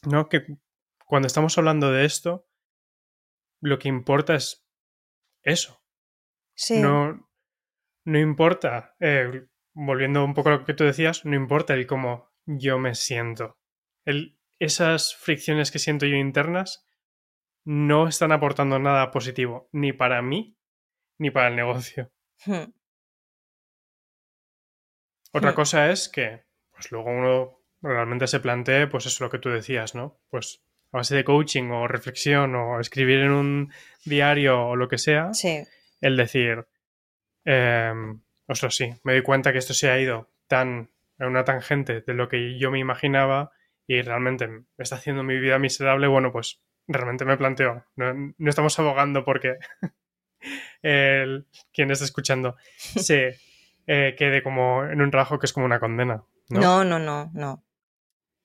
¿No? 0.04 0.28
Que 0.28 0.47
cuando 1.04 1.26
estamos 1.26 1.56
hablando 1.59 1.90
de 1.90 2.04
esto, 2.04 2.47
lo 3.61 3.78
que 3.78 3.88
importa 3.88 4.35
es 4.35 4.68
eso. 5.42 5.83
Sí. 6.54 6.80
No, 6.80 7.28
no 8.04 8.18
importa, 8.18 8.95
eh, 9.00 9.49
volviendo 9.73 10.25
un 10.25 10.35
poco 10.35 10.50
a 10.50 10.52
lo 10.52 10.64
que 10.64 10.75
tú 10.75 10.85
decías, 10.85 11.25
no 11.25 11.35
importa 11.35 11.75
el 11.75 11.87
cómo 11.87 12.30
yo 12.47 12.79
me 12.79 12.95
siento. 12.95 13.59
El, 14.05 14.38
esas 14.59 15.15
fricciones 15.15 15.71
que 15.71 15.79
siento 15.79 16.07
yo 16.07 16.17
internas 16.17 16.87
no 17.65 18.07
están 18.07 18.33
aportando 18.33 18.79
nada 18.79 19.11
positivo, 19.11 19.69
ni 19.73 19.93
para 19.93 20.23
mí, 20.23 20.57
ni 21.19 21.31
para 21.31 21.49
el 21.49 21.57
negocio. 21.57 22.11
Hmm. 22.45 22.73
Otra 25.33 25.53
hmm. 25.53 25.55
cosa 25.55 25.91
es 25.91 26.09
que, 26.09 26.45
pues 26.71 26.91
luego 26.93 27.11
uno 27.11 27.61
realmente 27.83 28.26
se 28.26 28.41
plantee, 28.41 28.87
pues 28.87 29.07
eso 29.07 29.25
lo 29.25 29.31
que 29.31 29.38
tú 29.38 29.50
decías, 29.50 29.95
¿no? 29.95 30.21
Pues 30.31 30.62
a 30.93 30.99
base 30.99 31.17
de 31.17 31.25
coaching 31.25 31.71
o 31.71 31.88
reflexión 31.88 32.55
o 32.55 32.81
escribir 32.81 33.21
en 33.21 33.33
un 33.33 33.73
diario 34.05 34.69
o 34.69 34.76
lo 34.76 34.88
que 34.88 34.99
sea, 34.99 35.35
sí. 35.35 35.65
el 36.00 36.17
decir, 36.17 36.67
eh, 37.45 37.93
ostras, 38.47 38.76
sí, 38.76 38.95
me 39.03 39.12
doy 39.12 39.23
cuenta 39.23 39.53
que 39.53 39.59
esto 39.59 39.75
se 39.75 39.91
ha 39.91 39.99
ido 39.99 40.31
tan 40.47 40.91
en 41.19 41.29
una 41.29 41.45
tangente 41.45 42.01
de 42.01 42.15
lo 42.15 42.29
que 42.29 42.59
yo 42.59 42.71
me 42.71 42.79
imaginaba 42.79 43.53
y 43.87 44.03
realmente 44.03 44.49
me 44.49 44.65
está 44.79 44.97
haciendo 44.97 45.23
mi 45.23 45.39
vida 45.39 45.59
miserable, 45.59 46.07
bueno, 46.07 46.33
pues 46.33 46.63
realmente 46.89 47.25
me 47.25 47.37
planteo, 47.37 47.85
no, 47.97 48.15
no 48.15 48.51
estamos 48.51 48.79
abogando 48.79 49.25
porque 49.25 49.57
el, 50.83 51.47
quien 51.73 51.91
está 51.91 52.05
escuchando 52.05 52.57
se 52.77 53.39
eh, 53.87 54.15
quede 54.19 54.43
como 54.43 54.85
en 54.85 55.01
un 55.01 55.11
trabajo 55.11 55.39
que 55.39 55.47
es 55.47 55.53
como 55.53 55.67
una 55.67 55.81
condena. 55.81 56.25
¿no? 56.49 56.85
no, 56.85 56.99
no, 56.99 57.31
no, 57.33 57.65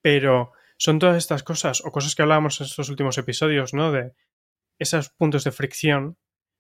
Pero 0.02 0.54
son 0.78 1.00
todas 1.00 1.18
estas 1.18 1.44
cosas, 1.44 1.82
o 1.86 1.92
cosas 1.92 2.16
que 2.16 2.24
hablábamos 2.24 2.60
en 2.60 2.66
estos 2.66 2.90
últimos 2.90 3.18
episodios, 3.18 3.74
¿no? 3.74 3.92
De 3.92 4.14
esos 4.80 5.10
puntos 5.10 5.44
de 5.44 5.52
fricción, 5.52 6.18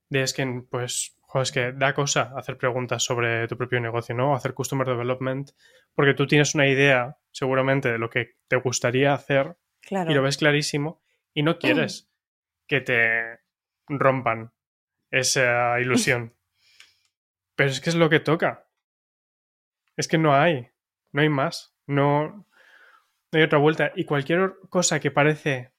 de 0.09 0.21
es 0.21 0.33
que, 0.33 0.63
pues, 0.69 1.17
es 1.39 1.51
que 1.51 1.71
da 1.71 1.93
cosa 1.93 2.33
hacer 2.35 2.57
preguntas 2.57 3.03
sobre 3.03 3.47
tu 3.47 3.55
propio 3.55 3.79
negocio, 3.79 4.13
¿no? 4.13 4.35
Hacer 4.35 4.53
customer 4.53 4.85
development, 4.85 5.51
porque 5.93 6.13
tú 6.13 6.27
tienes 6.27 6.55
una 6.55 6.67
idea, 6.67 7.17
seguramente, 7.31 7.91
de 7.91 7.97
lo 7.97 8.09
que 8.09 8.35
te 8.47 8.57
gustaría 8.57 9.13
hacer 9.13 9.55
y 9.89 10.13
lo 10.13 10.21
ves 10.21 10.37
clarísimo 10.37 11.01
y 11.33 11.43
no 11.43 11.57
quieres 11.57 12.11
que 12.67 12.81
te 12.81 13.39
rompan 13.87 14.51
esa 15.09 15.79
ilusión. 15.79 16.35
Pero 17.55 17.69
es 17.69 17.79
que 17.79 17.89
es 17.89 17.95
lo 17.95 18.09
que 18.09 18.19
toca. 18.19 18.67
Es 19.95 20.07
que 20.07 20.17
no 20.17 20.35
hay. 20.35 20.69
No 21.11 21.21
hay 21.21 21.29
más. 21.29 21.75
No, 21.85 22.29
no 22.31 22.45
hay 23.31 23.43
otra 23.43 23.59
vuelta. 23.59 23.91
Y 23.95 24.05
cualquier 24.05 24.55
cosa 24.69 24.99
que 24.99 25.11
parece 25.11 25.71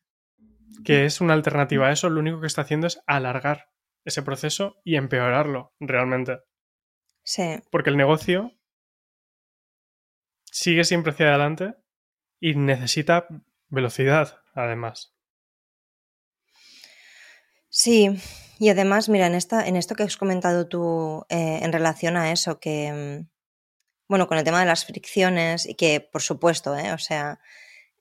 que 0.85 1.05
es 1.05 1.21
una 1.21 1.35
alternativa 1.35 1.89
a 1.89 1.93
eso, 1.93 2.09
lo 2.09 2.21
único 2.21 2.41
que 2.41 2.47
está 2.47 2.63
haciendo 2.63 2.87
es 2.87 3.03
alargar 3.07 3.72
ese 4.05 4.23
proceso 4.23 4.81
y 4.85 4.97
empeorarlo 4.97 5.75
realmente. 5.81 6.41
Sí. 7.23 7.61
Porque 7.71 7.91
el 7.91 7.97
negocio 7.97 8.53
sigue 10.45 10.85
siempre 10.85 11.13
hacia 11.13 11.29
adelante 11.29 11.75
y 12.41 12.55
necesita 12.55 13.27
velocidad, 13.69 14.43
además. 14.55 15.15
Sí, 17.69 18.11
y 18.59 18.69
además, 18.69 19.09
mira, 19.09 19.27
en, 19.27 19.35
esta, 19.35 19.67
en 19.67 19.77
esto 19.77 19.95
que 19.95 20.03
has 20.03 20.17
comentado 20.17 20.69
tú 20.69 21.25
eh, 21.31 21.61
en 21.63 21.73
relación 21.73 22.17
a 22.17 22.31
eso, 22.31 22.61
que, 22.61 22.93
mm, 22.93 23.31
bueno, 24.09 24.29
con 24.29 24.37
el 24.37 24.45
tema 24.45 24.61
de 24.61 24.67
las 24.67 24.85
fricciones, 24.85 25.67
y 25.67 25.75
que 25.75 26.01
por 26.01 26.21
supuesto, 26.21 26.77
¿eh? 26.77 26.93
o 26.93 26.99
sea, 26.99 27.41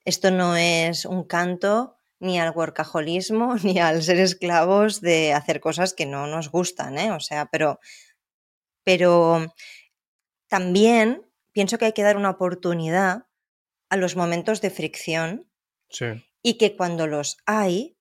esto 0.04 0.30
no 0.30 0.56
es 0.56 1.06
un 1.06 1.24
canto 1.24 1.96
ni 2.22 2.38
al 2.38 2.52
workaholismo, 2.54 3.56
ni 3.62 3.78
al 3.78 4.02
ser 4.02 4.18
esclavos 4.18 5.00
de 5.00 5.34
hacer 5.34 5.60
cosas 5.60 5.92
que 5.92 6.06
no 6.06 6.26
nos 6.26 6.50
gustan, 6.50 6.96
¿eh? 6.96 7.10
O 7.10 7.20
sea, 7.20 7.46
pero, 7.46 7.80
pero 8.84 9.52
también 10.48 11.28
pienso 11.52 11.78
que 11.78 11.86
hay 11.86 11.92
que 11.92 12.02
dar 12.02 12.16
una 12.16 12.30
oportunidad 12.30 13.26
a 13.90 13.96
los 13.96 14.16
momentos 14.16 14.60
de 14.60 14.70
fricción 14.70 15.50
y 16.42 16.56
que 16.56 16.76
cuando 16.76 17.06
los 17.06 17.36
hay, 17.44 17.98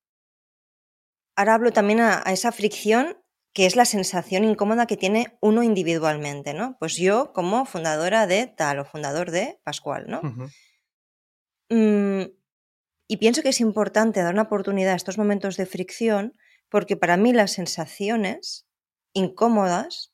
ahora 1.35 1.55
hablo 1.55 1.73
también 1.73 1.99
a, 1.99 2.21
esa 2.27 2.51
fricción 2.51 3.17
que 3.53 3.65
es 3.65 3.75
la 3.75 3.83
sensación 3.83 4.45
incómoda 4.45 4.85
que 4.85 4.95
tiene 4.95 5.37
uno 5.41 5.61
individualmente, 5.61 6.53
¿no? 6.53 6.77
Pues 6.79 6.95
yo 6.95 7.33
como 7.33 7.65
fundadora 7.65 8.25
de 8.25 8.47
tal 8.47 8.79
o 8.79 8.85
fundador 8.85 9.31
de 9.31 9.59
Pascual, 9.65 10.05
¿no? 10.07 10.21
Mm, 11.69 12.00
y 13.11 13.17
pienso 13.17 13.41
que 13.41 13.49
es 13.49 13.59
importante 13.59 14.21
dar 14.21 14.33
una 14.33 14.43
oportunidad 14.43 14.93
a 14.93 14.95
estos 14.95 15.17
momentos 15.17 15.57
de 15.57 15.65
fricción 15.65 16.37
porque 16.69 16.95
para 16.95 17.17
mí 17.17 17.33
las 17.33 17.51
sensaciones 17.51 18.69
incómodas 19.11 20.13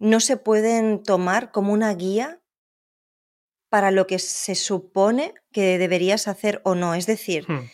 no 0.00 0.18
se 0.18 0.36
pueden 0.36 1.04
tomar 1.04 1.52
como 1.52 1.72
una 1.72 1.94
guía 1.94 2.42
para 3.70 3.92
lo 3.92 4.08
que 4.08 4.18
se 4.18 4.56
supone 4.56 5.34
que 5.52 5.78
deberías 5.78 6.26
hacer 6.26 6.60
o 6.64 6.74
no. 6.74 6.96
Es 6.96 7.06
decir, 7.06 7.48
hmm. 7.48 7.70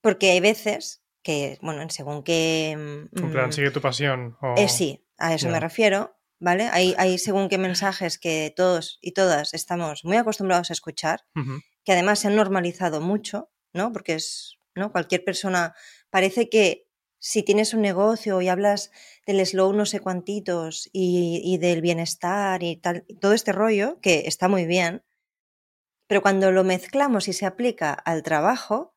porque 0.00 0.32
hay 0.32 0.40
veces 0.40 1.04
que, 1.22 1.60
bueno, 1.62 1.88
según 1.90 2.24
qué... 2.24 2.72
En 2.72 3.08
plan, 3.30 3.50
mm, 3.50 3.52
sigue 3.52 3.70
tu 3.70 3.80
pasión. 3.80 4.36
Eh, 4.56 4.68
sí, 4.68 5.06
a 5.18 5.32
eso 5.32 5.48
me 5.48 5.60
refiero, 5.60 6.18
¿vale? 6.40 6.68
Hay, 6.72 6.96
hay, 6.98 7.18
según 7.18 7.48
qué 7.48 7.58
mensajes 7.58 8.18
que 8.18 8.52
todos 8.56 8.98
y 9.00 9.12
todas 9.12 9.54
estamos 9.54 10.04
muy 10.04 10.16
acostumbrados 10.16 10.70
a 10.70 10.72
escuchar, 10.72 11.20
que 11.84 11.92
además 11.92 12.20
se 12.20 12.28
han 12.28 12.36
normalizado 12.36 13.00
mucho, 13.00 13.50
¿no? 13.72 13.92
Porque 13.92 14.14
es, 14.14 14.58
¿no? 14.74 14.92
Cualquier 14.92 15.24
persona, 15.24 15.74
parece 16.10 16.48
que 16.48 16.86
si 17.18 17.42
tienes 17.42 17.72
un 17.72 17.82
negocio 17.82 18.40
y 18.40 18.48
hablas 18.48 18.90
del 19.26 19.44
slow 19.46 19.72
no 19.72 19.86
sé 19.86 20.00
cuantitos 20.00 20.88
y, 20.92 21.40
y 21.44 21.58
del 21.58 21.80
bienestar 21.80 22.62
y 22.62 22.76
tal, 22.76 23.04
todo 23.20 23.32
este 23.32 23.52
rollo, 23.52 24.00
que 24.00 24.24
está 24.26 24.48
muy 24.48 24.66
bien, 24.66 25.04
pero 26.08 26.20
cuando 26.20 26.50
lo 26.52 26.64
mezclamos 26.64 27.28
y 27.28 27.32
se 27.32 27.46
aplica 27.46 27.92
al 27.92 28.22
trabajo, 28.22 28.94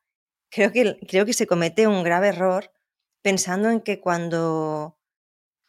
creo 0.50 0.72
que, 0.72 0.98
creo 1.08 1.24
que 1.24 1.32
se 1.32 1.46
comete 1.46 1.86
un 1.86 2.02
grave 2.02 2.28
error 2.28 2.72
pensando 3.22 3.70
en 3.70 3.80
que 3.80 4.00
cuando 4.00 4.98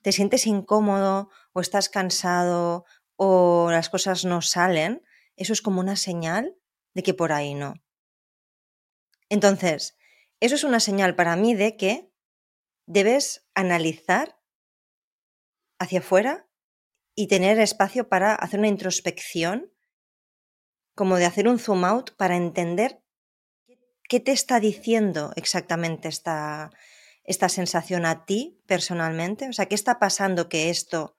te 0.01 0.12
sientes 0.12 0.47
incómodo 0.47 1.30
o 1.53 1.62
estás 1.62 1.89
cansado 1.89 2.86
o 3.15 3.69
las 3.71 3.89
cosas 3.89 4.25
no 4.25 4.41
salen, 4.41 5.03
eso 5.36 5.53
es 5.53 5.62
como 5.62 5.80
una 5.80 5.95
señal 5.95 6.56
de 6.98 7.04
que 7.04 7.14
por 7.14 7.32
ahí 7.32 7.54
no. 7.54 7.76
Entonces, 9.30 9.96
eso 10.40 10.56
es 10.56 10.64
una 10.64 10.80
señal 10.80 11.16
para 11.16 11.36
mí 11.36 11.54
de 11.54 11.78
que 11.78 12.12
debes 12.88 13.48
analizar 13.54 14.42
hacia 15.78 16.00
afuera 16.00 16.50
y 17.14 17.28
tener 17.28 17.60
espacio 17.60 18.10
para 18.10 18.34
hacer 18.34 18.58
una 18.58 18.68
introspección, 18.68 19.72
como 20.96 21.18
de 21.18 21.26
hacer 21.26 21.48
un 21.48 21.60
zoom 21.60 21.86
out 21.86 22.16
para 22.16 22.36
entender 22.36 23.04
¿qué 24.10 24.20
te 24.20 24.32
está 24.32 24.60
diciendo 24.60 25.34
exactamente 25.36 26.08
esta, 26.08 26.72
esta 27.24 27.48
sensación 27.48 28.08
a 28.08 28.26
ti 28.26 28.60
personalmente? 28.66 29.48
O 29.48 29.54
sea, 29.54 29.68
¿qué 29.68 29.76
está 29.76 30.00
pasando 30.00 30.50
que 30.50 30.72
esto 30.72 31.16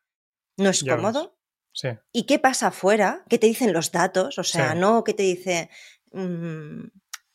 no 0.56 0.70
es 0.70 0.82
cómodo? 0.82 1.37
Sí, 1.72 1.88
¿Y 2.12 2.24
qué 2.26 2.38
pasa 2.38 2.68
afuera? 2.68 3.24
¿Qué 3.28 3.38
te 3.38 3.46
dicen 3.46 3.72
los 3.72 3.92
datos? 3.92 4.38
O 4.38 4.44
sea, 4.44 4.72
Sí. 4.72 4.78
no 4.78 5.04
qué 5.04 5.14
te 5.14 5.22
dice 5.22 5.70
mm, 6.12 6.84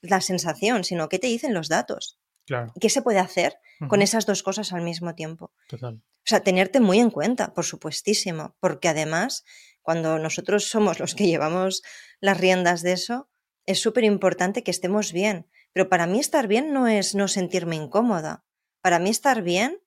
la 0.02 0.19
sensación, 0.22 0.84
sino 0.84 1.08
qué 1.10 1.19
te 1.19 1.28
dicen 1.28 1.54
los 1.54 1.69
datos. 1.69 2.19
claro. 2.46 2.72
¿Y 2.76 2.80
¿Qué 2.82 2.89
se 2.89 3.02
puede 3.02 3.19
hacer 3.19 3.58
con 3.88 4.02
esas 4.02 4.26
dos 4.26 4.43
cosas 4.43 4.74
al 4.74 4.82
mismo 4.82 5.15
tiempo? 5.15 5.54
Total. 5.69 5.96
O 5.96 6.26
sea, 6.26 6.41
tenerte 6.41 6.80
muy 6.82 7.00
en 7.00 7.10
cuenta, 7.10 7.54
por 7.54 7.63
supuestísimo, 7.65 8.56
porque 8.60 8.89
además, 8.89 9.43
cuando 9.82 10.19
nosotros 10.19 10.65
somos 10.69 11.00
los 11.00 11.15
que 11.15 11.28
llevamos 11.28 11.84
las 12.19 12.38
riendas 12.38 12.82
de 12.82 12.93
eso, 12.93 13.30
es 13.65 13.80
súper 13.80 14.04
importante 14.04 14.63
que 14.63 14.72
estemos 14.72 15.13
bien. 15.13 15.48
Pero 15.72 15.88
para 15.89 16.06
mí 16.08 16.19
estar 16.19 16.48
bien 16.48 16.74
no 16.74 16.88
es 16.88 17.15
no 17.15 17.28
sentirme 17.30 17.76
incómoda. 17.78 18.43
Para 18.82 19.00
mí 19.00 19.10
estar 19.10 19.41
bien 19.41 19.80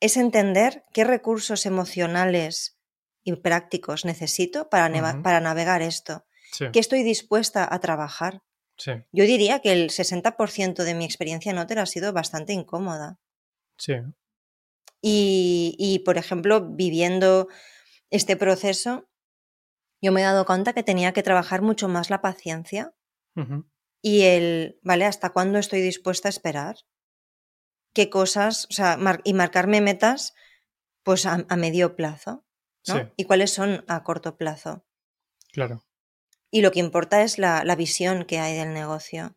es 0.00 0.16
entender 0.16 0.84
qué 0.92 1.04
recursos 1.04 1.66
emocionales 1.66 2.78
y 3.24 3.36
prácticos 3.36 4.04
necesito 4.04 4.68
para, 4.68 5.22
para 5.22 5.40
navegar 5.40 5.82
esto, 5.82 6.24
Sí, 6.52 6.66
que 6.72 6.80
estoy 6.80 7.02
dispuesta 7.02 7.66
a 7.72 7.78
trabajar. 7.80 8.42
sí, 8.76 8.92
Yo 9.12 9.24
diría 9.24 9.60
que 9.60 9.72
el 9.72 9.90
60% 9.90 10.84
de 10.84 10.94
mi 10.94 11.04
experiencia 11.04 11.50
en 11.50 11.58
Otter 11.58 11.78
ha 11.78 11.86
sido 11.86 12.12
bastante 12.12 12.52
incómoda. 12.52 13.18
sí. 13.78 13.94
Y, 15.00 15.74
y, 15.78 16.00
por 16.00 16.16
ejemplo, 16.18 16.60
viviendo 16.70 17.48
este 18.10 18.36
proceso, 18.36 19.08
yo 20.00 20.12
me 20.12 20.20
he 20.20 20.24
dado 20.24 20.44
cuenta 20.46 20.72
que 20.72 20.82
tenía 20.82 21.12
que 21.12 21.22
trabajar 21.22 21.62
mucho 21.62 21.88
más 21.88 22.10
la 22.10 22.20
paciencia 22.20 22.94
y 24.02 24.22
el, 24.22 24.78
¿vale? 24.82 25.04
¿Hasta 25.06 25.30
cuándo 25.30 25.58
estoy 25.58 25.80
dispuesta 25.80 26.28
a 26.28 26.30
esperar? 26.30 26.76
¿Qué 27.94 28.10
cosas? 28.10 28.66
O 28.70 28.72
sea, 28.72 28.96
mar- 28.96 29.20
y 29.24 29.32
marcarme 29.34 29.80
metas, 29.80 30.34
pues 31.02 31.26
a, 31.26 31.44
a 31.48 31.56
medio 31.56 31.96
plazo, 31.96 32.44
¿no? 32.88 32.94
Sí, 32.94 33.00
¿Y 33.16 33.24
cuáles 33.24 33.50
son 33.52 33.84
a 33.88 34.02
corto 34.04 34.36
plazo? 34.36 34.84
claro. 35.52 35.84
Y 36.50 36.60
lo 36.60 36.70
que 36.70 36.80
importa 36.80 37.22
es 37.22 37.38
la, 37.38 37.64
la 37.64 37.76
visión 37.76 38.24
que 38.26 38.38
hay 38.38 38.54
del 38.56 38.74
negocio. 38.74 39.36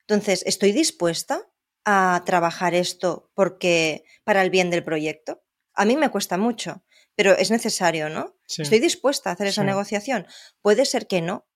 Entonces, 0.00 0.42
¿estoy 0.46 0.72
dispuesta 0.72 1.48
a 1.84 2.22
trabajar 2.26 2.74
esto 2.74 3.30
porque 3.34 4.04
para 4.24 4.42
el 4.42 4.50
bien 4.50 4.70
del 4.70 4.82
proyecto? 4.82 5.42
A 5.74 5.84
mí 5.84 5.96
me 5.96 6.10
cuesta 6.10 6.36
mucho, 6.36 6.82
pero 7.14 7.32
es 7.32 7.50
necesario, 7.52 8.08
¿no? 8.08 8.36
Sí, 8.46 8.62
¿Estoy 8.62 8.80
dispuesta 8.80 9.30
a 9.30 9.34
hacer 9.34 9.46
esa 9.46 9.62
Sí. 9.62 9.66
negociación? 9.66 10.26
Puede 10.62 10.84
ser 10.84 11.06
que 11.06 11.20
no. 11.22 11.46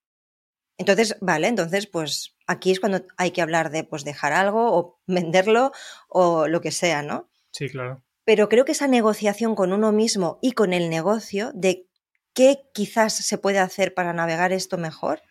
Entonces, 0.79 1.17
vale, 1.21 1.49
entonces, 1.49 1.87
pues 1.89 2.37
aquí 2.47 2.71
es 2.71 2.79
cuando 2.81 3.05
hay 3.17 3.33
que 3.33 3.43
hablar 3.43 3.71
de 3.71 3.83
pues 3.85 4.05
dejar 4.05 4.33
algo 4.33 4.73
o 4.77 5.01
venderlo 5.07 5.73
o 6.09 6.47
lo 6.47 6.61
que 6.61 6.71
sea, 6.71 7.03
¿no? 7.03 7.29
sí, 7.51 7.69
claro. 7.69 8.04
Pero 8.25 8.49
creo 8.49 8.65
que 8.65 8.73
esa 8.73 8.89
negociación 8.89 9.55
con 9.55 9.73
uno 9.73 9.93
mismo 9.93 10.39
y 10.41 10.53
con 10.53 10.73
el 10.73 10.91
negocio 10.91 11.53
de 11.55 11.87
qué 12.33 12.69
quizás 12.73 13.15
se 13.15 13.39
puede 13.39 13.59
hacer 13.59 13.95
para 13.95 14.13
navegar 14.13 14.53
esto 14.53 14.79
mejor, 14.79 15.23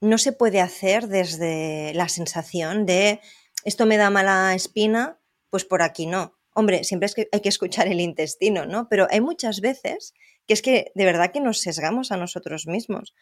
no 0.00 0.18
se 0.18 0.32
puede 0.32 0.60
hacer 0.60 1.08
desde 1.08 1.92
la 1.94 2.08
sensación 2.08 2.86
de 2.86 3.20
esto 3.64 3.86
me 3.86 3.96
da 3.96 4.10
mala 4.10 4.54
espina, 4.54 5.18
pues 5.50 5.64
por 5.64 5.82
aquí 5.82 6.06
no. 6.06 6.38
Hombre, 6.54 6.84
siempre 6.84 7.06
es 7.06 7.14
que 7.14 7.28
hay 7.32 7.40
que 7.40 7.48
escuchar 7.48 7.88
el 7.88 8.00
intestino, 8.00 8.64
¿no? 8.64 8.88
Pero 8.88 9.08
hay 9.10 9.20
muchas 9.20 9.60
veces 9.60 10.14
que 10.46 10.54
es 10.54 10.62
que 10.62 10.92
de 10.94 11.04
verdad 11.04 11.32
que 11.32 11.40
nos 11.40 11.60
sesgamos 11.60 12.12
a 12.12 12.16
nosotros 12.16 12.66
mismos. 12.66 13.14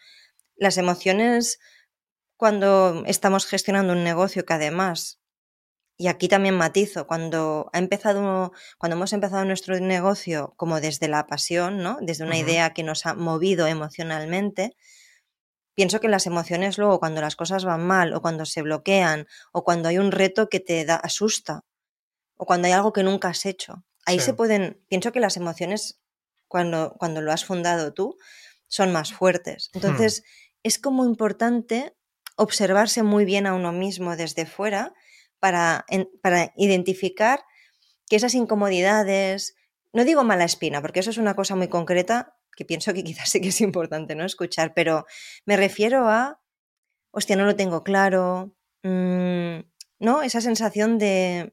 Las 0.57 0.77
emociones 0.77 1.59
cuando 2.37 3.05
estamos 3.07 3.47
gestionando 3.47 3.93
un 3.93 4.05
negocio 4.05 4.45
que 4.45 4.53
además 4.53 5.21
y 5.97 6.09
aquí 6.09 6.29
también 6.29 6.57
matizo, 6.57 7.07
cuando 7.07 7.71
ha 7.73 7.79
empezado, 7.79 8.53
cuando 8.79 8.97
hemos 8.97 9.13
empezado 9.13 9.45
nuestro 9.45 9.79
negocio 9.79 10.55
como 10.57 10.81
desde 10.81 11.09
la 11.09 11.27
pasión, 11.27 11.83
¿no? 11.83 11.99
Desde 12.01 12.25
una 12.25 12.37
idea 12.37 12.73
que 12.75 12.83
nos 12.83 13.07
ha 13.07 13.15
movido 13.15 13.67
emocionalmente, 13.67 14.77
pienso 15.75 16.01
que 16.01 16.09
las 16.09 16.27
emociones 16.27 16.79
luego 16.79 16.99
cuando 17.01 17.21
las 17.21 17.37
cosas 17.37 17.65
van 17.65 17.87
mal 17.87 18.13
o 18.15 18.21
cuando 18.23 18.45
se 18.47 18.63
bloquean 18.63 19.27
o 19.53 19.65
cuando 19.65 19.89
hay 19.89 19.99
un 19.99 20.13
reto 20.13 20.49
que 20.49 20.61
te 20.61 20.85
da 20.85 20.97
asusta 20.97 21.63
o 22.37 22.47
cuando 22.47 22.67
hay 22.67 22.73
algo 22.73 22.93
que 22.93 23.03
nunca 23.05 23.29
has 23.29 23.47
hecho, 23.47 23.85
ahí 24.07 24.19
Sí. 24.19 24.27
se 24.27 24.35
pueden, 24.35 24.83
pienso 24.89 25.13
que 25.13 25.21
las 25.21 25.37
emociones 25.37 26.01
cuando 26.49 26.95
cuando 26.99 27.21
lo 27.23 27.33
has 27.33 27.45
fundado 27.45 27.93
tú 27.95 28.17
son 28.69 28.93
más 28.93 29.13
fuertes. 29.13 29.71
Entonces, 29.75 30.23
es 30.65 30.79
como 30.79 31.05
importante 31.05 31.95
observarse 32.37 33.03
muy 33.03 33.25
bien 33.25 33.47
a 33.47 33.55
uno 33.55 33.71
mismo 33.73 34.17
desde 34.17 34.47
fuera 34.47 34.93
para, 35.45 35.85
en- 35.89 36.09
para 36.23 36.55
identificar 36.57 37.45
que 38.09 38.17
esas 38.17 38.35
incomodidades, 38.35 39.55
no 39.93 40.07
digo 40.07 40.25
mala 40.25 40.45
espina, 40.45 40.81
porque 40.81 41.01
eso 41.01 41.11
es 41.11 41.19
una 41.19 41.35
cosa 41.37 41.55
muy 41.55 41.69
concreta 41.69 42.35
que 42.57 42.65
pienso 42.65 42.95
que 42.95 43.05
quizás 43.05 43.29
sí 43.29 43.43
que 43.43 43.49
es 43.49 43.61
importante 43.61 44.15
no 44.15 44.25
escuchar, 44.25 44.73
pero 44.73 45.05
me 45.45 45.59
refiero 45.59 46.09
a, 46.09 46.41
hostia, 47.11 47.37
no 47.37 47.45
lo 47.45 47.57
tengo 47.57 47.83
claro, 47.85 48.57
mm, 48.85 49.59
¿no? 49.99 50.23
Esa 50.23 50.41
sensación 50.41 50.97
de 50.97 51.53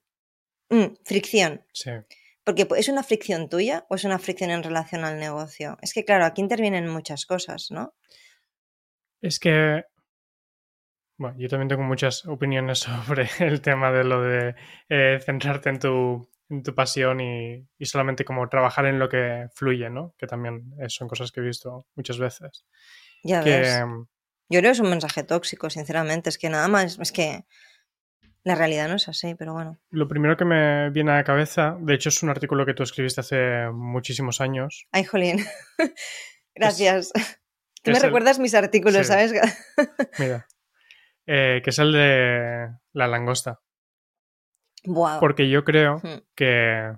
mm, 0.69 1.03
fricción. 1.03 1.65
Sí. 1.73 1.91
Porque 2.45 2.65
¿es 2.77 2.87
una 2.87 3.03
fricción 3.03 3.49
tuya 3.49 3.85
o 3.89 3.95
es 3.95 4.05
una 4.05 4.19
fricción 4.19 4.51
en 4.51 4.63
relación 4.63 5.03
al 5.03 5.19
negocio? 5.19 5.77
Es 5.81 5.91
que, 5.93 6.05
claro, 6.05 6.23
aquí 6.23 6.39
intervienen 6.39 6.87
muchas 6.87 7.25
cosas, 7.25 7.71
¿no? 7.71 7.93
Es 9.21 9.37
que. 9.37 9.83
Bueno, 11.21 11.37
yo 11.37 11.47
también 11.49 11.67
tengo 11.69 11.83
muchas 11.83 12.25
opiniones 12.25 12.79
sobre 12.79 13.29
el 13.39 13.61
tema 13.61 13.91
de 13.91 14.03
lo 14.03 14.23
de 14.23 14.55
eh, 14.89 15.19
centrarte 15.23 15.69
en 15.69 15.77
tu, 15.77 16.27
en 16.49 16.63
tu 16.63 16.73
pasión 16.73 17.21
y, 17.21 17.63
y 17.77 17.85
solamente 17.85 18.25
como 18.25 18.49
trabajar 18.49 18.87
en 18.87 18.97
lo 18.97 19.07
que 19.07 19.47
fluye, 19.53 19.87
¿no? 19.91 20.15
Que 20.17 20.25
también 20.25 20.73
eh, 20.79 20.89
son 20.89 21.07
cosas 21.07 21.31
que 21.31 21.39
he 21.39 21.43
visto 21.43 21.85
muchas 21.95 22.17
veces. 22.17 22.65
Ya 23.23 23.41
Que, 23.41 23.51
ves. 23.51 23.83
Yo 24.49 24.59
creo 24.59 24.63
que 24.63 24.69
es 24.71 24.79
un 24.79 24.89
mensaje 24.89 25.23
tóxico, 25.23 25.69
sinceramente. 25.69 26.29
Es 26.29 26.39
que 26.39 26.49
nada 26.49 26.67
más, 26.67 26.97
es 26.99 27.11
que 27.11 27.45
la 28.43 28.55
realidad 28.55 28.89
no 28.89 28.95
es 28.95 29.07
así, 29.07 29.35
pero 29.35 29.53
bueno. 29.53 29.79
Lo 29.91 30.07
primero 30.07 30.35
que 30.35 30.45
me 30.45 30.89
viene 30.89 31.11
a 31.11 31.17
la 31.17 31.23
cabeza, 31.23 31.77
de 31.79 31.93
hecho 31.93 32.09
es 32.09 32.23
un 32.23 32.31
artículo 32.31 32.65
que 32.65 32.73
tú 32.73 32.81
escribiste 32.81 33.21
hace 33.21 33.69
muchísimos 33.71 34.41
años. 34.41 34.87
Ay, 34.91 35.03
Jolín. 35.03 35.45
Gracias. 36.55 37.11
Tú 37.83 37.91
me 37.91 37.97
el- 37.97 38.03
recuerdas 38.03 38.39
mis 38.39 38.53
artículos, 38.55 39.05
sí. 39.05 39.11
¿sabes? 39.11 39.33
Mira. 40.19 40.47
Eh, 41.25 41.61
que 41.63 41.69
es 41.69 41.79
el 41.79 41.91
de 41.91 42.69
la 42.93 43.07
langosta. 43.07 43.59
Porque 45.19 45.49
yo 45.49 45.63
creo 45.63 45.97
Hmm. 45.97 46.21
que. 46.35 46.93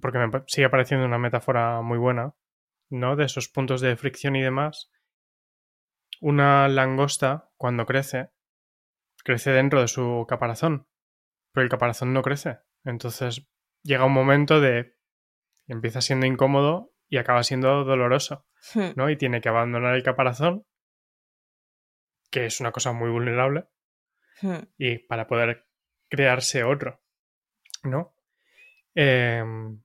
Porque 0.00 0.18
me 0.18 0.30
sigue 0.46 0.68
pareciendo 0.70 1.06
una 1.06 1.18
metáfora 1.18 1.80
muy 1.82 1.98
buena, 1.98 2.34
¿no? 2.90 3.16
De 3.16 3.24
esos 3.24 3.48
puntos 3.48 3.80
de 3.80 3.96
fricción 3.96 4.36
y 4.36 4.42
demás. 4.42 4.90
Una 6.20 6.68
langosta, 6.68 7.50
cuando 7.56 7.84
crece, 7.84 8.30
crece 9.24 9.50
dentro 9.50 9.80
de 9.80 9.88
su 9.88 10.24
caparazón. 10.28 10.86
Pero 11.52 11.64
el 11.64 11.70
caparazón 11.70 12.12
no 12.12 12.22
crece. 12.22 12.58
Entonces 12.84 13.46
llega 13.82 14.04
un 14.06 14.12
momento 14.12 14.60
de. 14.60 14.94
empieza 15.66 16.00
siendo 16.00 16.26
incómodo 16.26 16.92
y 17.08 17.18
acaba 17.18 17.42
siendo 17.42 17.84
doloroso. 17.84 18.46
Hmm. 18.74 18.92
¿no? 18.96 19.10
Y 19.10 19.16
tiene 19.16 19.40
que 19.42 19.50
abandonar 19.50 19.94
el 19.94 20.02
caparazón, 20.02 20.64
que 22.34 22.46
es 22.46 22.58
una 22.58 22.72
cosa 22.72 22.90
muy 22.92 23.10
vulnerable, 23.10 23.66
Hmm. 24.42 24.64
y 24.76 24.98
para 24.98 25.28
poder 25.28 25.68
crearse 26.10 26.64
otro, 26.64 27.00
¿no? 27.84 28.16
Em, 28.96 29.80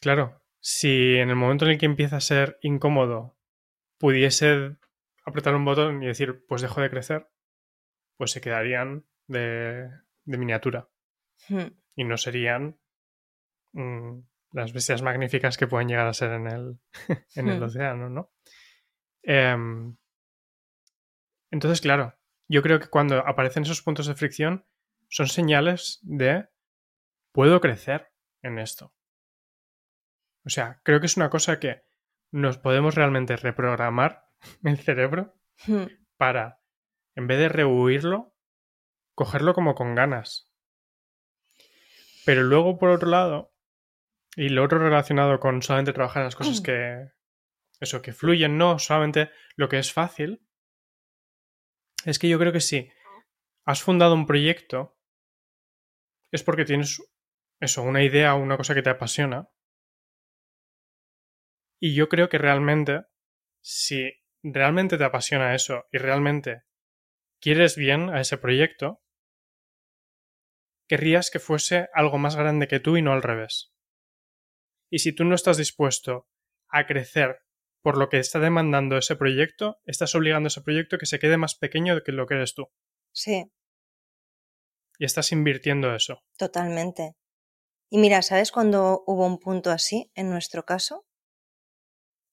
claro, 0.00 0.42
si 0.58 1.16
en 1.16 1.30
el 1.30 1.36
momento 1.36 1.64
en 1.64 1.70
el 1.70 1.78
que 1.78 1.86
empieza 1.86 2.16
a 2.16 2.20
ser 2.20 2.58
incómodo 2.62 3.38
pudiese 3.98 4.76
apretar 5.24 5.54
un 5.54 5.64
botón 5.64 6.02
y 6.02 6.06
decir, 6.08 6.44
pues 6.48 6.62
dejo 6.62 6.80
de 6.80 6.90
crecer, 6.90 7.28
pues 8.16 8.32
se 8.32 8.40
quedarían 8.40 9.06
de, 9.28 9.88
de 10.24 10.38
miniatura 10.38 10.88
Hmm. 11.48 11.68
y 11.94 12.02
no 12.04 12.16
serían 12.16 12.80
mm, 13.72 14.18
las 14.52 14.72
bestias 14.72 15.02
magníficas 15.02 15.56
que 15.56 15.68
pueden 15.68 15.86
llegar 15.88 16.08
a 16.08 16.12
ser 16.14 16.32
en 16.32 16.48
el, 16.48 16.80
en 17.36 17.48
el 17.48 17.60
Hmm. 17.60 17.62
océano, 17.62 18.10
¿no? 18.10 18.32
Em, 19.22 19.96
entonces, 21.50 21.80
claro, 21.80 22.18
yo 22.48 22.62
creo 22.62 22.80
que 22.80 22.88
cuando 22.88 23.18
aparecen 23.26 23.62
esos 23.62 23.82
puntos 23.82 24.06
de 24.06 24.14
fricción 24.14 24.66
son 25.08 25.28
señales 25.28 25.98
de 26.02 26.48
puedo 27.32 27.60
crecer 27.60 28.12
en 28.42 28.58
esto. 28.58 28.94
O 30.44 30.50
sea, 30.50 30.80
creo 30.84 31.00
que 31.00 31.06
es 31.06 31.16
una 31.16 31.30
cosa 31.30 31.60
que 31.60 31.84
nos 32.30 32.58
podemos 32.58 32.94
realmente 32.94 33.36
reprogramar 33.36 34.28
el 34.64 34.78
cerebro 34.78 35.40
Hmm. 35.66 35.86
para, 36.16 36.60
en 37.14 37.26
vez 37.26 37.38
de 37.38 37.48
rehuirlo, 37.48 38.34
cogerlo 39.14 39.54
como 39.54 39.74
con 39.74 39.94
ganas. 39.94 40.50
Pero 42.24 42.42
luego, 42.42 42.78
por 42.78 42.90
otro 42.90 43.08
lado, 43.08 43.54
y 44.36 44.48
lo 44.48 44.62
otro 44.64 44.78
relacionado 44.78 45.38
con 45.40 45.62
solamente 45.62 45.92
trabajar 45.92 46.22
en 46.22 46.26
las 46.26 46.36
cosas 46.36 46.60
que. 46.60 47.10
Eso, 47.80 48.02
que 48.02 48.12
fluyen, 48.12 48.58
no 48.58 48.78
solamente 48.78 49.30
lo 49.56 49.68
que 49.70 49.78
es 49.78 49.92
fácil. 49.92 50.46
Es 52.04 52.18
que 52.18 52.28
yo 52.28 52.38
creo 52.38 52.52
que 52.52 52.60
si 52.60 52.90
has 53.66 53.82
fundado 53.82 54.14
un 54.14 54.26
proyecto, 54.26 54.96
es 56.32 56.42
porque 56.42 56.64
tienes 56.64 57.02
eso, 57.60 57.82
una 57.82 58.02
idea 58.02 58.34
o 58.34 58.38
una 58.38 58.56
cosa 58.56 58.74
que 58.74 58.82
te 58.82 58.90
apasiona. 58.90 59.50
Y 61.78 61.94
yo 61.94 62.08
creo 62.08 62.28
que 62.28 62.38
realmente, 62.38 63.02
si 63.62 64.12
realmente 64.42 64.96
te 64.96 65.04
apasiona 65.04 65.54
eso 65.54 65.84
y 65.92 65.98
realmente 65.98 66.62
quieres 67.40 67.76
bien 67.76 68.10
a 68.10 68.20
ese 68.20 68.38
proyecto, 68.38 69.02
querrías 70.88 71.30
que 71.30 71.38
fuese 71.38 71.88
algo 71.92 72.18
más 72.18 72.36
grande 72.36 72.68
que 72.68 72.80
tú 72.80 72.96
y 72.96 73.02
no 73.02 73.12
al 73.12 73.22
revés. 73.22 73.72
Y 74.90 74.98
si 74.98 75.14
tú 75.14 75.24
no 75.24 75.34
estás 75.34 75.56
dispuesto 75.56 76.28
a 76.68 76.86
crecer 76.86 77.42
por 77.82 77.96
lo 77.96 78.08
que 78.08 78.18
está 78.18 78.38
demandando 78.38 78.96
ese 78.96 79.16
proyecto, 79.16 79.78
estás 79.84 80.14
obligando 80.14 80.46
a 80.46 80.48
ese 80.48 80.60
proyecto 80.60 80.98
que 80.98 81.06
se 81.06 81.18
quede 81.18 81.36
más 81.36 81.54
pequeño 81.54 81.94
de 81.94 82.02
que 82.02 82.12
lo 82.12 82.26
que 82.26 82.34
eres 82.34 82.54
tú. 82.54 82.68
Sí. 83.12 83.50
Y 84.98 85.04
estás 85.04 85.32
invirtiendo 85.32 85.94
eso. 85.94 86.22
Totalmente. 86.36 87.16
Y 87.88 87.98
mira, 87.98 88.22
¿sabes 88.22 88.52
cuándo 88.52 89.02
hubo 89.06 89.26
un 89.26 89.38
punto 89.38 89.70
así 89.70 90.10
en 90.14 90.30
nuestro 90.30 90.64
caso? 90.64 91.06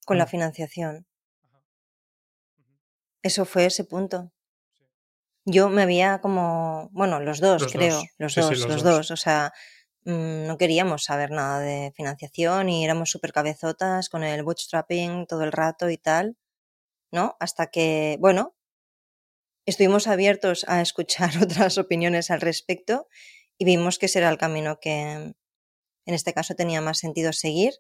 Con 0.05 0.17
la 0.17 0.27
financiación. 0.27 1.07
Eso 3.21 3.45
fue 3.45 3.65
ese 3.65 3.83
punto. 3.83 4.31
Yo 5.45 5.69
me 5.69 5.81
había 5.81 6.19
como, 6.19 6.89
bueno, 6.91 7.19
los 7.21 7.39
dos, 7.39 7.71
creo, 7.71 8.01
Los, 8.17 8.36
dos, 8.36 8.67
los, 8.67 8.83
dos, 8.83 9.12
O 9.12 9.17
sea, 9.17 9.53
no 10.11 10.57
queríamos 10.57 11.03
saber 11.03 11.31
nada 11.31 11.59
de 11.59 11.91
financiación 11.95 12.69
y 12.69 12.83
éramos 12.83 13.09
súper 13.09 13.33
cabezotas 13.33 14.09
con 14.09 14.23
el 14.23 14.43
bootstrapping 14.43 15.27
todo 15.27 15.43
el 15.43 15.51
rato 15.51 15.89
y 15.89 15.97
tal, 15.97 16.37
¿no? 17.11 17.35
Hasta 17.39 17.67
que, 17.67 18.17
bueno, 18.19 18.55
estuvimos 19.65 20.07
abiertos 20.07 20.65
a 20.67 20.81
escuchar 20.81 21.31
otras 21.43 21.77
opiniones 21.77 22.31
al 22.31 22.41
respecto 22.41 23.07
y 23.57 23.65
vimos 23.65 23.99
que 23.99 24.07
ese 24.07 24.19
era 24.19 24.29
el 24.29 24.37
camino 24.37 24.79
que 24.79 24.91
en 24.91 26.13
este 26.13 26.33
caso 26.33 26.55
tenía 26.55 26.81
más 26.81 26.99
sentido 26.99 27.33
seguir 27.33 27.73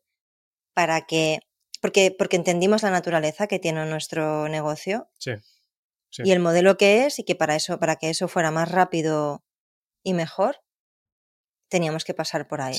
para 0.73 1.05
que, 1.07 1.39
porque, 1.81 2.15
porque 2.17 2.35
entendimos 2.35 2.83
la 2.83 2.91
naturaleza 2.91 3.47
que 3.47 3.59
tiene 3.59 3.85
nuestro 3.85 4.49
negocio. 4.49 5.09
Sí 5.17 5.31
y 6.23 6.31
el 6.31 6.39
modelo 6.39 6.77
que 6.77 7.05
es 7.05 7.19
y 7.19 7.23
que 7.23 7.35
para 7.35 7.55
eso, 7.55 7.79
para 7.79 7.97
que 7.97 8.09
eso 8.09 8.27
fuera 8.27 8.51
más 8.51 8.69
rápido 8.71 9.43
y 10.03 10.13
mejor, 10.13 10.61
teníamos 11.69 12.05
que 12.05 12.13
pasar 12.13 12.47
por 12.47 12.61
ahí. 12.61 12.77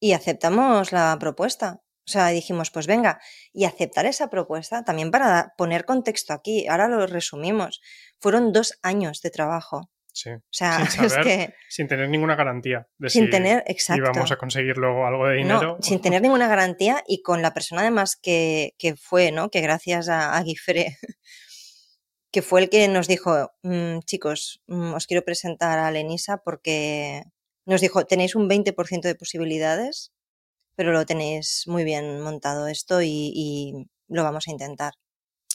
Y 0.00 0.12
aceptamos 0.12 0.92
la 0.92 1.16
propuesta. 1.18 1.82
O 2.04 2.10
sea, 2.10 2.28
dijimos, 2.28 2.70
pues 2.70 2.88
venga, 2.88 3.20
y 3.52 3.64
aceptar 3.64 4.06
esa 4.06 4.28
propuesta, 4.28 4.84
también 4.84 5.12
para 5.12 5.54
poner 5.56 5.84
contexto 5.84 6.32
aquí, 6.32 6.66
ahora 6.66 6.88
lo 6.88 7.06
resumimos, 7.06 7.80
fueron 8.18 8.52
dos 8.52 8.78
años 8.82 9.22
de 9.22 9.30
trabajo. 9.30 9.88
Sí. 10.12 10.30
O 10.30 10.42
sea, 10.50 10.84
sin, 10.86 11.04
es 11.04 11.16
que, 11.18 11.54
sin 11.68 11.86
tener 11.86 12.08
ninguna 12.08 12.34
garantía 12.34 12.88
de 12.98 13.08
sin 13.08 13.26
si 13.26 13.30
tener, 13.30 13.62
exacto. 13.66 14.02
íbamos 14.02 14.32
a 14.32 14.36
conseguir 14.36 14.76
luego 14.76 15.06
algo 15.06 15.28
de 15.28 15.36
dinero. 15.36 15.78
sin 15.80 16.02
tener 16.02 16.20
ninguna 16.20 16.48
garantía 16.48 17.04
y 17.06 17.22
con 17.22 17.40
la 17.40 17.54
persona 17.54 17.82
además 17.82 18.16
que, 18.16 18.74
que 18.78 18.96
fue, 18.96 19.30
¿no? 19.30 19.48
Que 19.48 19.60
gracias 19.60 20.08
a, 20.08 20.36
a 20.36 20.42
Guifre 20.42 20.98
que 22.32 22.42
fue 22.42 22.62
el 22.62 22.70
que 22.70 22.88
nos 22.88 23.06
dijo, 23.06 23.52
mm, 23.62 24.00
chicos, 24.00 24.62
mm, 24.66 24.94
os 24.94 25.06
quiero 25.06 25.22
presentar 25.22 25.78
a 25.78 25.90
Lenisa 25.90 26.38
porque 26.38 27.22
nos 27.64 27.80
dijo, 27.80 28.04
tenéis 28.06 28.34
un 28.34 28.48
20% 28.48 29.02
de 29.02 29.14
posibilidades, 29.14 30.12
pero 30.74 30.92
lo 30.92 31.06
tenéis 31.06 31.64
muy 31.66 31.84
bien 31.84 32.20
montado 32.20 32.66
esto 32.66 33.02
y, 33.02 33.88
lo 34.08 34.24
vamos 34.24 34.48
a 34.48 34.50
intentar. 34.50 34.94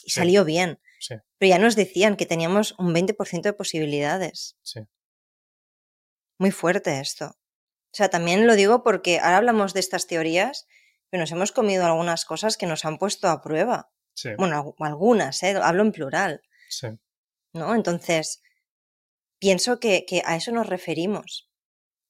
Y 0.04 0.10
salió 0.10 0.44
bien. 0.44 0.80
Pero 1.38 1.50
ya 1.50 1.58
nos 1.58 1.76
decían 1.76 2.16
que 2.16 2.26
teníamos 2.26 2.74
un 2.78 2.92
20% 2.92 3.42
de 3.42 3.52
posibilidades. 3.52 4.56
Sí. 4.62 4.80
Muy 6.38 6.50
fuerte 6.50 6.98
esto. 6.98 7.26
O 7.26 7.96
sea, 7.96 8.08
también 8.08 8.46
lo 8.46 8.56
digo 8.56 8.82
porque 8.82 9.18
ahora 9.18 9.38
hablamos 9.38 9.74
de 9.74 9.80
estas 9.80 10.06
teorías, 10.06 10.66
pero 11.10 11.20
nos 11.20 11.30
hemos 11.30 11.52
comido 11.52 11.84
algunas 11.84 12.24
cosas 12.24 12.56
que 12.56 12.66
nos 12.66 12.84
han 12.84 12.98
puesto 12.98 13.28
a 13.28 13.42
prueba. 13.42 13.90
Bueno, 14.36 14.74
algunas, 14.80 15.42
¿eh? 15.44 15.56
hablo 15.62 15.82
en 15.82 15.92
plural. 15.92 16.42
Sí. 16.68 16.88
¿No? 17.52 17.74
Entonces, 17.74 18.42
pienso 19.38 19.78
que, 19.78 20.04
que 20.06 20.22
a 20.24 20.36
eso 20.36 20.50
nos 20.50 20.66
referimos. 20.66 21.47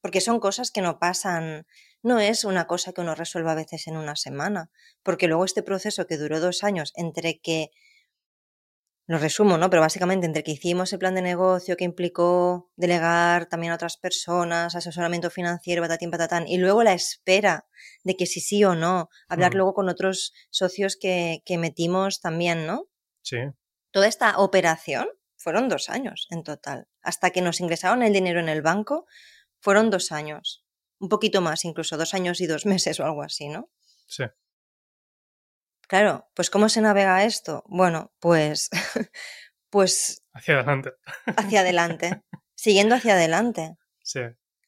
Porque 0.00 0.20
son 0.20 0.40
cosas 0.40 0.70
que 0.70 0.80
no 0.80 0.98
pasan, 0.98 1.66
no 2.02 2.20
es 2.20 2.44
una 2.44 2.66
cosa 2.66 2.92
que 2.92 3.00
uno 3.00 3.14
resuelva 3.14 3.52
a 3.52 3.56
veces 3.56 3.86
en 3.86 3.96
una 3.96 4.16
semana. 4.16 4.70
Porque 5.02 5.28
luego 5.28 5.44
este 5.44 5.62
proceso 5.62 6.06
que 6.06 6.16
duró 6.16 6.40
dos 6.40 6.62
años 6.64 6.92
entre 6.96 7.40
que 7.40 7.70
lo 9.08 9.16
resumo, 9.16 9.56
¿no? 9.56 9.70
Pero 9.70 9.80
básicamente 9.80 10.26
entre 10.26 10.42
que 10.42 10.50
hicimos 10.52 10.92
el 10.92 10.98
plan 10.98 11.14
de 11.14 11.22
negocio 11.22 11.78
que 11.78 11.84
implicó 11.84 12.70
delegar 12.76 13.46
también 13.46 13.72
a 13.72 13.76
otras 13.76 13.96
personas, 13.96 14.74
asesoramiento 14.74 15.30
financiero, 15.30 15.80
patatín, 15.80 16.10
patatán, 16.10 16.46
y 16.46 16.58
luego 16.58 16.82
la 16.82 16.92
espera 16.92 17.66
de 18.04 18.16
que 18.16 18.26
si 18.26 18.40
sí 18.40 18.62
o 18.64 18.74
no, 18.74 19.08
hablar 19.26 19.54
luego 19.54 19.72
con 19.72 19.88
otros 19.88 20.34
socios 20.50 20.98
que, 21.00 21.42
que 21.46 21.56
metimos 21.56 22.20
también, 22.20 22.66
¿no? 22.66 22.84
Sí. 23.22 23.38
Toda 23.92 24.08
esta 24.08 24.38
operación 24.38 25.08
fueron 25.38 25.70
dos 25.70 25.88
años 25.88 26.26
en 26.28 26.42
total. 26.42 26.86
Hasta 27.00 27.30
que 27.30 27.40
nos 27.40 27.60
ingresaron 27.60 28.02
el 28.02 28.12
dinero 28.12 28.40
en 28.40 28.50
el 28.50 28.60
banco, 28.60 29.06
fueron 29.60 29.90
dos 29.90 30.12
años. 30.12 30.64
Un 31.00 31.08
poquito 31.08 31.40
más, 31.40 31.64
incluso 31.64 31.96
dos 31.96 32.14
años 32.14 32.40
y 32.40 32.46
dos 32.46 32.66
meses 32.66 33.00
o 33.00 33.04
algo 33.04 33.22
así, 33.22 33.48
¿no? 33.48 33.70
Sí. 34.06 34.24
Claro, 35.86 36.28
pues 36.34 36.50
¿cómo 36.50 36.68
se 36.68 36.80
navega 36.80 37.24
esto? 37.24 37.64
Bueno, 37.66 38.12
pues. 38.20 38.68
pues. 39.70 40.22
Hacia 40.32 40.54
adelante. 40.54 40.92
Hacia 41.36 41.60
adelante. 41.60 42.22
siguiendo 42.54 42.94
hacia 42.94 43.14
adelante. 43.14 43.76
Sí. 44.02 44.20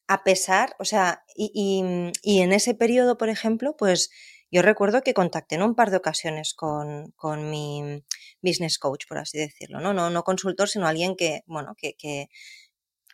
A 0.08 0.24
pesar, 0.24 0.74
o 0.78 0.84
sea, 0.84 1.22
y, 1.36 1.52
y, 1.54 2.12
y 2.22 2.40
en 2.40 2.52
ese 2.52 2.74
periodo, 2.74 3.16
por 3.16 3.28
ejemplo, 3.28 3.76
pues 3.76 4.10
yo 4.50 4.62
recuerdo 4.62 5.02
que 5.02 5.14
contacté 5.14 5.54
en 5.54 5.62
un 5.62 5.76
par 5.76 5.90
de 5.90 5.98
ocasiones 5.98 6.54
con, 6.54 7.12
con 7.12 7.50
mi 7.50 8.02
business 8.42 8.78
coach, 8.78 9.06
por 9.06 9.18
así 9.18 9.38
decirlo, 9.38 9.80
¿no? 9.80 9.94
No, 9.94 10.10
no 10.10 10.24
consultor, 10.24 10.68
sino 10.68 10.88
alguien 10.88 11.14
que, 11.14 11.42
bueno, 11.46 11.74
que, 11.76 11.94
que, 11.94 12.28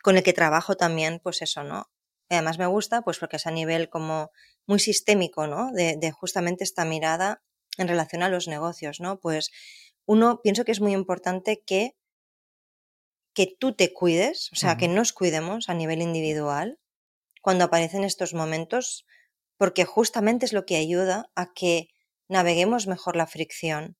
con 0.07 0.15
el 0.15 0.23
que 0.23 0.31
trabajo 0.31 0.77
también, 0.77 1.19
pues 1.21 1.41
eso, 1.41 1.65
¿no? 1.65 1.91
además 2.29 2.57
me 2.57 2.65
gusta, 2.65 3.01
pues 3.01 3.19
porque 3.19 3.35
es 3.35 3.45
a 3.45 3.51
nivel 3.51 3.89
como 3.89 4.31
muy 4.65 4.79
sistémico, 4.79 5.47
¿no? 5.47 5.69
De, 5.73 5.97
de 5.97 6.11
justamente 6.11 6.63
esta 6.63 6.85
mirada 6.85 7.43
en 7.77 7.89
relación 7.89 8.23
a 8.23 8.29
los 8.29 8.47
negocios, 8.47 9.01
¿no? 9.01 9.19
Pues 9.19 9.51
uno, 10.05 10.39
pienso 10.41 10.63
que 10.63 10.71
es 10.71 10.79
muy 10.79 10.93
importante 10.93 11.61
que, 11.65 11.97
que 13.33 13.53
tú 13.59 13.75
te 13.75 13.91
cuides, 13.91 14.49
o 14.53 14.55
sea, 14.55 14.77
que 14.77 14.87
nos 14.87 15.11
cuidemos 15.11 15.67
a 15.67 15.73
nivel 15.73 16.01
individual 16.01 16.79
cuando 17.41 17.65
aparecen 17.65 18.05
estos 18.05 18.33
momentos 18.33 19.05
porque 19.57 19.83
justamente 19.83 20.45
es 20.45 20.53
lo 20.53 20.65
que 20.65 20.77
ayuda 20.77 21.29
a 21.35 21.51
que 21.51 21.89
naveguemos 22.29 22.87
mejor 22.87 23.17
la 23.17 23.27
fricción. 23.27 23.97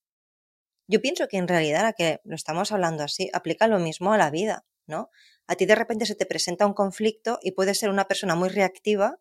Yo 0.88 1.02
pienso 1.02 1.28
que 1.28 1.36
en 1.36 1.50
realidad, 1.50 1.86
a 1.86 1.92
que 1.92 2.22
lo 2.24 2.36
estamos 2.36 2.72
hablando 2.72 3.04
así, 3.04 3.30
aplica 3.34 3.68
lo 3.68 3.80
mismo 3.80 4.14
a 4.14 4.18
la 4.18 4.32
vida, 4.32 4.66
¿no? 4.86 5.10
A 5.48 5.56
ti 5.56 5.66
de 5.66 5.76
repente 5.76 6.06
se 6.06 6.16
te 6.16 6.26
presenta 6.26 6.66
un 6.66 6.74
conflicto 6.74 7.40
y 7.42 7.52
puedes 7.52 7.80
ser 7.80 7.90
una 7.90 8.06
persona 8.06 8.36
muy 8.36 8.50
reactiva 8.50 9.20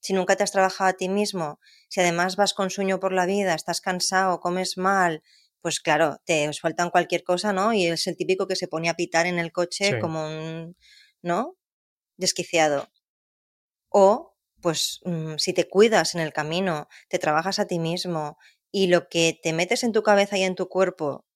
si 0.00 0.14
nunca 0.14 0.34
te 0.36 0.42
has 0.42 0.52
trabajado 0.52 0.90
a 0.90 0.94
ti 0.94 1.08
mismo, 1.08 1.60
si 1.88 2.00
además 2.00 2.36
vas 2.36 2.54
con 2.54 2.70
sueño 2.70 3.00
por 3.00 3.12
la 3.12 3.26
vida, 3.26 3.54
estás 3.54 3.80
cansado, 3.80 4.40
comes 4.40 4.78
mal, 4.78 5.22
pues 5.60 5.78
claro, 5.80 6.20
te 6.24 6.50
sueltan 6.54 6.90
cualquier 6.90 7.22
cosa, 7.22 7.52
¿no? 7.52 7.72
Y 7.74 7.86
es 7.86 8.06
el 8.06 8.16
típico 8.16 8.46
que 8.46 8.56
se 8.56 8.66
pone 8.66 8.88
a 8.88 8.94
pitar 8.94 9.26
en 9.26 9.38
el 9.38 9.52
coche 9.52 10.00
como 10.00 10.26
un, 10.26 10.76
¿no? 11.22 11.58
Desquiciado. 12.16 12.88
O 13.90 14.36
pues 14.62 15.00
mm, 15.04 15.36
si 15.38 15.52
te 15.52 15.68
cuidas 15.68 16.14
en 16.14 16.20
el 16.20 16.32
camino, 16.32 16.88
te 17.08 17.18
trabajas 17.18 17.58
a 17.58 17.66
ti 17.66 17.78
mismo 17.78 18.38
y 18.70 18.86
lo 18.86 19.08
que 19.08 19.38
te 19.42 19.52
metes 19.52 19.84
en 19.84 19.92
tu 19.92 20.02
cabeza 20.02 20.38
y 20.38 20.42
en 20.42 20.54
tu 20.54 20.68
cuerpo 20.68 21.26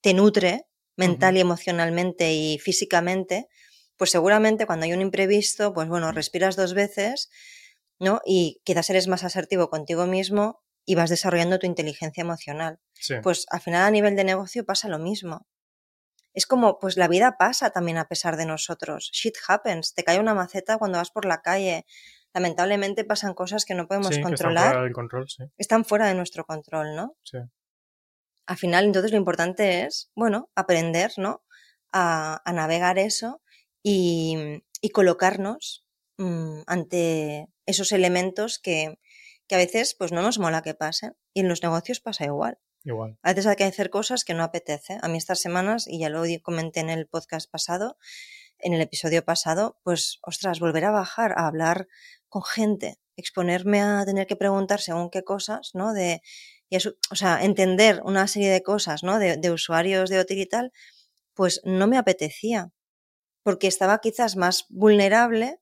te 0.00 0.14
nutre 0.14 0.66
mental 0.96 1.36
y 1.36 1.40
emocionalmente 1.40 2.32
y 2.32 2.58
físicamente, 2.58 3.48
pues 3.98 4.10
seguramente 4.10 4.66
cuando 4.66 4.86
hay 4.86 4.92
un 4.92 5.02
imprevisto, 5.02 5.74
pues 5.74 5.88
bueno, 5.88 6.12
respiras 6.12 6.56
dos 6.56 6.72
veces, 6.72 7.30
¿no? 7.98 8.20
Y 8.24 8.60
quizás 8.64 8.88
eres 8.90 9.08
más 9.08 9.24
asertivo 9.24 9.68
contigo 9.68 10.06
mismo 10.06 10.62
y 10.86 10.94
vas 10.94 11.10
desarrollando 11.10 11.58
tu 11.58 11.66
inteligencia 11.66 12.22
emocional. 12.22 12.80
Pues 13.22 13.44
al 13.50 13.60
final 13.60 13.82
a 13.82 13.90
nivel 13.90 14.16
de 14.16 14.24
negocio 14.24 14.64
pasa 14.64 14.88
lo 14.88 14.98
mismo. 14.98 15.46
Es 16.32 16.46
como, 16.46 16.78
pues 16.78 16.96
la 16.96 17.08
vida 17.08 17.36
pasa 17.38 17.70
también 17.70 17.98
a 17.98 18.06
pesar 18.06 18.36
de 18.36 18.46
nosotros. 18.46 19.10
Shit 19.12 19.34
happens. 19.46 19.92
Te 19.94 20.04
cae 20.04 20.20
una 20.20 20.34
maceta 20.34 20.78
cuando 20.78 20.98
vas 20.98 21.10
por 21.10 21.24
la 21.24 21.42
calle 21.42 21.84
lamentablemente 22.34 23.04
pasan 23.04 23.34
cosas 23.34 23.64
que 23.64 23.74
no 23.74 23.86
podemos 23.86 24.18
controlar. 24.18 24.66
están 24.66 24.72
fuera 24.72 24.82
del 24.82 24.92
control, 24.92 25.28
sí. 25.28 25.44
Están 25.56 25.84
fuera 25.84 26.06
de 26.06 26.14
nuestro 26.14 26.44
control, 26.44 26.94
¿no? 26.94 27.16
Sí. 27.24 27.38
Al 28.46 28.56
final, 28.56 28.84
entonces 28.84 29.10
lo 29.10 29.18
importante 29.18 29.82
es, 29.82 30.10
bueno, 30.14 30.50
aprender, 30.54 31.12
¿no? 31.16 31.42
A, 31.92 32.42
navegar 32.52 32.98
eso 32.98 33.42
y, 33.82 34.62
colocarnos 34.92 35.84
mm, 36.16 36.60
ante 36.66 37.48
esos 37.66 37.92
elementos 37.92 38.58
que, 38.58 38.98
que, 39.46 39.54
a 39.54 39.58
veces 39.58 39.94
pues 39.98 40.12
no 40.12 40.22
nos 40.22 40.38
mola 40.38 40.62
que 40.62 40.74
pasen. 40.74 41.16
Y 41.34 41.40
en 41.40 41.48
los 41.48 41.62
negocios 41.62 42.00
pasa 42.00 42.24
igual. 42.24 42.58
Igual. 42.84 43.18
A 43.22 43.30
veces 43.32 43.46
hay 43.46 43.56
que 43.56 43.64
hacer 43.64 43.90
cosas 43.90 44.24
que 44.24 44.34
no 44.34 44.42
apetece. 44.42 44.98
A 45.02 45.08
mí 45.08 45.18
estas 45.18 45.40
semanas, 45.40 45.86
y 45.86 45.98
ya 45.98 46.08
lo 46.08 46.22
comenté 46.42 46.80
en 46.80 46.90
el 46.90 47.06
podcast 47.06 47.50
pasado, 47.50 47.98
en 48.58 48.72
el 48.72 48.80
episodio 48.80 49.24
pasado, 49.24 49.78
pues, 49.84 50.18
ostras, 50.22 50.60
volver 50.60 50.84
a 50.84 50.90
bajar, 50.90 51.32
a 51.36 51.46
hablar 51.46 51.86
con 52.28 52.42
gente, 52.42 52.98
exponerme 53.16 53.82
a 53.82 54.04
tener 54.04 54.26
que 54.26 54.36
preguntar 54.36 54.80
según 54.80 55.10
qué 55.10 55.22
cosas, 55.22 55.70
¿no? 55.74 55.92
De 55.92 56.22
y 56.70 56.76
o 56.76 57.14
sea, 57.14 57.42
entender 57.44 58.02
una 58.04 58.26
serie 58.28 58.50
de 58.50 58.62
cosas, 58.62 59.02
¿no? 59.02 59.18
De, 59.18 59.36
de 59.36 59.50
usuarios 59.50 60.10
de 60.10 60.18
Otter 60.18 60.38
y 60.38 60.46
tal, 60.46 60.72
pues 61.34 61.60
no 61.64 61.86
me 61.86 61.96
apetecía, 61.96 62.72
porque 63.48 63.66
estaba 63.66 63.98
quizás 64.02 64.36
más 64.36 64.66
vulnerable 64.68 65.58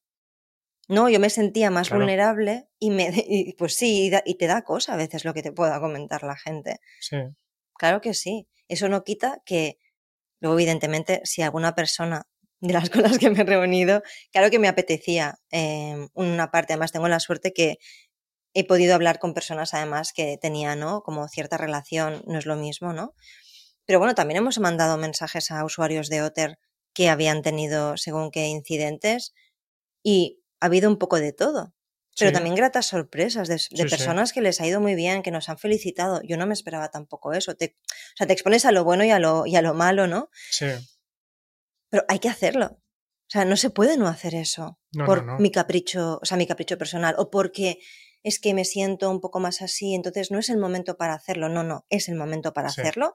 no, 0.89 1.09
yo 1.09 1.21
me 1.21 1.31
sentía 1.31 1.71
más 1.71 1.89
vulnerable 1.89 2.67
y 2.81 2.91
me, 2.91 3.55
pues 3.59 3.77
sí, 3.77 4.11
y, 4.25 4.35
te 4.35 4.47
da 4.49 4.63
cosa 4.63 4.95
a 4.95 4.97
veces 4.97 5.25
lo 5.25 5.35
que 5.35 5.43
te 5.43 5.53
pueda 5.53 5.79
comentar 5.79 6.25
la 6.25 6.37
gente. 6.37 6.81
Sí. 7.01 7.17
Claro 7.75 8.01
que 8.01 8.13
sí. 8.13 8.49
Eso 8.67 8.89
no 8.89 9.05
quita 9.05 9.41
que, 9.45 9.79
luego 10.41 10.57
evidentemente, 10.57 11.21
si 11.23 11.43
alguna 11.43 11.77
persona 11.77 12.27
de 12.59 12.73
las 12.73 12.91
cosas 12.91 13.19
que 13.19 13.31
me 13.31 13.43
he 13.43 13.45
reunido, 13.45 14.03
claro 14.33 14.51
que 14.51 14.59
me 14.59 14.67
apetecía 14.67 15.39
em, 15.51 16.09
una 16.15 16.51
parte, 16.51 16.73
además 16.73 16.91
tengo 16.91 17.07
la 17.07 17.21
suerte 17.21 17.53
que 17.53 17.79
he 18.53 18.65
podido 18.65 18.97
hablar 18.97 19.21
con 19.21 19.33
personas 19.33 19.75
además 19.75 20.13
que 20.13 20.39
tenían, 20.41 20.81
¿no? 20.81 21.03
Como 21.03 21.29
cierta 21.29 21.57
relación, 21.57 22.25
no 22.27 22.37
es 22.37 22.47
lo 22.47 22.57
mismo, 22.57 22.93
¿no? 22.93 23.15
Pero 23.85 24.01
bueno, 24.01 24.17
también 24.17 24.39
hemos 24.39 24.59
mandado 24.59 24.97
mensajes 24.97 25.53
a 25.53 25.65
usuarios 25.65 26.09
de 26.09 26.23
Otter 26.23 26.59
que 26.97 27.11
habían 27.11 27.43
tenido 27.43 27.99
según 27.99 28.31
qué 28.31 28.47
incidentes 28.47 29.35
y 30.03 30.41
ha 30.61 30.67
habido 30.67 30.89
un 30.89 30.97
poco 30.97 31.21
de 31.21 31.35
todo. 31.35 31.75
Pero 32.19 32.33
también 32.33 32.55
gratas 32.55 32.87
sorpresas 32.87 33.49
de, 33.49 33.85
personas 33.85 34.33
que 34.33 34.41
les 34.41 34.63
ha 34.63 34.67
ido 34.67 34.81
muy 34.81 34.95
bien, 34.95 35.23
que 35.23 35.31
nos 35.31 35.51
han 35.51 35.59
felicitado. 35.59 36.23
Yo 36.23 36.39
no 36.39 36.47
me 36.47 36.55
esperaba 36.55 36.91
tampoco 36.91 37.35
eso. 37.35 37.55
Te, 37.55 37.77
o 37.77 38.17
sea, 38.17 38.27
te 38.27 38.33
expones 38.33 38.65
a 38.65 38.73
lo 38.73 38.83
bueno 38.85 39.05
y 39.05 39.11
a 39.11 39.19
lo, 39.19 39.45
y 39.45 39.57
a 39.57 39.61
lo 39.61 39.75
malo, 39.75 40.07
¿no? 40.07 40.31
Sí. 40.51 40.65
Pero 41.91 42.07
hay 42.09 42.19
que 42.19 42.31
hacerlo. 42.31 42.79
O 42.79 43.29
sea, 43.29 43.45
no 43.45 43.59
se 43.59 43.69
puede 43.69 43.99
no 43.99 44.09
hacer 44.09 44.35
eso 44.35 44.81
por 45.05 45.39
mi 45.39 45.51
capricho, 45.51 46.19
o 46.23 46.25
sea, 46.25 46.39
mi 46.39 46.47
capricho 46.47 46.79
personal 46.79 47.15
o 47.19 47.29
porque 47.29 47.81
es 48.23 48.39
que 48.39 48.55
me 48.55 48.65
siento 48.65 49.11
un 49.11 49.21
poco 49.21 49.39
más 49.39 49.61
así, 49.61 49.95
entonces 49.95 50.31
no 50.31 50.39
es 50.39 50.49
el 50.49 50.57
momento 50.57 50.97
para 50.97 51.13
hacerlo. 51.13 51.51
No, 51.51 51.63
no, 51.63 51.85
es 51.91 52.09
el 52.09 52.15
momento 52.15 52.55
para 52.55 52.69
hacerlo. 52.69 53.13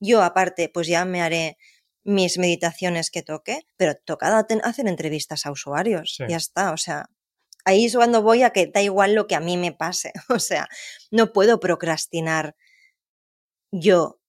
Yo 0.00 0.24
aparte, 0.24 0.68
pues 0.68 0.88
ya 0.88 1.04
me 1.04 1.22
haré 1.22 1.58
mis 2.04 2.38
meditaciones 2.38 3.10
que 3.10 3.22
toque, 3.22 3.66
pero 3.76 3.94
tocado 3.94 4.44
hacer 4.64 4.88
entrevistas 4.88 5.46
a 5.46 5.52
usuarios. 5.52 6.18
Ya 6.28 6.36
está, 6.36 6.72
o 6.72 6.76
sea, 6.76 7.06
ahí 7.64 7.86
es 7.86 7.94
cuando 7.94 8.22
voy 8.22 8.42
a 8.42 8.50
que 8.50 8.66
da 8.66 8.82
igual 8.82 9.14
lo 9.14 9.26
que 9.26 9.34
a 9.34 9.40
mí 9.40 9.56
me 9.56 9.72
pase. 9.72 10.12
O 10.28 10.38
sea, 10.38 10.68
no 11.10 11.32
puedo 11.32 11.60
procrastinar 11.60 12.56
yo 13.70 14.20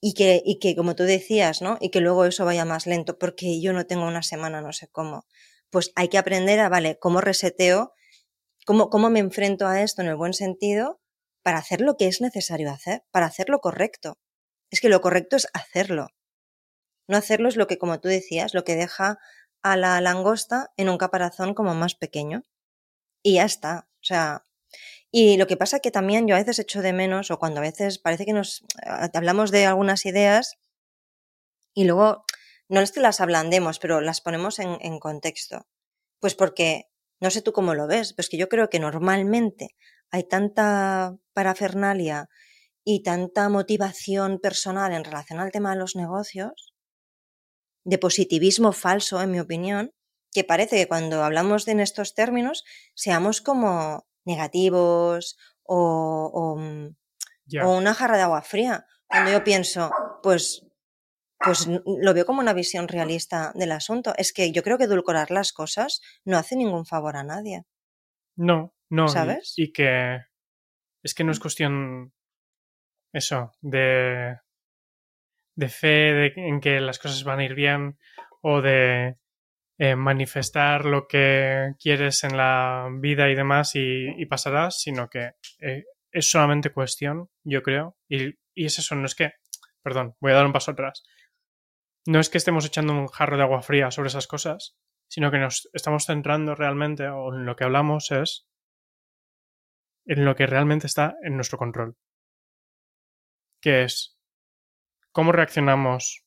y 0.00 0.14
que, 0.14 0.42
y 0.44 0.58
que, 0.58 0.76
como 0.76 0.94
tú 0.94 1.04
decías, 1.04 1.62
¿no? 1.62 1.78
Y 1.80 1.90
que 1.90 2.00
luego 2.00 2.24
eso 2.26 2.44
vaya 2.44 2.64
más 2.64 2.86
lento 2.86 3.18
porque 3.18 3.60
yo 3.60 3.72
no 3.72 3.86
tengo 3.86 4.06
una 4.06 4.22
semana, 4.22 4.60
no 4.60 4.72
sé 4.72 4.88
cómo. 4.88 5.26
Pues 5.70 5.92
hay 5.96 6.08
que 6.08 6.18
aprender 6.18 6.60
a, 6.60 6.68
vale, 6.68 6.98
cómo 6.98 7.20
reseteo, 7.20 7.94
cómo, 8.66 8.90
cómo 8.90 9.10
me 9.10 9.20
enfrento 9.20 9.66
a 9.66 9.82
esto 9.82 10.02
en 10.02 10.08
el 10.08 10.16
buen 10.16 10.34
sentido 10.34 11.00
para 11.42 11.58
hacer 11.58 11.80
lo 11.80 11.96
que 11.96 12.06
es 12.08 12.20
necesario 12.20 12.70
hacer, 12.70 13.02
para 13.10 13.26
hacer 13.26 13.48
lo 13.48 13.60
correcto. 13.60 14.18
Es 14.70 14.80
que 14.80 14.88
lo 14.88 15.00
correcto 15.00 15.36
es 15.36 15.48
hacerlo. 15.54 16.08
No 17.08 17.16
hacerlo 17.16 17.48
es 17.48 17.56
lo 17.56 17.66
que, 17.66 17.78
como 17.78 18.00
tú 18.00 18.08
decías, 18.08 18.54
lo 18.54 18.64
que 18.64 18.76
deja 18.76 19.18
a 19.62 19.76
la 19.76 20.00
langosta 20.00 20.72
en 20.76 20.88
un 20.88 20.98
caparazón 20.98 21.54
como 21.54 21.74
más 21.74 21.94
pequeño. 21.94 22.42
Y 23.22 23.34
ya 23.34 23.44
está. 23.44 23.88
O 23.96 24.04
sea, 24.04 24.44
y 25.10 25.36
lo 25.38 25.46
que 25.46 25.56
pasa 25.56 25.80
que 25.80 25.90
también 25.90 26.26
yo 26.28 26.34
a 26.36 26.38
veces 26.38 26.58
echo 26.58 26.82
de 26.82 26.92
menos, 26.92 27.30
o 27.30 27.38
cuando 27.38 27.60
a 27.60 27.62
veces 27.62 27.98
parece 27.98 28.26
que 28.26 28.32
nos 28.32 28.62
eh, 28.84 29.10
hablamos 29.14 29.50
de 29.50 29.66
algunas 29.66 30.06
ideas 30.06 30.56
y 31.74 31.84
luego 31.84 32.24
no 32.68 32.80
es 32.80 32.92
que 32.92 33.00
las 33.00 33.20
ablandemos, 33.20 33.78
pero 33.78 34.00
las 34.00 34.20
ponemos 34.20 34.58
en, 34.58 34.78
en 34.80 34.98
contexto. 34.98 35.66
Pues 36.20 36.34
porque, 36.34 36.86
no 37.20 37.30
sé 37.30 37.42
tú 37.42 37.52
cómo 37.52 37.74
lo 37.74 37.86
ves, 37.86 38.12
pues 38.14 38.28
que 38.28 38.38
yo 38.38 38.48
creo 38.48 38.70
que 38.70 38.80
normalmente 38.80 39.76
hay 40.10 40.24
tanta 40.24 41.16
parafernalia 41.34 42.28
y 42.84 43.02
tanta 43.02 43.48
motivación 43.48 44.38
personal 44.40 44.92
en 44.92 45.04
relación 45.04 45.40
al 45.40 45.52
tema 45.52 45.72
de 45.72 45.78
los 45.80 45.96
negocios 45.96 46.75
de 47.86 47.98
positivismo 47.98 48.72
falso, 48.72 49.22
en 49.22 49.30
mi 49.30 49.40
opinión, 49.40 49.92
que 50.32 50.44
parece 50.44 50.76
que 50.76 50.88
cuando 50.88 51.22
hablamos 51.22 51.64
de 51.64 51.72
en 51.72 51.80
estos 51.80 52.14
términos 52.14 52.64
seamos 52.94 53.40
como 53.40 54.06
negativos 54.24 55.38
o, 55.62 56.56
mm, 56.58 57.62
o, 57.62 57.76
una 57.76 57.94
jarra 57.94 58.16
de 58.16 58.24
agua 58.24 58.42
fría. 58.42 58.86
Cuando 59.06 59.30
yo 59.30 59.44
pienso, 59.44 59.90
pues, 60.22 60.66
pues 61.38 61.68
lo 61.68 62.12
veo 62.12 62.26
como 62.26 62.40
una 62.40 62.52
visión 62.52 62.88
realista 62.88 63.52
del 63.54 63.70
asunto. 63.70 64.14
Es 64.18 64.32
que 64.32 64.50
yo 64.50 64.64
creo 64.64 64.78
que 64.78 64.84
edulcorar 64.84 65.30
las 65.30 65.52
cosas 65.52 66.00
no 66.24 66.36
hace 66.36 66.56
ningún 66.56 66.86
favor 66.86 67.16
a 67.16 67.22
nadie. 67.22 67.64
No, 68.34 68.74
no. 68.90 69.08
¿Sabes? 69.08 69.54
Y, 69.56 69.64
y 69.64 69.72
que 69.72 70.18
es 71.04 71.14
que 71.14 71.22
no 71.22 71.30
es 71.30 71.38
cuestión 71.38 72.12
eso, 73.12 73.52
de 73.60 74.38
de 75.56 75.68
fe 75.68 76.48
en 76.48 76.60
que 76.60 76.80
las 76.80 76.98
cosas 76.98 77.24
van 77.24 77.40
a 77.40 77.44
ir 77.44 77.54
bien 77.54 77.98
o 78.42 78.60
de 78.60 79.16
eh, 79.78 79.96
manifestar 79.96 80.84
lo 80.84 81.06
que 81.08 81.72
quieres 81.80 82.24
en 82.24 82.36
la 82.36 82.88
vida 83.00 83.28
y 83.28 83.34
demás 83.34 83.72
y, 83.74 84.24
pasarás, 84.26 84.80
sino 84.80 85.08
que 85.08 85.32
eh, 85.60 85.84
es 86.12 86.30
solamente 86.30 86.70
cuestión, 86.70 87.28
yo 87.44 87.62
creo, 87.62 87.96
y, 88.08 88.34
y 88.54 88.66
es 88.66 88.78
eso, 88.78 88.94
no 88.94 89.06
es 89.06 89.14
que, 89.14 89.32
perdón, 89.82 90.14
voy 90.20 90.32
a 90.32 90.36
dar 90.36 90.46
un 90.46 90.52
paso 90.52 90.70
atrás, 90.70 91.02
no 92.06 92.20
es 92.20 92.30
que 92.30 92.38
estemos 92.38 92.64
echando 92.64 92.92
un 92.92 93.08
jarro 93.08 93.36
de 93.36 93.42
agua 93.42 93.62
fría 93.62 93.90
sobre 93.90 94.08
esas 94.08 94.26
cosas, 94.26 94.76
sino 95.08 95.30
que 95.30 95.38
nos 95.38 95.68
estamos 95.72 96.06
centrando 96.06 96.54
realmente, 96.54 97.08
o 97.08 97.34
en 97.34 97.44
lo 97.44 97.56
que 97.56 97.64
hablamos 97.64 98.10
es 98.12 98.46
en 100.06 100.24
lo 100.24 100.36
que 100.36 100.46
realmente 100.46 100.86
está 100.86 101.16
en 101.22 101.34
nuestro 101.34 101.58
control, 101.58 101.96
que 103.60 103.82
es 103.82 104.15
cómo 105.16 105.32
reaccionamos 105.32 106.26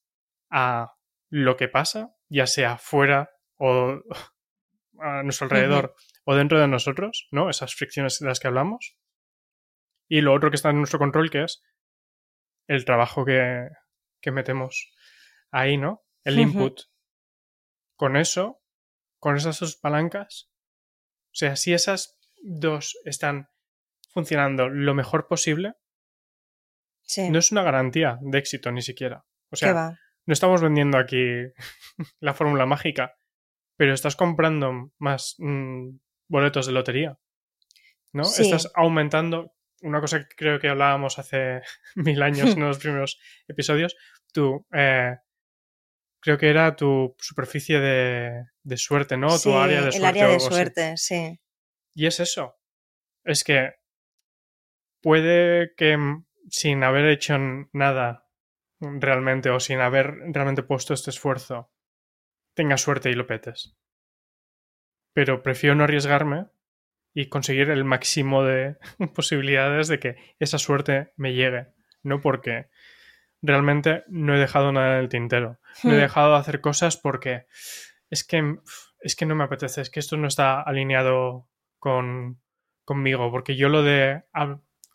a 0.49 0.95
lo 1.30 1.58
que 1.58 1.67
pasa, 1.67 2.15
ya 2.28 2.47
sea 2.47 2.80
fuera 2.80 3.30
o 3.56 4.02
a 4.99 5.21
nuestro 5.21 5.45
alrededor 5.45 5.93
o 6.23 6.34
dentro 6.34 6.60
de 6.60 6.67
nosotros, 6.67 7.28
¿no? 7.30 7.52
Esas 7.52 7.75
fricciones 7.75 8.17
de 8.17 8.25
las 8.25 8.39
que 8.39 8.47
hablamos. 8.47 8.97
Y 10.08 10.21
lo 10.21 10.34
otro 10.34 10.49
que 10.49 10.56
está 10.56 10.71
en 10.71 10.80
nuestro 10.80 10.97
control, 10.97 11.30
que 11.30 11.43
es 11.43 11.62
el 12.65 12.84
trabajo 12.84 13.25
que, 13.25 13.69
que 14.21 14.32
metemos 14.32 14.91
ahí, 15.52 15.78
¿no? 15.78 16.04
El 16.23 16.39
input. 16.39 16.82
Con 17.95 18.17
eso, 18.17 18.60
con 19.19 19.36
esas 19.36 19.60
dos 19.60 19.75
palancas, 19.75 20.49
o 21.28 21.36
sea, 21.36 21.56
si 21.58 21.73
esas 21.73 22.17
dos 22.41 22.97
están 23.06 23.49
funcionando 24.12 24.67
lo 24.67 24.95
mejor 24.95 25.28
posible, 25.28 25.75
no 27.17 27.39
es 27.39 27.52
una 27.52 27.63
garantía 27.63 28.17
de 28.22 28.38
éxito 28.38 28.72
ni 28.72 28.82
siquiera. 28.82 29.26
O 29.52 29.56
sea, 29.56 29.98
no 30.26 30.34
estamos 30.34 30.62
vendiendo 30.62 30.98
aquí 30.98 31.24
la 32.19 32.34
fórmula 32.34 32.65
mágica, 32.65 33.15
pero 33.78 33.93
estás 33.93 34.15
comprando 34.15 34.91
más 35.00 35.36
mm, 35.39 35.98
boletos 36.28 36.67
de 36.67 36.74
lotería. 36.74 37.17
¿No? 38.13 38.24
Estás 38.24 38.72
aumentando. 38.76 39.54
Una 39.82 40.02
cosa 40.02 40.19
que 40.19 40.36
creo 40.36 40.60
que 40.60 40.67
hablábamos 40.67 41.19
hace 41.19 41.62
mil 41.95 42.22
años 42.22 42.56
en 42.56 42.62
los 42.62 42.78
primeros 42.80 43.19
episodios. 43.48 43.95
Tú. 44.32 44.65
Eh, 44.74 45.15
creo 46.22 46.38
que 46.38 46.50
era 46.50 46.76
tu 46.76 47.15
superficie 47.17 47.80
de, 47.80 48.78
suerte, 48.78 49.17
¿no? 49.17 49.39
tu 49.39 49.56
área 49.56 49.82
de 49.82 49.91
suerte. 49.91 49.98
El 49.98 50.06
área 50.06 50.28
de 50.28 50.39
suerte, 50.39 50.98
sí. 50.98 51.39
Y 51.93 52.06
es 52.08 52.19
eso. 52.19 52.60
Es 53.24 53.43
que 53.43 53.74
puede 55.02 55.74
que 55.76 55.98
sin 56.49 56.83
haber 56.83 57.05
hecho 57.05 57.38
nada 57.73 58.27
realmente 58.79 59.49
o 59.49 59.59
sin 59.59 59.79
haber 59.79 60.15
realmente 60.31 60.63
puesto 60.63 60.93
este 60.93 61.09
esfuerzo, 61.09 61.71
tengas 62.53 62.81
suerte 62.81 63.09
y 63.09 63.13
lo 63.13 63.27
petes. 63.27 63.77
Pero 65.13 65.43
prefiero 65.43 65.75
no 65.75 65.83
arriesgarme 65.83 66.47
y 67.13 67.27
conseguir 67.27 67.69
el 67.69 67.83
máximo 67.83 68.43
de 68.43 68.77
posibilidades 69.15 69.88
de 69.88 70.00
que 70.00 70.15
esa 70.39 70.58
suerte 70.58 71.12
me 71.15 71.33
llegue, 71.33 71.67
no 72.04 72.21
porque 72.21 72.69
realmente 73.41 74.04
no 74.08 74.35
he 74.35 74.39
dejado 74.39 74.71
nada 74.71 74.95
en 74.95 75.04
el 75.04 75.10
tintero. 75.10 75.60
No 75.83 75.91
he 75.91 75.97
hmm. 75.97 76.02
dejado 76.02 76.33
de 76.33 76.39
hacer 76.39 76.62
cosas 76.62 76.97
porque 76.97 77.45
es 78.10 78.23
que, 78.23 78.58
es 79.00 79.15
que 79.15 79.25
no 79.25 79.35
me 79.35 79.43
apetece, 79.43 79.81
es 79.81 79.89
que 79.89 80.00
esto 80.00 80.17
no 80.17 80.27
está 80.27 80.62
alineado 80.62 81.47
con, 81.79 82.41
conmigo, 82.85 83.31
porque 83.31 83.56
yo 83.56 83.69
lo 83.69 83.83
de 83.83 84.23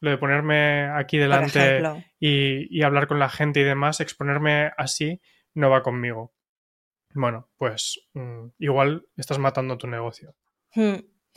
lo 0.04 0.10
de 0.10 0.18
ponerme 0.18 0.90
aquí 0.90 1.18
delante 1.18 2.04
y, 2.20 2.82
hablar 2.82 3.08
con 3.08 3.18
la 3.18 3.30
gente 3.30 3.60
y 3.60 3.64
demás, 3.64 4.00
exponerme 4.00 4.70
así, 4.76 5.20
no 5.54 5.70
va 5.70 5.82
conmigo. 5.82 6.34
Bueno, 7.14 7.48
pues 7.56 8.00
mm, 8.12 8.48
igual 8.58 9.06
estás 9.16 9.38
matando 9.38 9.78
tu 9.78 9.86
negocio. 9.86 10.34
Hmm. 10.74 10.96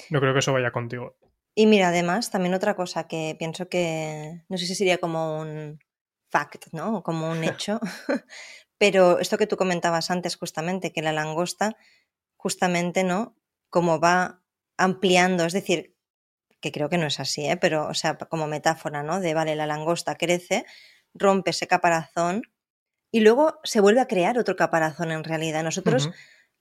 No 0.09 0.19
creo 0.19 0.33
que 0.33 0.39
eso 0.39 0.53
vaya 0.53 0.71
contigo. 0.71 1.17
Y 1.55 1.65
mira, 1.65 1.87
además, 1.87 2.29
también 2.29 2.53
otra 2.53 2.75
cosa 2.75 3.07
que 3.07 3.35
pienso 3.39 3.69
que, 3.69 4.43
no 4.49 4.57
sé 4.57 4.65
si 4.65 4.75
sería 4.75 4.99
como 4.99 5.39
un 5.39 5.79
fact, 6.29 6.67
¿no? 6.73 7.01
Como 7.03 7.31
un 7.31 7.43
hecho, 7.43 7.79
pero 8.77 9.19
esto 9.19 9.37
que 9.37 9.47
tú 9.47 9.55
comentabas 9.55 10.11
antes 10.11 10.35
justamente, 10.35 10.91
que 10.91 11.01
la 11.01 11.13
langosta, 11.13 11.77
justamente, 12.35 13.03
¿no? 13.03 13.35
Como 13.69 13.99
va 13.99 14.43
ampliando, 14.77 15.45
es 15.45 15.53
decir, 15.53 15.96
que 16.59 16.71
creo 16.71 16.89
que 16.89 16.97
no 16.97 17.07
es 17.07 17.19
así, 17.19 17.45
¿eh? 17.45 17.57
pero, 17.57 17.87
o 17.87 17.93
sea, 17.93 18.17
como 18.17 18.47
metáfora, 18.47 19.03
¿no? 19.03 19.19
De, 19.19 19.33
vale, 19.33 19.55
la 19.55 19.67
langosta 19.67 20.15
crece, 20.15 20.65
rompe 21.13 21.51
ese 21.51 21.67
caparazón 21.67 22.43
y 23.11 23.21
luego 23.21 23.59
se 23.63 23.79
vuelve 23.79 24.01
a 24.01 24.07
crear 24.07 24.37
otro 24.37 24.55
caparazón 24.55 25.11
en 25.11 25.23
realidad. 25.23 25.63
Nosotros, 25.63 26.09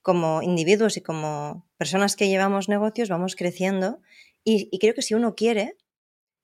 como 0.01 0.41
individuos 0.41 0.97
y 0.97 1.01
como 1.01 1.67
personas 1.77 2.15
que 2.15 2.29
llevamos 2.29 2.69
negocios, 2.69 3.09
vamos 3.09 3.35
creciendo 3.35 4.01
y, 4.43 4.69
y 4.71 4.79
creo 4.79 4.93
que 4.93 5.01
si 5.01 5.13
uno 5.13 5.35
quiere, 5.35 5.75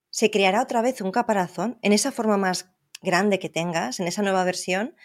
se 0.10 0.30
creará 0.30 0.62
otra 0.62 0.82
vez 0.82 1.02
un 1.02 1.12
caparazón 1.12 1.80
en 1.82 1.94
esa 1.94 2.12
forma 2.12 2.38
más 2.38 2.70
grande 3.02 3.40
que 3.40 3.50
tengas, 3.50 4.00
en 4.00 4.08
esa 4.08 4.22
nueva 4.22 4.44
versión, 4.44 4.96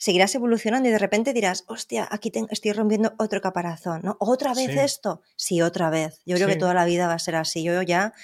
seguirás 0.00 0.34
evolucionando 0.34 0.88
y 0.88 0.92
de 0.92 0.98
repente 0.98 1.34
dirás, 1.34 1.64
hostia, 1.66 2.08
aquí 2.10 2.32
estoy 2.50 2.72
rompiendo 2.72 3.12
otro 3.18 3.42
caparazón, 3.42 4.00
¿no? 4.02 4.16
¿Otra 4.18 4.54
vez 4.54 4.70
esto? 4.70 5.20
Sí, 5.36 5.60
otra 5.60 5.90
vez. 5.90 6.22
Yo 6.24 6.36
creo 6.36 6.48
que 6.48 6.56
toda 6.56 6.72
la 6.72 6.86
vida 6.86 7.06
va 7.06 7.12
a 7.12 7.18
ser 7.18 7.36
así. 7.36 7.62
Yo 7.62 7.82
ya, 7.82 8.14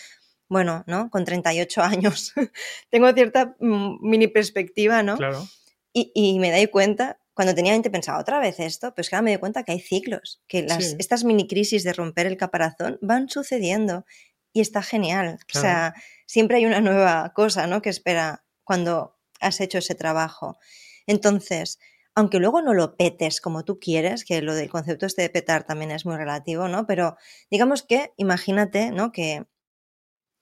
bueno, 0.48 0.84
¿no? 0.86 1.10
Con 1.10 1.26
38 1.26 1.82
años 1.82 2.32
tengo 2.90 3.12
cierta 3.12 3.56
mm, 3.60 3.98
mini 4.00 4.26
perspectiva, 4.26 5.02
¿no? 5.02 5.18
Claro. 5.18 5.46
Y, 5.92 6.38
me 6.40 6.50
doy 6.50 6.66
cuenta, 6.66 7.18
cuando 7.32 7.54
tenía 7.54 7.72
20 7.72 7.88
pensaba, 7.88 8.18
¿otra 8.18 8.38
vez 8.38 8.60
esto? 8.60 8.94
Pues 8.94 9.08
claro, 9.08 9.24
me 9.24 9.30
doy 9.30 9.40
cuenta 9.40 9.62
que 9.62 9.72
hay 9.72 9.80
ciclos, 9.80 10.42
que 10.46 10.62
las, 10.62 10.94
estas 10.98 11.24
mini 11.24 11.46
crisis 11.46 11.84
de 11.84 11.94
romper 11.94 12.26
el 12.26 12.36
caparazón 12.36 12.98
van 13.00 13.30
sucediendo 13.30 14.04
y 14.52 14.60
está 14.60 14.82
genial. 14.82 15.38
O 15.54 15.58
sea, 15.58 15.94
siempre 16.26 16.58
hay 16.58 16.66
una 16.66 16.82
nueva 16.82 17.32
cosa, 17.34 17.66
¿no? 17.66 17.80
Que 17.80 17.88
espera 17.88 18.44
cuando 18.62 19.18
has 19.40 19.60
hecho 19.60 19.78
ese 19.78 19.94
trabajo. 19.94 20.58
Entonces, 21.06 21.78
aunque 22.14 22.38
luego 22.38 22.62
no 22.62 22.72
lo 22.72 22.96
petes 22.96 23.40
como 23.40 23.64
tú 23.64 23.78
quieres, 23.78 24.24
que 24.24 24.40
lo 24.40 24.54
del 24.54 24.70
concepto 24.70 25.04
este 25.06 25.22
de 25.22 25.30
petar 25.30 25.64
también 25.64 25.90
es 25.90 26.06
muy 26.06 26.16
relativo, 26.16 26.66
¿no? 26.66 26.86
Pero 26.86 27.16
digamos 27.50 27.82
que, 27.82 28.12
imagínate, 28.16 28.90
¿no? 28.90 29.12
Que 29.12 29.46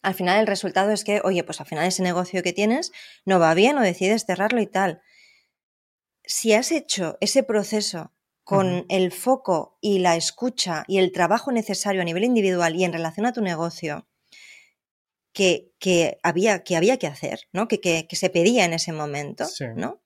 al 0.03 0.15
final 0.15 0.39
el 0.39 0.47
resultado 0.47 0.93
es 0.93 1.03
que, 1.03 1.21
oye, 1.25 1.43
pues 1.43 1.61
al 1.61 1.67
final 1.67 1.87
ese 1.87 2.03
negocio 2.03 2.43
que 2.43 2.53
tienes 2.53 2.93
no 3.25 3.41
va 3.41 3.55
bien 3.55 3.77
o 3.77 3.83
decides 3.83 4.25
cerrarlo 4.25 4.61
y 4.61 4.67
tal. 4.67 5.03
Si 6.25 6.53
has 6.53 6.71
hecho 6.71 7.19
ese 7.21 7.43
proceso 7.43 8.13
con 8.45 8.87
el 8.89 9.11
foco 9.11 9.79
y 9.81 9.99
la 9.99 10.17
escucha 10.17 10.85
y 10.87 10.99
el 10.99 11.11
trabajo 11.11 11.51
necesario 11.51 12.03
a 12.03 12.05
nivel 12.05 12.25
individual 12.25 12.77
y 12.77 12.85
en 12.85 12.93
relación 12.93 13.27
a 13.27 13.33
tu 13.33 13.41
negocio, 13.41 14.07
que, 15.33 15.73
que, 15.81 16.21
había, 16.23 16.63
que 16.63 16.77
había 16.77 16.99
que 16.99 17.09
hacer, 17.09 17.41
¿no? 17.53 17.67
Que, 17.67 17.81
que, 17.81 18.07
que 18.07 18.17
se 18.17 18.31
pedía 18.31 18.65
en 18.65 18.75
ese 18.75 18.93
momento, 18.93 19.45
¿no? 19.75 20.04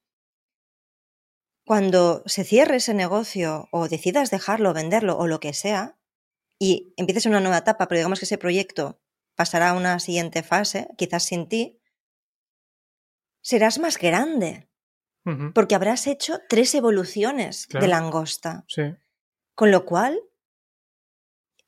Cuando 1.69 2.23
se 2.25 2.45
cierre 2.45 2.77
ese 2.77 2.95
negocio 2.95 3.69
o 3.73 3.89
decidas 3.89 4.31
dejarlo, 4.31 4.73
venderlo 4.73 5.19
o 5.19 5.27
lo 5.27 5.39
que 5.39 5.53
sea, 5.53 5.99
y 6.59 6.95
empieces 6.97 7.27
una 7.27 7.41
nueva 7.41 7.59
etapa, 7.59 7.87
pero 7.87 7.99
digamos 7.99 8.19
que 8.19 8.25
ese 8.25 8.39
proyecto 8.39 9.03
pasará 9.35 9.69
a 9.69 9.75
una 9.75 10.01
siguiente 10.01 10.43
fase, 10.43 10.89
quizás 10.97 11.25
sin 11.25 11.47
ti, 11.47 11.79
serás 13.43 13.79
más 13.79 13.99
grande. 13.99 14.71
Porque 15.55 15.75
habrás 15.75 16.07
hecho 16.07 16.41
tres 16.49 16.75
evoluciones 16.75 17.69
de 17.69 17.87
langosta. 17.87 18.65
Sí. 18.67 18.85
Con 19.55 19.71
lo 19.71 19.85
cual, 19.85 20.19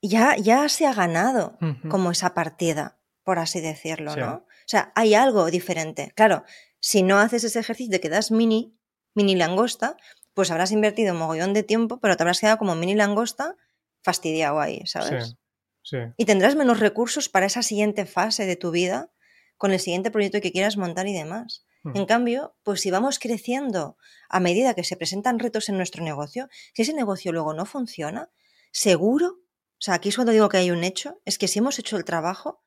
ya, 0.00 0.34
ya 0.36 0.66
se 0.70 0.86
ha 0.86 0.94
ganado 0.94 1.58
como 1.90 2.10
esa 2.10 2.32
partida, 2.32 2.98
por 3.22 3.38
así 3.38 3.60
decirlo, 3.60 4.16
¿no? 4.16 4.36
O 4.36 4.46
sea, 4.64 4.94
hay 4.94 5.12
algo 5.12 5.50
diferente. 5.50 6.10
Claro, 6.16 6.44
si 6.78 7.02
no 7.02 7.18
haces 7.18 7.44
ese 7.44 7.60
ejercicio 7.60 7.92
de 7.92 8.00
que 8.00 8.08
das 8.08 8.30
mini, 8.30 8.79
mini 9.14 9.34
langosta, 9.36 9.96
pues 10.34 10.50
habrás 10.50 10.72
invertido 10.72 11.12
un 11.12 11.18
mogollón 11.18 11.52
de 11.52 11.62
tiempo, 11.62 11.98
pero 12.00 12.16
te 12.16 12.22
habrás 12.22 12.40
quedado 12.40 12.58
como 12.58 12.74
mini 12.74 12.94
langosta 12.94 13.56
fastidiado 14.02 14.60
ahí, 14.60 14.86
¿sabes? 14.86 15.36
Sí, 15.82 15.96
Y 16.16 16.24
tendrás 16.24 16.56
menos 16.56 16.80
recursos 16.80 17.28
para 17.28 17.46
esa 17.46 17.62
siguiente 17.62 18.06
fase 18.06 18.46
de 18.46 18.56
tu 18.56 18.70
vida, 18.70 19.10
con 19.56 19.72
el 19.72 19.80
siguiente 19.80 20.10
proyecto 20.10 20.40
que 20.40 20.52
quieras 20.52 20.76
montar 20.76 21.06
y 21.06 21.12
demás. 21.12 21.66
Hmm. 21.82 21.96
En 21.96 22.06
cambio, 22.06 22.56
pues 22.62 22.80
si 22.80 22.90
vamos 22.90 23.18
creciendo 23.18 23.96
a 24.28 24.40
medida 24.40 24.74
que 24.74 24.84
se 24.84 24.96
presentan 24.96 25.38
retos 25.38 25.68
en 25.68 25.76
nuestro 25.76 26.04
negocio, 26.04 26.48
si 26.74 26.82
ese 26.82 26.94
negocio 26.94 27.32
luego 27.32 27.54
no 27.54 27.66
funciona, 27.66 28.30
seguro, 28.72 29.38
o 29.38 29.82
sea, 29.82 29.94
aquí 29.94 30.10
es 30.10 30.16
cuando 30.16 30.32
digo 30.32 30.48
que 30.48 30.58
hay 30.58 30.70
un 30.70 30.84
hecho, 30.84 31.20
es 31.24 31.38
que 31.38 31.48
si 31.48 31.58
hemos 31.58 31.78
hecho 31.78 31.96
el 31.96 32.04
trabajo, 32.04 32.62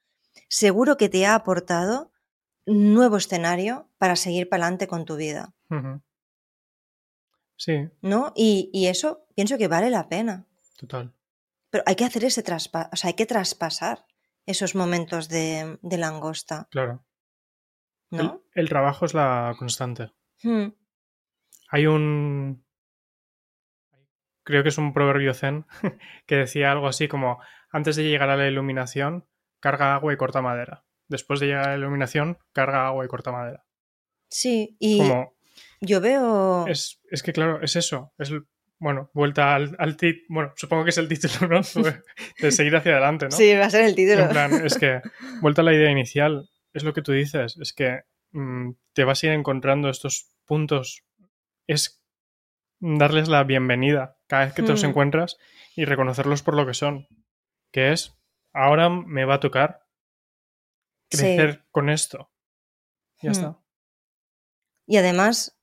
seguro 0.50 0.98
que 0.98 1.10
te 1.10 1.26
ha 1.26 1.36
aportado 1.36 2.12
nuevo 2.66 3.18
escenario 3.18 3.90
para 3.98 4.16
seguir 4.16 4.50
para 4.50 4.66
adelante 4.66 4.88
con 4.88 5.06
tu 5.06 5.16
vida. 5.16 5.54
Sí. 7.58 7.90
¿No? 8.02 8.34
Y, 8.36 8.88
eso 8.88 9.26
pienso 9.36 9.58
que 9.58 9.68
vale 9.68 9.90
la 9.90 10.10
pena. 10.10 10.48
Total. 10.78 11.14
Pero 11.70 11.84
hay 11.88 11.96
que 11.96 12.06
hacer 12.06 12.24
ese 12.26 12.44
traspaso, 12.44 12.90
o 12.92 12.96
sea, 12.96 13.10
hay 13.10 13.16
que 13.16 13.26
traspasar 13.26 14.06
esos 14.46 14.76
momentos 14.76 15.30
de, 15.30 15.80
langosta. 15.82 16.68
Claro. 16.72 17.06
¿No? 18.12 18.44
El, 18.54 18.70
trabajo 18.70 19.06
es 19.06 19.14
la 19.14 19.56
constante. 19.58 20.12
Hmm. 20.44 20.68
Hay 21.70 21.88
un. 21.88 22.64
Creo 24.44 24.62
que 24.62 24.70
es 24.70 24.78
un 24.78 24.94
proverbio 24.94 25.34
zen 25.34 25.66
que 26.28 26.36
decía 26.36 26.72
algo 26.72 26.88
así 26.88 27.08
como: 27.08 27.40
antes 27.72 27.96
de 27.96 28.04
llegar 28.04 28.30
a 28.30 28.38
la 28.38 28.48
iluminación, 28.48 29.28
carga 29.60 29.96
agua 29.96 30.14
y 30.14 30.18
corta 30.18 30.42
madera. 30.42 30.86
Después 31.08 31.40
de 31.40 31.48
llegar 31.48 31.70
a 31.70 31.72
la 31.72 31.78
iluminación, 31.78 32.38
carga 32.52 32.86
agua 32.86 33.06
y 33.06 33.08
corta 33.08 33.32
madera. 33.32 33.66
Sí, 34.30 34.76
y 34.80 35.02
yo 35.82 36.02
veo... 36.02 36.66
Es, 36.68 37.00
que 37.24 37.34
claro, 37.34 37.62
es 37.62 37.76
eso. 37.76 38.14
Es, 38.18 38.32
bueno, 38.80 39.10
vuelta 39.14 39.56
al, 39.56 39.76
al 39.80 39.98
Bueno, 40.28 40.54
supongo 40.56 40.84
que 40.84 40.90
es 40.90 40.98
el 40.98 41.08
título, 41.08 41.48
¿no? 41.48 41.62
De 42.40 42.52
seguir 42.52 42.76
hacia 42.76 42.94
adelante, 42.94 43.26
¿no? 43.26 43.32
Sí, 43.32 43.54
va 43.56 43.66
a 43.66 43.70
ser 43.70 43.86
el 43.86 43.96
título. 43.96 44.24
En 44.24 44.30
plan, 44.30 44.66
es 44.66 44.78
que, 44.78 45.02
vuelta 45.42 45.62
a 45.62 45.66
la 45.66 45.74
idea 45.74 45.90
inicial, 45.90 46.50
es 46.74 46.84
lo 46.84 46.94
que 46.94 47.02
tú 47.02 47.12
dices, 47.12 47.58
es 47.62 47.74
que 47.74 48.02
mm, 48.32 48.72
te 48.94 49.04
vas 49.04 49.24
a 49.24 49.28
ir 49.28 49.32
encontrando 49.34 49.90
estos 49.90 50.34
puntos. 50.46 51.04
Es 51.68 52.04
darles 52.80 53.30
la 53.30 53.44
bienvenida 53.46 54.18
cada 54.28 54.46
vez 54.46 54.54
que 54.54 54.64
te 54.64 54.70
los 54.70 54.84
hmm. 54.84 54.88
encuentras 54.88 55.38
y 55.76 55.86
reconocerlos 55.86 56.44
por 56.44 56.56
lo 56.56 56.66
que 56.66 56.74
son. 56.74 57.08
Que 57.72 57.94
es, 57.94 58.18
ahora 58.52 58.90
me 58.90 59.26
va 59.26 59.36
a 59.36 59.40
tocar 59.40 59.84
crecer 61.10 61.64
con 61.72 61.90
esto. 61.90 62.32
Ya 63.22 63.30
hmm. 63.30 63.32
está. 63.32 63.63
Y 64.86 64.98
además, 64.98 65.58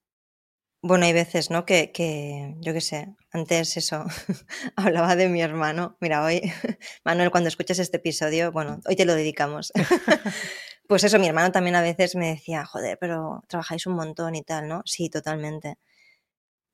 bueno, 0.83 1.05
hay 1.05 1.13
veces, 1.13 1.51
¿no? 1.51 1.67
Que, 1.67 1.93
que 1.93 2.55
yo 2.61 2.73
qué 2.73 2.81
sé, 2.81 3.15
antes 3.33 3.77
eso, 3.77 4.05
hablaba 4.77 5.17
de 5.17 5.29
mi 5.29 5.43
hermano. 5.43 5.97
Mira, 6.01 6.25
hoy, 6.25 6.41
Manuel, 7.05 7.31
cuando 7.31 7.49
escuches 7.49 7.79
este 7.79 7.99
episodio, 7.99 8.51
bueno, 8.53 8.81
hoy 8.87 8.97
te 8.97 9.05
lo 9.05 9.15
dedicamos. 9.15 9.73
pues 10.89 11.05
eso, 11.05 11.19
mi 11.19 11.29
hermano 11.29 11.53
también 11.53 11.77
a 11.77 11.83
veces 11.83 12.17
me 12.17 12.29
decía, 12.29 12.65
joder, 12.65 12.99
pero 12.99 13.43
trabajáis 13.49 13.87
un 13.87 13.95
montón 13.95 14.35
y 14.35 14.43
tal, 14.43 14.69
¿no? 14.69 14.83
Sí, 14.87 15.11
totalmente. 15.11 15.79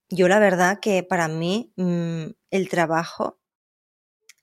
Yo 0.08 0.28
la 0.28 0.38
verdad 0.38 0.78
que 0.80 1.02
para 1.02 1.26
mí 1.26 1.72
mm, 1.76 2.26
el 2.50 2.68
trabajo 2.68 3.40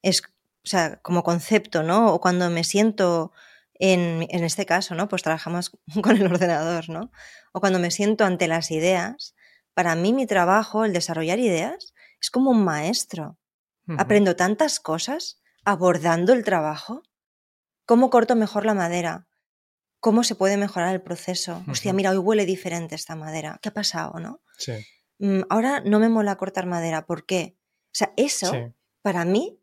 es, 0.01 0.22
o 0.22 0.68
sea, 0.68 0.99
como 1.01 1.24
concepto, 1.24 1.84
¿no? 1.84 2.14
O 2.14 2.20
cuando 2.20 2.49
me 2.49 2.66
siento 2.66 3.32
en, 3.76 4.28
en, 4.30 4.43
este 4.43 4.65
caso, 4.65 4.95
¿no? 4.95 5.07
Pues 5.07 5.24
trabajamos 5.24 5.71
con 6.03 6.15
el 6.17 6.26
ordenador, 6.26 6.89
¿no? 6.89 7.11
O 7.51 7.59
cuando 7.59 7.80
me 7.80 7.91
siento 7.91 8.26
ante 8.26 8.47
las 8.47 8.71
ideas, 8.71 9.36
para 9.74 9.95
mí 9.95 10.13
mi 10.13 10.28
trabajo, 10.28 10.86
el 10.86 10.93
desarrollar 10.93 11.39
ideas, 11.39 11.93
es 12.21 12.30
como 12.30 12.51
un 12.51 12.63
maestro. 12.63 13.38
Aprendo 13.97 14.38
tantas 14.38 14.80
cosas 14.80 15.41
abordando 15.65 16.32
el 16.32 16.45
trabajo. 16.45 17.03
¿Cómo 17.86 18.09
corto 18.09 18.36
mejor 18.38 18.65
la 18.65 18.74
madera? 18.74 19.28
¿Cómo 19.99 20.24
se 20.24 20.36
puede 20.36 20.55
mejorar 20.55 20.93
el 20.93 21.01
proceso? 21.01 21.63
Hostia, 21.67 21.91
mira, 21.91 22.11
hoy 22.11 22.17
huele 22.17 22.45
diferente 22.45 22.95
esta 22.95 23.15
madera. 23.15 23.59
¿Qué 23.61 23.69
ha 23.69 23.74
pasado, 23.74 24.19
no? 24.19 24.41
Sí. 24.57 24.74
Mm, 25.19 25.41
ahora 25.49 25.82
no 25.82 25.99
me 25.99 26.09
mola 26.09 26.38
cortar 26.38 26.65
madera. 26.65 27.05
¿Por 27.05 27.26
qué? 27.26 27.57
O 27.88 27.95
sea, 27.95 28.13
eso, 28.15 28.53
para 29.01 29.26
mí, 29.26 29.59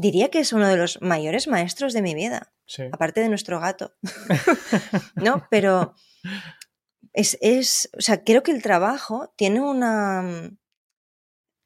diría 0.00 0.30
que 0.30 0.40
es 0.40 0.52
uno 0.52 0.66
de 0.66 0.76
los 0.76 1.00
mayores 1.02 1.46
maestros 1.46 1.92
de 1.92 2.02
mi 2.02 2.14
vida. 2.14 2.52
Aparte 2.92 3.20
de 3.20 3.28
nuestro 3.28 3.60
gato. 3.60 3.94
¿No? 5.14 5.46
Pero 5.50 5.94
es, 7.12 7.36
es, 7.40 7.90
o 7.96 8.00
sea, 8.00 8.24
creo 8.24 8.42
que 8.42 8.52
el 8.52 8.62
trabajo 8.62 9.32
tiene 9.36 9.60
una... 9.60 10.50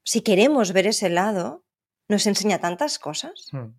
Si 0.03 0.21
queremos 0.21 0.71
ver 0.71 0.87
ese 0.87 1.09
lado, 1.09 1.65
nos 2.07 2.27
enseña 2.27 2.59
tantas 2.59 2.99
cosas 2.99 3.47
hmm. 3.51 3.73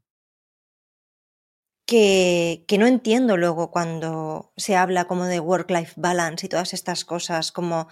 que, 1.87 2.65
que 2.67 2.79
no 2.79 2.87
entiendo 2.87 3.37
luego 3.37 3.71
cuando 3.71 4.53
se 4.57 4.75
habla 4.75 5.05
como 5.05 5.27
de 5.27 5.39
work-life 5.39 5.93
balance 5.97 6.47
y 6.47 6.49
todas 6.49 6.75
estas 6.75 7.05
cosas, 7.05 7.53
como 7.53 7.89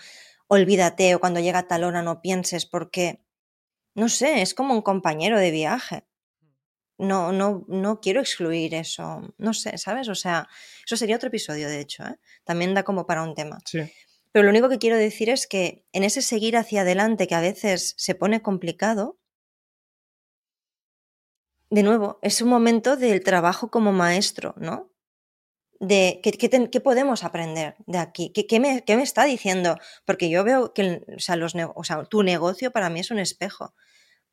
olvídate 0.49 1.15
o 1.15 1.21
cuando 1.21 1.39
llega 1.39 1.69
tal 1.69 1.85
hora 1.85 2.03
no 2.03 2.23
pienses, 2.23 2.67
porque, 2.67 3.25
no 3.95 4.09
sé, 4.09 4.43
es 4.43 4.55
como 4.55 4.75
un 4.75 4.83
compañero 4.83 5.39
de 5.39 5.53
viaje 5.53 6.05
no, 6.99 7.33
no, 7.33 7.65
no 7.69 8.01
quiero 8.01 8.21
excluir 8.21 8.75
eso. 8.75 9.35
No 9.39 9.53
sé, 9.55 9.79
¿sabes? 9.79 10.09
O 10.09 10.15
sea, 10.15 10.49
eso 10.85 10.97
sería 10.97 11.17
otro 11.17 11.29
episodio, 11.29 11.69
de 11.69 11.81
hecho. 11.81 12.05
¿eh? 12.05 12.17
También 12.45 12.75
da 12.75 12.83
como 12.85 13.07
para 13.07 13.23
un 13.23 13.35
tema. 13.35 13.59
Sí. 13.65 13.81
Pero 14.33 14.45
lo 14.45 14.51
único 14.51 14.69
que 14.69 14.79
quiero 14.79 14.97
decir 14.97 15.31
es 15.31 15.47
que 15.47 15.85
en 15.93 16.03
ese 16.05 16.21
seguir 16.23 16.57
hacia 16.57 16.81
adelante 16.83 17.27
que 17.27 17.35
a 17.35 17.41
veces 17.41 17.95
se 17.97 18.15
pone 18.15 18.43
complicado, 18.43 19.19
de 21.71 21.83
nuevo, 21.83 22.19
es 22.23 22.41
un 22.41 22.49
momento 22.49 22.97
del 22.97 23.23
trabajo 23.23 23.71
como 23.71 23.93
maestro, 23.93 24.55
¿no? 24.59 24.91
De 25.81 26.21
qué, 26.23 26.33
qué 26.33 26.49
ten- 26.49 26.69
qué 26.69 26.81
podemos 26.81 27.25
aprender 27.25 27.77
de 27.87 27.99
aquí, 27.99 28.31
¿Qué, 28.33 28.47
qué 28.47 28.61
me, 28.61 28.85
qué 28.85 28.97
me 28.97 29.03
está 29.03 29.25
diciendo, 29.25 29.77
porque 30.05 30.31
yo 30.31 30.45
veo 30.45 30.73
que 30.73 30.83
el- 30.83 31.05
o 31.17 31.21
sea, 31.21 31.37
los, 31.37 31.55
ne- 31.55 31.69
o 31.75 31.85
sea, 31.85 32.05
tu 32.05 32.23
negocio 32.23 32.71
para 32.71 32.91
mí 32.91 33.01
es 33.01 33.11
un 33.11 33.19
espejo 33.19 33.75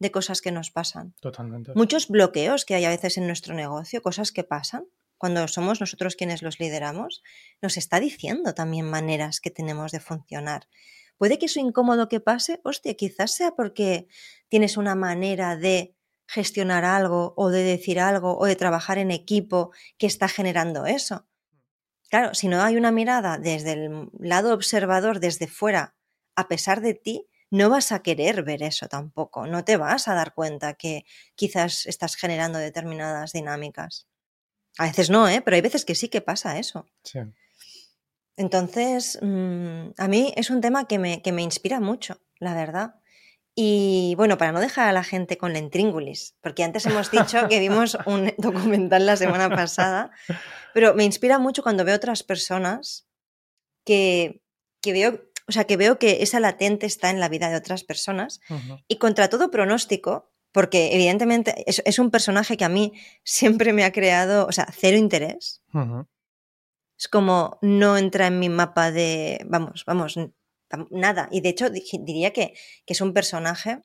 de 0.01 0.11
cosas 0.11 0.41
que 0.41 0.51
nos 0.51 0.71
pasan. 0.71 1.13
Totalmente. 1.21 1.73
Muchos 1.75 2.07
bloqueos 2.07 2.65
que 2.65 2.73
hay 2.73 2.85
a 2.85 2.89
veces 2.89 3.17
en 3.17 3.27
nuestro 3.27 3.53
negocio, 3.53 4.01
cosas 4.01 4.31
que 4.31 4.43
pasan 4.43 4.87
cuando 5.19 5.47
somos 5.47 5.79
nosotros 5.79 6.15
quienes 6.15 6.41
los 6.41 6.59
lideramos, 6.59 7.21
nos 7.61 7.77
está 7.77 7.99
diciendo 7.99 8.55
también 8.55 8.89
maneras 8.89 9.39
que 9.39 9.51
tenemos 9.51 9.91
de 9.91 9.99
funcionar. 9.99 10.67
Puede 11.19 11.37
que 11.37 11.45
eso 11.45 11.59
incómodo 11.59 12.09
que 12.09 12.19
pase, 12.19 12.59
hostia, 12.63 12.95
quizás 12.95 13.31
sea 13.31 13.51
porque 13.51 14.07
tienes 14.49 14.77
una 14.77 14.95
manera 14.95 15.55
de 15.55 15.95
gestionar 16.25 16.83
algo 16.83 17.35
o 17.37 17.49
de 17.49 17.61
decir 17.61 17.99
algo 17.99 18.39
o 18.39 18.47
de 18.47 18.55
trabajar 18.55 18.97
en 18.97 19.11
equipo 19.11 19.71
que 19.99 20.07
está 20.07 20.27
generando 20.27 20.87
eso. 20.87 21.27
Claro, 22.09 22.33
si 22.33 22.47
no 22.47 22.63
hay 22.63 22.75
una 22.75 22.91
mirada 22.91 23.37
desde 23.37 23.73
el 23.73 24.09
lado 24.17 24.51
observador, 24.51 25.19
desde 25.19 25.47
fuera, 25.47 25.95
a 26.35 26.47
pesar 26.47 26.81
de 26.81 26.95
ti, 26.95 27.27
no 27.51 27.69
vas 27.69 27.91
a 27.91 28.01
querer 28.01 28.43
ver 28.43 28.63
eso 28.63 28.87
tampoco. 28.87 29.45
No 29.45 29.63
te 29.63 29.77
vas 29.77 30.07
a 30.07 30.15
dar 30.15 30.33
cuenta 30.33 30.73
que 30.73 31.05
quizás 31.35 31.85
estás 31.85 32.15
generando 32.15 32.57
determinadas 32.57 33.33
dinámicas. 33.33 34.07
A 34.77 34.85
veces 34.85 35.09
no, 35.09 35.27
¿eh? 35.27 35.41
pero 35.41 35.55
hay 35.55 35.61
veces 35.61 35.85
que 35.85 35.93
sí 35.93 36.07
que 36.07 36.21
pasa 36.21 36.57
eso. 36.57 36.87
Sí. 37.03 37.19
Entonces, 38.37 39.19
mm, 39.21 39.89
a 39.97 40.07
mí 40.07 40.33
es 40.35 40.49
un 40.49 40.61
tema 40.61 40.87
que 40.87 40.97
me, 40.97 41.21
que 41.21 41.33
me 41.33 41.41
inspira 41.41 41.79
mucho, 41.79 42.21
la 42.39 42.55
verdad. 42.55 42.95
Y 43.53 44.13
bueno, 44.15 44.37
para 44.37 44.53
no 44.53 44.61
dejar 44.61 44.87
a 44.87 44.93
la 44.93 45.03
gente 45.03 45.37
con 45.37 45.51
la 45.51 45.59
intríngulis, 45.59 46.35
porque 46.41 46.63
antes 46.63 46.85
hemos 46.85 47.11
dicho 47.11 47.49
que 47.49 47.59
vimos 47.59 47.97
un 48.05 48.33
documental 48.37 49.05
la 49.05 49.17
semana 49.17 49.49
pasada, 49.49 50.11
pero 50.73 50.93
me 50.95 51.03
inspira 51.03 51.37
mucho 51.37 51.61
cuando 51.61 51.83
veo 51.83 51.97
otras 51.97 52.23
personas 52.23 53.07
que, 53.85 54.41
que 54.81 54.93
veo, 54.93 55.30
o 55.47 55.51
sea, 55.51 55.65
que 55.65 55.77
veo 55.77 55.99
que 55.99 56.21
esa 56.21 56.39
latente 56.39 56.85
está 56.85 57.09
en 57.09 57.19
la 57.19 57.29
vida 57.29 57.49
de 57.49 57.57
otras 57.57 57.83
personas 57.83 58.39
y 58.87 58.97
contra 58.97 59.29
todo 59.29 59.51
pronóstico, 59.51 60.31
porque 60.51 60.93
evidentemente 60.93 61.63
es, 61.65 61.81
es 61.85 61.99
un 61.99 62.11
personaje 62.11 62.57
que 62.57 62.65
a 62.65 62.69
mí 62.69 62.93
siempre 63.23 63.73
me 63.73 63.83
ha 63.83 63.91
creado, 63.91 64.45
o 64.47 64.51
sea, 64.51 64.67
cero 64.71 64.97
interés. 64.97 65.61
Es 66.97 67.07
como 67.07 67.57
no 67.61 67.97
entra 67.97 68.27
en 68.27 68.39
mi 68.39 68.49
mapa 68.49 68.91
de, 68.91 69.43
vamos, 69.47 69.83
vamos, 69.85 70.19
nada. 70.89 71.27
Y 71.31 71.41
de 71.41 71.49
hecho 71.49 71.69
diría 71.69 72.31
que, 72.31 72.53
que 72.85 72.93
es 72.93 73.01
un 73.01 73.13
personaje 73.13 73.81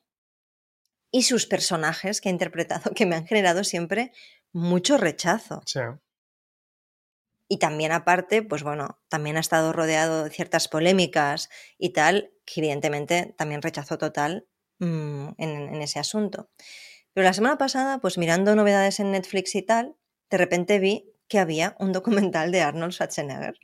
y 1.11 1.23
sus 1.23 1.45
personajes 1.45 2.21
que 2.21 2.29
he 2.29 2.31
interpretado 2.31 2.91
que 2.95 3.05
me 3.05 3.15
han 3.15 3.25
generado 3.25 3.63
siempre 3.63 4.11
mucho 4.51 4.97
rechazo. 4.97 5.61
Sí. 5.65 5.79
Y 7.47 7.59
también 7.59 7.91
aparte, 7.91 8.43
pues 8.43 8.63
bueno, 8.63 8.99
también 9.07 9.37
ha 9.37 9.41
estado 9.41 9.71
rodeado 9.73 10.25
de 10.25 10.29
ciertas 10.29 10.67
polémicas 10.67 11.49
y 11.77 11.91
tal, 11.91 12.33
que 12.45 12.59
evidentemente 12.59 13.33
también 13.37 13.61
rechazo 13.61 13.97
total 13.97 14.47
mm, 14.79 15.29
en, 15.37 15.49
en 15.73 15.81
ese 15.81 15.99
asunto. 15.99 16.49
Pero 17.13 17.23
la 17.25 17.33
semana 17.33 17.57
pasada, 17.57 17.99
pues 17.99 18.17
mirando 18.17 18.55
novedades 18.55 18.99
en 18.99 19.11
Netflix 19.11 19.55
y 19.55 19.61
tal, 19.61 19.95
de 20.29 20.37
repente 20.37 20.79
vi 20.79 21.13
que 21.27 21.39
había 21.39 21.75
un 21.79 21.91
documental 21.91 22.51
de 22.51 22.61
Arnold 22.61 22.93
Schwarzenegger. 22.93 23.57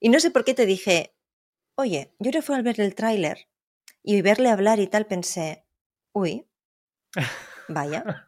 Y 0.00 0.08
no 0.08 0.20
sé 0.20 0.30
por 0.30 0.44
qué 0.44 0.54
te 0.54 0.66
dije, 0.66 1.14
oye, 1.76 2.14
yo 2.18 2.30
le 2.30 2.42
fui 2.42 2.54
al 2.54 2.62
ver 2.62 2.80
el 2.80 2.94
tráiler 2.94 3.48
y 4.02 4.22
verle 4.22 4.48
hablar 4.48 4.80
y 4.80 4.86
tal, 4.86 5.06
pensé, 5.06 5.66
uy, 6.12 6.46
vaya, 7.68 8.26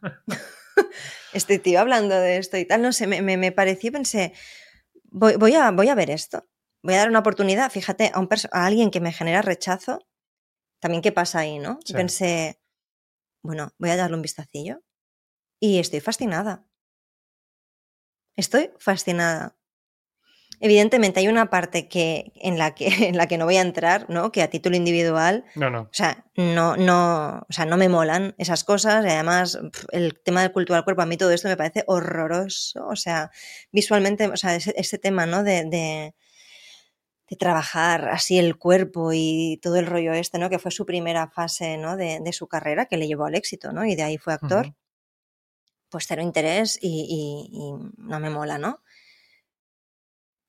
este 1.32 1.58
tío 1.58 1.80
hablando 1.80 2.14
de 2.14 2.38
esto 2.38 2.56
y 2.56 2.64
tal, 2.64 2.82
no 2.82 2.92
sé, 2.92 3.06
me, 3.06 3.22
me, 3.22 3.36
me 3.36 3.52
pareció, 3.52 3.88
y 3.88 3.92
pensé, 3.92 4.32
voy, 5.04 5.36
voy, 5.36 5.54
a, 5.54 5.70
voy 5.70 5.88
a 5.88 5.94
ver 5.94 6.10
esto, 6.10 6.48
voy 6.82 6.94
a 6.94 6.98
dar 6.98 7.08
una 7.08 7.20
oportunidad, 7.20 7.70
fíjate, 7.70 8.10
a, 8.12 8.18
un 8.20 8.28
a 8.52 8.66
alguien 8.66 8.90
que 8.90 9.00
me 9.00 9.12
genera 9.12 9.42
rechazo, 9.42 10.00
también 10.80 11.02
qué 11.02 11.12
pasa 11.12 11.40
ahí, 11.40 11.58
¿no? 11.58 11.78
Sí. 11.84 11.94
pensé, 11.94 12.60
bueno, 13.42 13.72
voy 13.78 13.90
a 13.90 13.96
darle 13.96 14.16
un 14.16 14.22
vistacillo 14.22 14.82
y 15.60 15.78
estoy 15.78 16.00
fascinada. 16.00 16.66
Estoy 18.36 18.70
fascinada. 18.78 19.56
Evidentemente 20.64 21.18
hay 21.20 21.26
una 21.28 21.50
parte 21.50 21.88
que, 21.88 22.32
en, 22.36 22.56
la 22.56 22.74
que, 22.74 22.86
en 23.08 23.16
la 23.16 23.26
que 23.26 23.36
no 23.36 23.44
voy 23.44 23.56
a 23.56 23.60
entrar, 23.62 24.08
¿no? 24.08 24.30
Que 24.32 24.42
a 24.42 24.48
título 24.48 24.76
individual 24.76 25.44
No, 25.56 25.68
no. 25.70 25.80
o 25.82 25.88
sea, 25.92 26.24
no, 26.36 26.76
no, 26.76 27.40
o 27.48 27.52
sea, 27.52 27.66
no 27.66 27.76
me 27.76 27.88
molan 27.88 28.34
esas 28.38 28.62
cosas 28.64 29.04
y 29.04 29.08
además 29.08 29.58
el 29.90 30.20
tema 30.24 30.42
del 30.42 30.52
culto 30.52 30.74
al 30.74 30.84
cuerpo, 30.84 31.02
a 31.02 31.06
mí 31.06 31.16
todo 31.16 31.32
esto 31.32 31.48
me 31.48 31.56
parece 31.56 31.82
horroroso, 31.88 32.86
o 32.86 32.96
sea, 32.96 33.30
visualmente, 33.72 34.28
o 34.28 34.36
sea, 34.36 34.54
ese, 34.54 34.72
ese 34.76 34.98
tema, 34.98 35.26
¿no? 35.26 35.42
De, 35.42 35.64
de, 35.64 36.14
de 37.28 37.36
trabajar 37.36 38.08
así 38.10 38.38
el 38.38 38.56
cuerpo 38.56 39.10
y 39.12 39.58
todo 39.62 39.76
el 39.76 39.86
rollo 39.86 40.12
este, 40.12 40.38
¿no? 40.38 40.48
Que 40.48 40.58
fue 40.60 40.70
su 40.70 40.86
primera 40.86 41.28
fase, 41.28 41.76
¿no? 41.76 41.96
De, 41.96 42.20
de 42.20 42.32
su 42.32 42.46
carrera 42.46 42.86
que 42.86 42.96
le 42.98 43.08
llevó 43.08 43.24
al 43.26 43.34
éxito, 43.34 43.72
¿no? 43.72 43.84
Y 43.84 43.96
de 43.96 44.02
ahí 44.04 44.16
fue 44.18 44.32
actor, 44.34 44.66
Ujú. 44.66 44.76
pues 45.88 46.04
cero 46.06 46.22
interés 46.22 46.78
y, 46.80 46.88
y- 47.50 47.56
y 47.58 47.92
no 47.98 48.20
me 48.20 48.30
mola, 48.30 48.58
¿no? 48.58 48.80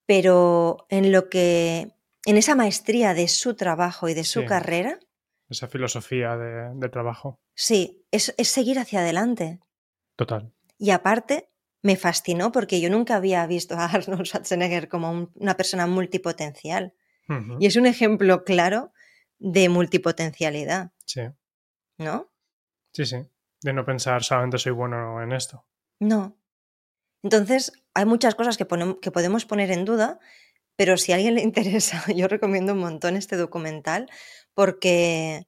Pero 0.06 0.86
en 0.90 1.12
lo 1.12 1.30
que, 1.30 1.92
en 2.26 2.38
esa 2.38 2.56
maestría 2.56 3.14
de 3.14 3.28
su 3.28 3.56
trabajo 3.56 4.10
y 4.10 4.14
de 4.14 4.24
su 4.24 4.42
Sí. 4.42 4.46
carrera, 4.46 5.00
Esa 5.50 5.68
filosofía 5.68 6.36
de, 6.38 6.72
de 6.76 6.90
trabajo. 6.90 7.40
Sí, 7.54 8.06
es, 8.12 8.34
es 8.38 8.48
seguir 8.48 8.80
hacia 8.80 9.00
adelante. 9.02 9.60
Total. 10.16 10.52
Y 10.78 10.90
aparte, 10.92 11.50
me 11.84 11.96
fascinó 11.96 12.52
porque 12.52 12.82
yo 12.82 12.90
nunca 12.90 13.16
había 13.18 13.46
visto 13.46 13.76
a 13.76 13.86
Arnold 13.94 14.26
Schwarzenegger 14.26 14.88
como 14.90 15.12
un- 15.12 15.32
una 15.36 15.56
persona 15.56 15.86
multipotencial. 15.88 16.94
Y 17.60 17.68
es 17.68 17.76
un 17.78 17.86
ejemplo 17.86 18.44
claro 18.44 18.92
de 19.40 19.70
multipotencialidad, 19.70 20.92
Sí. 21.06 21.22
¿no? 21.98 22.32
Sí, 22.92 23.06
sí. 23.06 23.18
De 23.62 23.74
no 23.74 23.86
pensar 23.86 24.24
solamente 24.24 24.58
soy 24.58 24.72
bueno 24.74 25.22
en 25.24 25.32
esto. 25.32 25.66
No. 26.00 26.36
Entonces, 27.24 27.72
hay 27.94 28.06
muchas 28.06 28.36
cosas 28.36 28.58
que, 28.58 28.68
que 29.02 29.12
podemos 29.12 29.46
poner 29.46 29.72
en 29.72 29.86
duda, 29.86 30.20
pero 30.76 30.98
si 30.98 31.12
a 31.12 31.16
alguien 31.16 31.36
le 31.36 31.42
interesa, 31.50 32.04
yo 32.14 32.28
recomiendo 32.28 32.74
un 32.74 32.80
montón 32.80 33.16
este 33.16 33.38
documental 33.38 34.10
porque... 34.54 35.48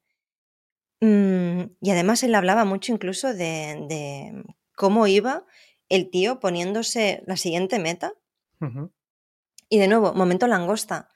mm, 1.02 1.62
y 1.82 1.92
además 1.92 2.24
él 2.24 2.34
hablaba 2.36 2.66
mucho 2.66 2.92
incluso 2.92 3.34
de, 3.34 3.86
de 3.90 4.44
cómo 4.76 5.08
iba 5.08 5.46
el 5.90 6.10
tío 6.10 6.40
poniéndose 6.40 7.22
la 7.28 7.38
siguiente 7.38 7.80
meta. 7.80 8.14
Y 9.70 9.78
de 9.78 9.88
nuevo, 9.88 10.14
momento 10.14 10.48
langosta. 10.48 11.10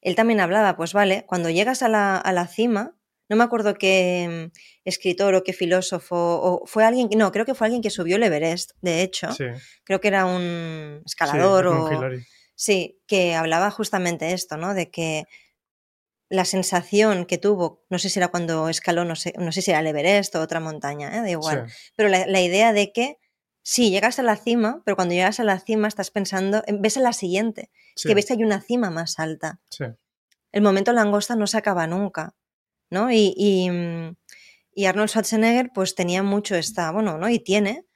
Él 0.00 0.16
también 0.16 0.40
hablaba, 0.40 0.76
pues 0.76 0.92
vale, 0.92 1.24
cuando 1.26 1.50
llegas 1.50 1.82
a 1.82 1.88
la, 1.88 2.16
a 2.16 2.32
la 2.32 2.46
cima, 2.48 2.95
no 3.28 3.36
me 3.36 3.44
acuerdo 3.44 3.74
qué 3.74 4.50
mm, 4.52 4.58
escritor 4.84 5.34
o 5.34 5.42
qué 5.44 5.52
filósofo, 5.52 6.16
o 6.16 6.66
fue 6.66 6.84
alguien, 6.84 7.08
que- 7.08 7.16
no, 7.16 7.32
creo 7.32 7.44
que 7.44 7.54
fue 7.54 7.66
alguien 7.66 7.82
que 7.82 7.90
subió 7.90 8.16
el 8.16 8.22
Everest, 8.22 8.72
de 8.80 9.02
hecho, 9.02 9.32
Sí. 9.32 9.44
creo 9.84 10.00
que 10.00 10.08
era 10.08 10.26
un 10.26 10.98
Sí, 11.00 11.02
escalador 11.06 11.66
Edmund 11.66 11.82
o... 11.82 11.92
Hillary. 11.92 12.26
Sí, 12.54 12.98
que 13.06 13.34
hablaba 13.34 13.70
justamente 13.70 14.32
esto, 14.32 14.56
¿no? 14.56 14.72
De 14.74 14.90
que 14.90 15.24
la 16.28 16.44
sensación 16.44 17.24
que 17.26 17.38
tuvo, 17.38 17.84
no 17.88 17.98
sé 17.98 18.08
si 18.08 18.18
era 18.18 18.28
cuando 18.28 18.68
escaló, 18.68 19.04
no 19.04 19.14
sé, 19.14 19.32
no 19.38 19.52
sé 19.52 19.62
si 19.62 19.70
era 19.70 19.80
el 19.80 19.86
Everest 19.86 20.34
o 20.34 20.40
otra 20.40 20.58
montaña, 20.60 21.16
¿eh? 21.16 21.20
da 21.20 21.30
igual, 21.30 21.68
Sí. 21.68 21.92
pero 21.96 22.08
la, 22.08 22.26
la 22.26 22.40
idea 22.40 22.72
de 22.72 22.92
que 22.92 23.18
sí, 23.62 23.90
llegas 23.90 24.18
a 24.18 24.22
la 24.22 24.36
cima, 24.36 24.82
pero 24.84 24.96
cuando 24.96 25.14
llegas 25.14 25.38
a 25.38 25.44
la 25.44 25.60
cima 25.60 25.86
estás 25.88 26.10
pensando, 26.10 26.62
en- 26.66 26.82
ves 26.82 26.96
a 26.96 27.00
la 27.00 27.12
siguiente, 27.12 27.70
Sí. 27.94 28.08
que 28.08 28.14
ves 28.14 28.26
que 28.26 28.32
hay 28.34 28.42
una 28.44 28.60
cima 28.60 28.90
más 28.90 29.18
alta. 29.18 29.60
Sí. 29.70 29.84
El 30.52 30.62
momento 30.62 30.92
langosta 30.92 31.36
no 31.36 31.46
se 31.46 31.58
acaba 31.58 31.86
nunca, 31.86 32.34
¿no? 32.90 33.10
Y, 33.12 33.34
y, 33.36 33.70
mm, 33.70 34.16
y 34.74 34.86
Arnold 34.86 35.08
Schwarzenegger 35.10 35.70
pues 35.74 35.94
tenía 35.94 36.22
mucho 36.22 36.54
esta, 36.56 36.90
bueno, 36.92 37.18
¿no? 37.18 37.28
Y 37.28 37.38
tiene 37.38 37.86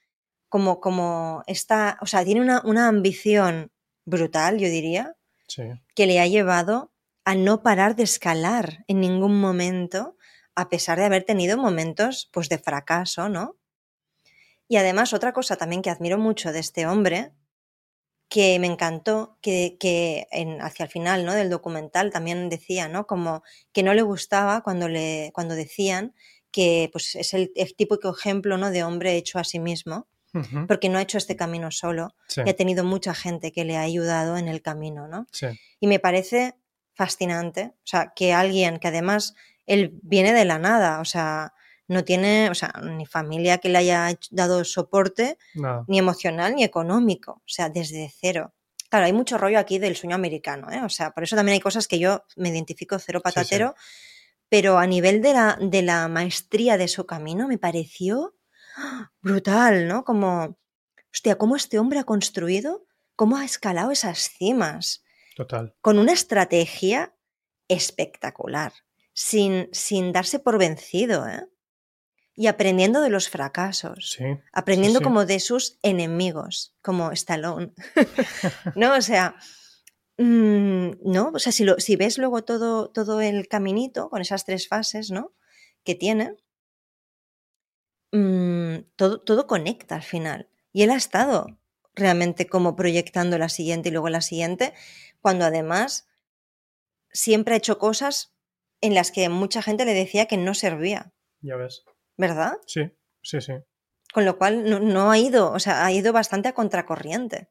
como, 0.48 0.80
como 0.80 1.42
esta, 1.46 1.98
o 2.02 2.06
sea, 2.06 2.24
tiene 2.24 2.40
una, 2.40 2.62
una 2.64 2.88
ambición 2.88 3.70
brutal, 4.04 4.58
yo 4.58 4.68
diría, 4.68 5.16
Sí. 5.48 5.64
que 5.96 6.06
le 6.06 6.20
ha 6.20 6.26
llevado 6.28 6.92
a 7.24 7.34
no 7.34 7.62
parar 7.62 7.96
de 7.96 8.04
escalar 8.04 8.84
en 8.88 9.00
ningún 9.00 9.40
momento, 9.40 10.16
a 10.54 10.68
pesar 10.68 10.98
de 10.98 11.04
haber 11.06 11.24
tenido 11.24 11.58
momentos 11.58 12.28
pues 12.32 12.48
de 12.48 12.58
fracaso, 12.58 13.28
¿no? 13.28 13.56
Y 14.68 14.76
además 14.76 15.12
otra 15.12 15.32
cosa 15.32 15.56
también 15.56 15.82
que 15.82 15.90
admiro 15.90 16.18
mucho 16.18 16.52
de 16.52 16.60
este 16.60 16.86
hombre, 16.86 17.32
que 18.30 18.58
me 18.60 18.68
encantó, 18.68 19.36
que, 19.42 19.76
que 19.78 20.26
en- 20.30 20.62
hacia 20.62 20.84
el 20.84 20.90
final 20.90 21.26
¿no? 21.26 21.34
del 21.34 21.50
documental 21.50 22.10
también 22.12 22.48
decía, 22.48 22.88
¿no? 22.88 23.06
Como 23.06 23.42
que 23.72 23.82
no 23.82 23.92
le 23.92 24.02
gustaba 24.02 24.62
cuando, 24.62 24.88
le, 24.88 25.30
cuando 25.34 25.54
decían 25.56 26.14
que 26.52 26.88
pues, 26.92 27.16
es 27.16 27.34
el, 27.34 27.52
el 27.56 27.74
típico 27.76 28.08
ejemplo 28.16 28.56
¿no? 28.56 28.70
de 28.70 28.84
hombre 28.84 29.16
hecho 29.16 29.38
a 29.38 29.44
sí 29.44 29.58
mismo, 29.58 30.06
porque 30.68 30.88
no 30.88 30.98
ha 30.98 31.02
hecho 31.02 31.18
este 31.18 31.34
camino 31.34 31.72
solo 31.72 32.14
Sí. 32.28 32.42
y 32.46 32.50
ha 32.50 32.54
tenido 32.54 32.84
mucha 32.84 33.14
gente 33.14 33.50
que 33.50 33.64
le 33.64 33.76
ha 33.76 33.80
ayudado 33.80 34.36
en 34.36 34.46
el 34.46 34.62
camino, 34.62 35.08
¿no? 35.08 35.26
Sí. 35.32 35.48
Y 35.80 35.88
me 35.88 35.98
parece 35.98 36.54
fascinante, 36.94 37.72
o 37.78 37.80
sea, 37.86 38.12
que 38.14 38.32
alguien 38.32 38.78
que 38.78 38.88
además 38.88 39.34
él 39.66 39.98
viene 40.02 40.32
de 40.32 40.44
la 40.44 40.58
nada, 40.60 41.00
o 41.00 41.04
sea, 41.04 41.52
no 41.90 42.04
tiene, 42.04 42.48
o 42.50 42.54
sea, 42.54 42.72
ni 42.84 43.04
familia 43.04 43.58
que 43.58 43.68
le 43.68 43.78
haya 43.78 44.16
dado 44.30 44.62
soporte, 44.64 45.38
ni 45.88 45.98
emocional 45.98 46.54
ni 46.54 46.62
económico, 46.62 47.32
o 47.32 47.48
sea, 47.48 47.68
desde 47.68 48.12
cero. 48.16 48.54
Claro, 48.88 49.06
hay 49.06 49.12
mucho 49.12 49.38
rollo 49.38 49.58
aquí 49.58 49.80
del 49.80 49.96
sueño 49.96 50.14
americano, 50.14 50.70
¿eh? 50.70 50.82
o 50.84 50.88
sea, 50.88 51.10
por 51.10 51.24
eso 51.24 51.34
también 51.34 51.54
hay 51.54 51.60
cosas 51.60 51.88
que 51.88 51.98
yo 51.98 52.22
me 52.36 52.50
identifico 52.50 52.96
cero 53.00 53.20
patatero, 53.20 53.74
pero 54.48 54.78
a 54.78 54.86
nivel 54.86 55.20
de 55.20 55.32
la, 55.32 55.58
de 55.60 55.82
la 55.82 56.06
maestría 56.06 56.78
de 56.78 56.86
su 56.86 57.06
camino 57.06 57.48
me 57.48 57.58
pareció 57.58 58.36
brutal, 59.20 59.88
¿no? 59.88 60.04
Como, 60.04 60.58
hostia, 61.12 61.38
cómo 61.38 61.56
este 61.56 61.80
hombre 61.80 61.98
ha 61.98 62.04
construido, 62.04 62.86
cómo 63.16 63.36
ha 63.36 63.44
escalado 63.44 63.90
esas 63.90 64.30
cimas. 64.30 65.02
Total. 65.34 65.74
Con 65.80 65.98
una 65.98 66.12
estrategia 66.12 67.16
espectacular, 67.66 68.72
sin, 69.12 69.68
sin 69.72 70.12
darse 70.12 70.38
por 70.38 70.56
vencido, 70.56 71.26
¿eh? 71.26 71.48
Y 72.40 72.46
aprendiendo 72.46 73.02
de 73.02 73.10
los 73.10 73.28
fracasos, 73.28 74.12
sí, 74.16 74.24
aprendiendo 74.50 75.02
como 75.02 75.26
de 75.26 75.40
sus 75.40 75.78
enemigos, 75.82 76.74
como 76.80 77.12
Stallone. 77.12 77.74
¿No? 78.76 78.94
O 78.94 79.02
sea, 79.02 79.34
mm, 80.16 80.92
¿no? 81.04 81.32
O 81.34 81.38
sea, 81.38 81.52
si, 81.52 81.64
lo, 81.64 81.78
si 81.80 81.96
ves 81.96 82.16
luego 82.16 82.42
todo, 82.42 82.88
todo 82.88 83.20
el 83.20 83.46
caminito 83.46 84.08
con 84.08 84.22
esas 84.22 84.46
tres 84.46 84.68
fases, 84.68 85.10
¿no? 85.10 85.34
Que 85.84 85.94
tiene, 85.94 86.34
mm, 88.12 88.86
todo, 88.96 89.20
todo 89.20 89.46
conecta 89.46 89.96
al 89.96 90.02
final. 90.02 90.48
Y 90.72 90.84
él 90.84 90.92
ha 90.92 90.96
estado 90.96 91.58
realmente 91.94 92.46
como 92.46 92.74
proyectando 92.74 93.36
la 93.36 93.50
siguiente 93.50 93.90
y 93.90 93.92
luego 93.92 94.08
la 94.08 94.22
siguiente, 94.22 94.72
cuando 95.20 95.44
además 95.44 96.08
siempre 97.12 97.52
ha 97.52 97.58
hecho 97.58 97.76
cosas 97.76 98.32
en 98.80 98.94
las 98.94 99.10
que 99.10 99.28
mucha 99.28 99.60
gente 99.60 99.84
le 99.84 99.92
decía 99.92 100.24
que 100.24 100.38
no 100.38 100.54
servía. 100.54 101.12
Ya 101.42 101.56
ves. 101.56 101.84
¿Verdad? 102.20 102.58
Sí, 102.66 102.82
sí, 103.22 103.40
sí. 103.40 103.54
Con 104.12 104.26
lo 104.26 104.36
cual 104.36 104.68
no, 104.92 105.10
ha 105.10 105.16
ido, 105.16 105.52
o 105.52 105.58
sea, 105.58 105.86
ha 105.86 105.90
ido 105.90 106.12
bastante 106.12 106.50
a 106.50 106.52
contracorriente, 106.52 107.48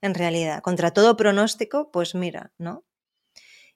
en 0.00 0.14
realidad. 0.14 0.62
Contra 0.62 0.92
todo 0.92 1.16
pronóstico, 1.16 1.90
pues 1.90 2.14
mira, 2.14 2.52
¿no? 2.56 2.84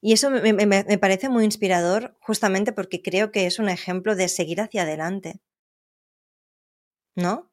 Y 0.01 0.13
eso 0.13 0.31
me, 0.31 0.53
me, 0.53 0.99
parece 0.99 1.29
muy 1.29 1.45
inspirador 1.45 2.17
justamente 2.21 2.73
porque 2.73 3.03
creo 3.03 3.33
que 3.33 3.47
es 3.47 3.59
un 3.59 3.69
ejemplo 3.69 4.15
de 4.15 4.29
seguir 4.29 4.61
hacia 4.61 4.83
adelante. 4.83 5.41
¿No? 7.17 7.51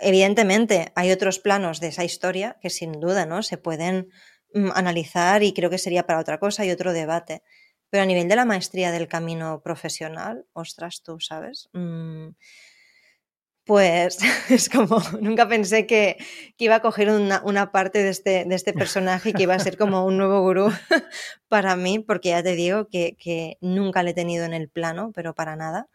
Evidentemente 0.00 0.92
hay 0.96 1.12
otros 1.12 1.38
planos 1.38 1.80
de 1.80 1.86
esa 1.86 2.04
historia 2.04 2.58
que 2.60 2.68
sin 2.68 2.92
duda, 2.92 3.24
¿no? 3.24 3.42
Se 3.42 3.56
pueden 3.56 4.10
mm, 4.52 4.70
analizar 4.74 5.42
y 5.42 5.54
creo 5.54 5.70
que 5.70 5.78
sería 5.78 6.04
para 6.04 6.20
otra 6.20 6.38
cosa 6.38 6.66
y 6.66 6.70
otro 6.70 6.92
debate. 6.92 7.42
Pero 7.94 8.02
a 8.02 8.06
nivel 8.06 8.26
de 8.26 8.34
la 8.34 8.44
maestría 8.44 8.90
del 8.90 9.06
camino 9.06 9.60
profesional, 9.62 10.46
ostras, 10.52 11.04
tú, 11.04 11.20
¿sabes? 11.20 11.68
Mm, 11.74 12.30
pues 13.62 14.18
es 14.50 14.68
como, 14.68 15.00
nunca 15.20 15.46
pensé 15.46 15.86
que, 15.86 16.16
iba 16.58 16.74
a 16.74 16.82
coger 16.82 17.08
una, 17.10 17.70
parte 17.70 18.02
de 18.02 18.08
este, 18.08 18.46
de 18.46 18.54
este, 18.56 18.72
personaje 18.72 19.30
y 19.30 19.32
que 19.32 19.44
iba 19.44 19.54
a 19.54 19.60
ser 19.60 19.78
como 19.78 20.04
un 20.04 20.16
nuevo 20.16 20.42
gurú 20.42 20.72
para 21.48 21.76
mí, 21.76 22.00
porque 22.00 22.30
ya 22.30 22.42
te 22.42 22.56
digo 22.56 22.88
que, 22.88 23.58
nunca 23.60 24.02
le 24.02 24.10
he 24.10 24.14
tenido 24.14 24.44
en 24.44 24.54
el 24.54 24.68
plano, 24.68 25.12
pero 25.14 25.36
para 25.36 25.54
nada. 25.54 25.88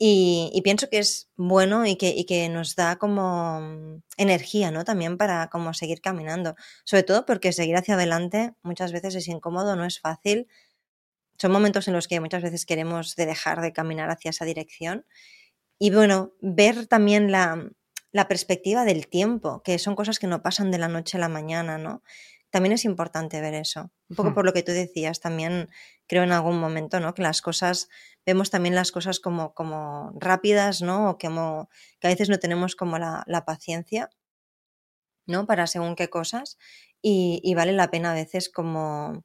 Y, 0.00 0.60
pienso 0.64 0.88
que 0.90 0.98
es 0.98 1.28
bueno 1.36 1.86
y 1.86 1.94
que, 1.94 2.08
y 2.08 2.24
que, 2.24 2.48
nos 2.48 2.74
da 2.74 2.96
como 2.96 4.02
energía, 4.16 4.72
¿no? 4.72 4.82
También 4.82 5.16
para 5.16 5.48
como 5.48 5.74
seguir 5.74 6.00
caminando. 6.00 6.56
Sobre 6.82 7.04
todo 7.04 7.24
porque 7.24 7.52
seguir 7.52 7.76
hacia 7.76 7.94
adelante 7.94 8.52
muchas 8.62 8.90
veces 8.90 9.14
es 9.14 9.28
incómodo, 9.28 9.76
no 9.76 9.84
es 9.84 10.00
fácil 10.00 10.48
son 11.38 11.52
momentos 11.52 11.86
en 11.88 11.94
los 11.94 12.08
que 12.08 12.20
muchas 12.20 12.42
veces 12.42 12.66
queremos 12.66 13.14
dejar 13.14 13.60
de 13.60 13.72
caminar 13.72 14.10
hacia 14.10 14.30
esa 14.30 14.44
dirección. 14.44 15.06
Y 15.78 15.90
bueno, 15.90 16.32
ver 16.40 16.86
también 16.86 17.30
la, 17.30 17.70
perspectiva 18.28 18.84
del 18.84 19.06
tiempo, 19.06 19.62
que 19.62 19.78
son 19.78 19.94
cosas 19.94 20.18
que 20.18 20.26
no 20.26 20.42
pasan 20.42 20.72
de 20.72 20.78
la 20.78 20.88
noche 20.88 21.16
a 21.16 21.20
la 21.20 21.28
mañana, 21.28 21.78
¿no? 21.78 22.02
También 22.50 22.72
es 22.72 22.84
importante 22.84 23.40
ver 23.40 23.54
eso. 23.54 23.92
Un 24.08 24.16
poco 24.16 24.34
por 24.34 24.44
lo 24.44 24.52
que 24.52 24.64
tú 24.64 24.72
decías, 24.72 25.20
también 25.20 25.68
creo 26.08 26.24
en 26.24 26.32
algún 26.32 26.58
momento, 26.58 26.98
¿no? 26.98 27.14
Que 27.14 27.22
las 27.22 27.42
cosas, 27.42 27.88
vemos 28.26 28.50
también 28.50 28.74
las 28.74 28.90
cosas 28.90 29.20
como, 29.20 29.54
como 29.54 30.10
rápidas, 30.16 30.82
¿no? 30.82 31.10
O 31.10 31.18
como, 31.18 31.68
que 32.00 32.08
a 32.08 32.10
veces 32.10 32.28
no 32.28 32.38
tenemos 32.40 32.74
como 32.74 32.98
la, 32.98 33.44
paciencia, 33.46 34.10
¿no? 35.26 35.46
Para 35.46 35.68
según 35.68 35.94
qué 35.94 36.10
cosas. 36.10 36.58
Y, 37.00 37.40
y, 37.44 37.54
vale 37.54 37.72
la 37.72 37.90
pena 37.92 38.10
a 38.10 38.14
veces 38.14 38.48
como 38.48 39.22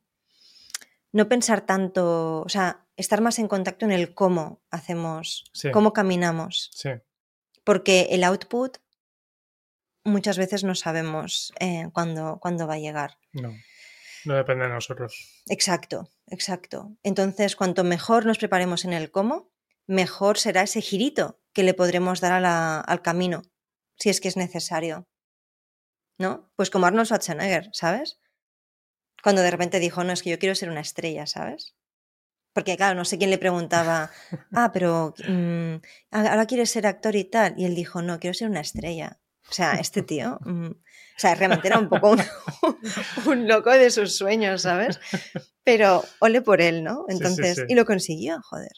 no 1.14 1.30
pensar 1.30 1.62
tanto, 1.62 2.42
o 2.42 2.50
sea, 2.50 2.86
estar 2.98 3.22
más 3.22 3.40
en 3.40 3.48
contacto 3.48 3.86
en 3.86 3.92
el 3.92 4.14
cómo 4.14 4.62
hacemos, 4.70 5.46
cómo 5.72 5.94
caminamos. 5.94 6.70
Sí. 6.74 6.90
Porque 7.64 8.08
el 8.12 8.24
output 8.24 8.78
muchas 10.04 10.38
veces 10.38 10.64
no 10.64 10.76
sabemos 10.76 11.54
eh, 11.60 11.88
cuándo, 11.94 12.40
va 12.68 12.74
a 12.74 12.80
llegar. 12.80 13.18
No, 13.32 13.54
no 14.26 14.36
depende 14.36 14.66
de 14.66 14.74
nosotros. 14.74 15.44
Exacto, 15.48 16.10
exacto. 16.28 16.98
Entonces, 17.04 17.56
cuanto 17.56 17.84
mejor 17.84 18.26
nos 18.26 18.40
preparemos 18.40 18.84
en 18.84 18.94
el 18.94 19.12
cómo, 19.12 19.52
mejor 19.88 20.40
será 20.40 20.64
ese 20.64 20.82
girito 20.82 21.40
que 21.54 21.64
le 21.64 21.76
podremos 21.76 22.22
dar 22.22 22.44
al 22.44 23.02
camino, 23.02 23.44
si 23.98 24.10
es 24.10 24.20
que 24.20 24.28
es 24.28 24.36
necesario. 24.36 25.08
¿No? 26.20 26.52
Pues 26.56 26.70
como 26.70 26.86
Arnold 26.86 27.08
Schwarzenegger, 27.08 27.70
¿sabes? 27.74 28.20
Cuando 29.24 29.42
de 29.42 29.52
repente 29.52 29.80
dijo, 29.80 30.04
no, 30.04 30.12
es 30.12 30.22
que 30.22 30.30
yo 30.30 30.38
quiero 30.38 30.54
ser 30.54 30.70
una 30.70 30.82
estrella, 30.82 31.26
¿sabes? 31.26 31.76
Porque 32.54 32.76
claro, 32.76 32.96
no 32.96 33.06
sé 33.06 33.18
quién 33.18 33.30
le 33.30 33.38
preguntaba, 33.38 34.12
ah, 34.52 34.72
pero 34.74 35.16
mm, 35.28 35.76
ahora 36.12 36.46
quieres 36.46 36.70
ser 36.70 36.86
actor 36.86 37.16
y 37.16 37.24
tal. 37.24 37.56
Y 37.58 37.66
él 37.66 37.74
dijo, 37.74 38.02
no, 38.02 38.20
quiero 38.20 38.34
ser 38.34 38.50
una 38.50 38.60
estrella. 38.60 39.20
O 39.50 39.54
sea, 39.54 39.74
este 39.74 40.04
tío, 40.04 40.40
mm, 40.42 40.72
o 40.72 41.20
sea, 41.20 41.36
realmente 41.36 41.68
era 41.68 41.80
un 41.80 41.90
poco 41.90 42.12
un, 42.12 43.48
loco 43.48 43.72
de 43.72 43.90
sus 43.92 44.18
sueños, 44.18 44.64
¿sabes? 44.64 45.00
Pero 45.64 46.04
ole 46.20 46.42
por 46.42 46.62
él, 46.62 46.84
¿no? 46.84 47.06
Entonces, 47.08 47.64
y 47.68 47.76
lo 47.76 47.86
consiguió, 47.86 48.42
joder. 48.42 48.72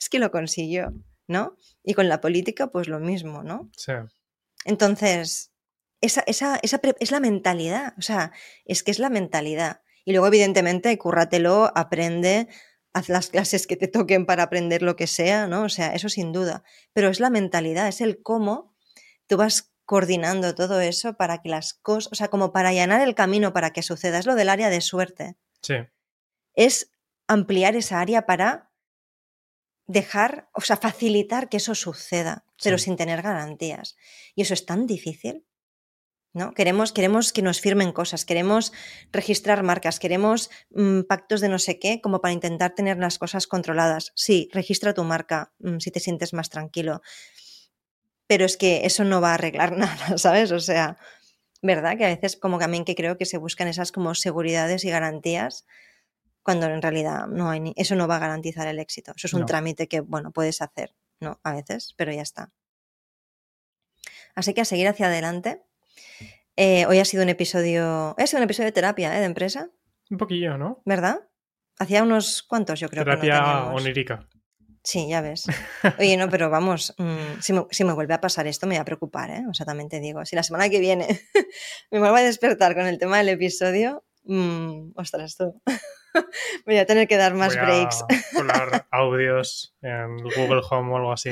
Es 0.00 0.08
que 0.08 0.18
lo 0.18 0.30
consiguió, 0.30 0.92
¿no? 1.26 1.56
Y 1.82 1.94
con 1.94 2.08
la 2.08 2.20
política, 2.20 2.68
pues 2.68 2.88
lo 2.88 3.00
mismo, 3.00 3.42
¿no? 3.42 3.70
Sí. 3.76 3.92
Entonces, 4.64 5.52
esa, 6.00 6.22
esa, 6.26 6.58
esa 6.62 6.80
es 7.00 7.10
la 7.10 7.20
mentalidad, 7.20 7.94
o 7.98 8.02
sea, 8.02 8.32
es 8.64 8.82
que 8.82 8.90
es 8.90 8.98
la 8.98 9.10
mentalidad. 9.10 9.82
Y 10.08 10.12
luego, 10.12 10.28
evidentemente, 10.28 10.96
cúrratelo, 10.96 11.70
aprende, 11.74 12.48
haz 12.94 13.10
las 13.10 13.28
clases 13.28 13.66
que 13.66 13.76
te 13.76 13.88
toquen 13.88 14.24
para 14.24 14.44
aprender 14.44 14.80
lo 14.80 14.96
que 14.96 15.06
sea, 15.06 15.46
¿no? 15.46 15.64
O 15.64 15.68
sea, 15.68 15.92
eso 15.94 16.08
sin 16.08 16.32
duda. 16.32 16.62
Pero 16.94 17.10
es 17.10 17.20
la 17.20 17.28
mentalidad, 17.28 17.88
es 17.88 18.00
el 18.00 18.22
cómo 18.22 18.74
tú 19.26 19.36
vas 19.36 19.70
coordinando 19.84 20.54
todo 20.54 20.80
eso 20.80 21.18
para 21.18 21.42
que 21.42 21.50
las 21.50 21.74
cosas, 21.74 22.10
o 22.10 22.14
sea, 22.14 22.28
como 22.28 22.54
para 22.54 22.70
allanar 22.70 23.02
el 23.02 23.14
camino 23.14 23.52
para 23.52 23.74
que 23.74 23.82
suceda. 23.82 24.18
Es 24.18 24.24
lo 24.24 24.34
del 24.34 24.48
área 24.48 24.70
de 24.70 24.80
suerte. 24.80 25.36
Sí. 25.60 25.74
Es 26.54 26.90
ampliar 27.26 27.76
esa 27.76 28.00
área 28.00 28.24
para 28.24 28.70
dejar, 29.86 30.48
o 30.54 30.62
sea, 30.62 30.78
facilitar 30.78 31.50
que 31.50 31.58
eso 31.58 31.74
suceda, 31.74 32.46
pero 32.64 32.78
sin 32.78 32.96
tener 32.96 33.20
garantías. 33.20 33.94
Y 34.34 34.40
eso 34.40 34.54
es 34.54 34.64
tan 34.64 34.86
difícil. 34.86 35.44
¿No? 36.32 36.52
Queremos, 36.52 36.92
queremos 36.92 37.32
que 37.32 37.42
nos 37.42 37.60
firmen 37.60 37.92
cosas, 37.92 38.24
queremos 38.24 38.72
registrar 39.12 39.62
marcas, 39.62 39.98
queremos 39.98 40.50
mm, 40.70 41.02
pactos 41.02 41.40
de 41.40 41.48
no 41.48 41.58
sé 41.58 41.78
qué, 41.78 42.00
como 42.00 42.20
para 42.20 42.32
intentar 42.32 42.74
tener 42.74 42.98
las 42.98 43.18
cosas 43.18 43.46
controladas. 43.46 44.12
Sí, 44.14 44.48
registra 44.52 44.94
tu 44.94 45.04
marca 45.04 45.52
mm, 45.58 45.78
si 45.78 45.90
te 45.90 46.00
sientes 46.00 46.32
más 46.32 46.50
tranquilo. 46.50 47.02
Pero 48.26 48.44
es 48.44 48.56
que 48.56 48.84
eso 48.84 49.04
no 49.04 49.20
va 49.20 49.30
a 49.30 49.34
arreglar 49.34 49.72
nada, 49.76 50.18
¿sabes? 50.18 50.52
O 50.52 50.60
sea, 50.60 50.98
¿verdad? 51.62 51.96
Que 51.96 52.04
a 52.04 52.08
veces 52.08 52.36
como 52.36 52.58
también 52.58 52.84
que 52.84 52.94
creo 52.94 53.16
que 53.16 53.26
se 53.26 53.38
buscan 53.38 53.68
esas 53.68 53.92
como 53.92 54.14
seguridades 54.14 54.84
y 54.84 54.90
garantías 54.90 55.66
cuando 56.42 56.66
en 56.66 56.80
realidad 56.80 57.26
no 57.26 57.50
hay 57.50 57.60
ni, 57.60 57.74
eso 57.76 57.94
no 57.94 58.08
va 58.08 58.16
a 58.16 58.20
garantizar 58.20 58.66
el 58.68 58.78
éxito. 58.78 59.12
Eso 59.16 59.26
es 59.26 59.34
un 59.34 59.44
trámite 59.44 59.86
que, 59.86 60.00
bueno, 60.00 60.32
puedes 60.32 60.62
hacer, 60.62 60.94
¿no? 61.20 61.40
A 61.42 61.52
veces, 61.52 61.94
pero 61.96 62.12
ya 62.12 62.22
está. 62.22 62.52
Así 64.34 64.54
que 64.54 64.62
a 64.62 64.64
seguir 64.64 64.88
hacia 64.88 65.08
adelante 65.08 65.67
eh, 66.60 66.86
hoy 66.86 66.98
ha 66.98 67.04
sido 67.04 67.22
un 67.22 67.28
episodio. 67.28 68.16
Ha 68.18 68.26
sido 68.26 68.40
un 68.40 68.44
episodio 68.44 68.66
de 68.66 68.72
terapia, 68.72 69.16
¿eh? 69.16 69.20
De 69.20 69.26
empresa. 69.26 69.70
Un 70.10 70.18
poquillo, 70.18 70.58
¿no? 70.58 70.82
¿Verdad? 70.84 71.20
Hacía 71.78 72.02
unos 72.02 72.42
cuantos, 72.42 72.80
yo 72.80 72.88
creo. 72.88 73.04
Terapia 73.04 73.66
onírica. 73.66 74.28
Sí, 74.82 75.06
ya 75.08 75.20
ves. 75.20 75.46
Oye, 76.00 76.16
no, 76.16 76.28
pero 76.28 76.50
vamos, 76.50 76.96
mm, 76.98 77.40
si, 77.40 77.84
me, 77.84 77.92
vuelve 77.92 78.14
a 78.14 78.20
pasar 78.20 78.48
esto 78.48 78.66
me 78.66 78.74
voy 78.74 78.80
a 78.80 78.84
preocupar, 78.84 79.30
¿eh? 79.30 79.44
O 79.48 79.54
sea, 79.54 79.66
también 79.66 79.88
te 79.88 80.00
digo, 80.00 80.24
si 80.24 80.34
la 80.34 80.42
semana 80.42 80.68
que 80.68 80.80
viene 80.80 81.06
me 81.92 82.00
vuelvo 82.00 82.16
a 82.16 82.22
despertar 82.22 82.74
con 82.74 82.86
el 82.86 82.98
tema 82.98 83.18
del 83.18 83.28
episodio, 83.28 84.04
mmm, 84.24 84.90
ostras, 84.96 85.36
tú. 85.36 85.62
voy 86.66 86.78
a 86.78 86.86
tener 86.86 87.06
que 87.06 87.16
dar 87.16 87.34
más 87.34 87.54
voy 87.54 87.66
breaks. 87.66 88.04
A 88.50 88.84
audios 88.90 89.76
en 89.80 90.16
Google 90.16 90.62
Home 90.68 90.92
o 90.92 90.96
algo 90.96 91.12
así. 91.12 91.30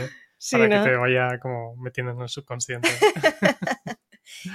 para 0.53 0.68
que 0.68 0.91
te 0.91 0.97
vaya 0.97 1.41
como 1.41 1.74
metiendo 1.77 2.12
en 2.12 2.20
el 2.20 2.29
subconsciente. 2.29 2.91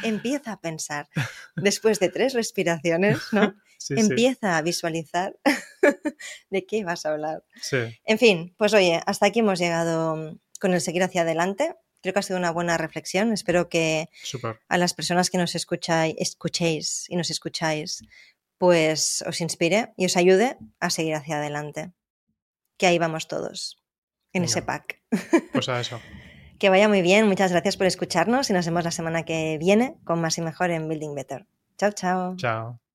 Empieza 0.03 0.53
a 0.53 0.61
pensar. 0.61 1.09
Después 1.55 1.99
de 1.99 2.09
tres 2.09 2.33
respiraciones, 2.33 3.19
¿no? 3.31 3.55
empieza 3.89 4.57
a 4.57 4.61
visualizar 4.61 5.35
de 6.49 6.65
qué 6.65 6.83
vas 6.83 7.05
a 7.05 7.11
hablar. 7.13 7.43
En 8.05 8.19
fin, 8.19 8.53
pues 8.57 8.73
oye, 8.73 9.01
hasta 9.05 9.27
aquí 9.27 9.39
hemos 9.39 9.59
llegado 9.59 10.37
con 10.59 10.73
el 10.73 10.81
seguir 10.81 11.03
hacia 11.03 11.21
adelante. 11.21 11.75
Creo 12.01 12.13
que 12.13 12.19
ha 12.19 12.23
sido 12.23 12.39
una 12.39 12.51
buena 12.51 12.77
reflexión. 12.77 13.31
Espero 13.31 13.69
que 13.69 14.09
a 14.67 14.77
las 14.77 14.93
personas 14.93 15.29
que 15.29 15.37
nos 15.37 15.55
escucháis, 15.55 16.15
escuchéis 16.17 17.05
y 17.09 17.15
nos 17.15 17.29
escucháis, 17.29 18.01
pues 18.57 19.23
os 19.27 19.41
inspire 19.41 19.93
y 19.97 20.05
os 20.05 20.17
ayude 20.17 20.57
a 20.79 20.89
seguir 20.89 21.15
hacia 21.15 21.37
adelante. 21.37 21.91
Que 22.77 22.87
ahí 22.87 22.97
vamos 22.97 23.27
todos, 23.27 23.81
en 24.33 24.43
ese 24.43 24.61
pack. 24.61 25.01
Pues 25.53 25.69
a 25.69 25.79
eso. 25.81 25.99
Que 26.61 26.69
vaya 26.69 26.87
muy 26.87 27.01
bien, 27.01 27.27
muchas 27.27 27.51
gracias 27.51 27.75
por 27.75 27.87
escucharnos 27.87 28.51
y 28.51 28.53
nos 28.53 28.67
vemos 28.67 28.83
la 28.83 28.91
semana 28.91 29.23
que 29.23 29.57
viene 29.59 29.95
con 30.03 30.21
más 30.21 30.37
y 30.37 30.41
mejor 30.41 30.69
en 30.69 30.87
Building 30.87 31.15
Better. 31.15 31.47
Chao, 31.75 31.91
chao. 31.91 32.35
Chao. 32.37 32.90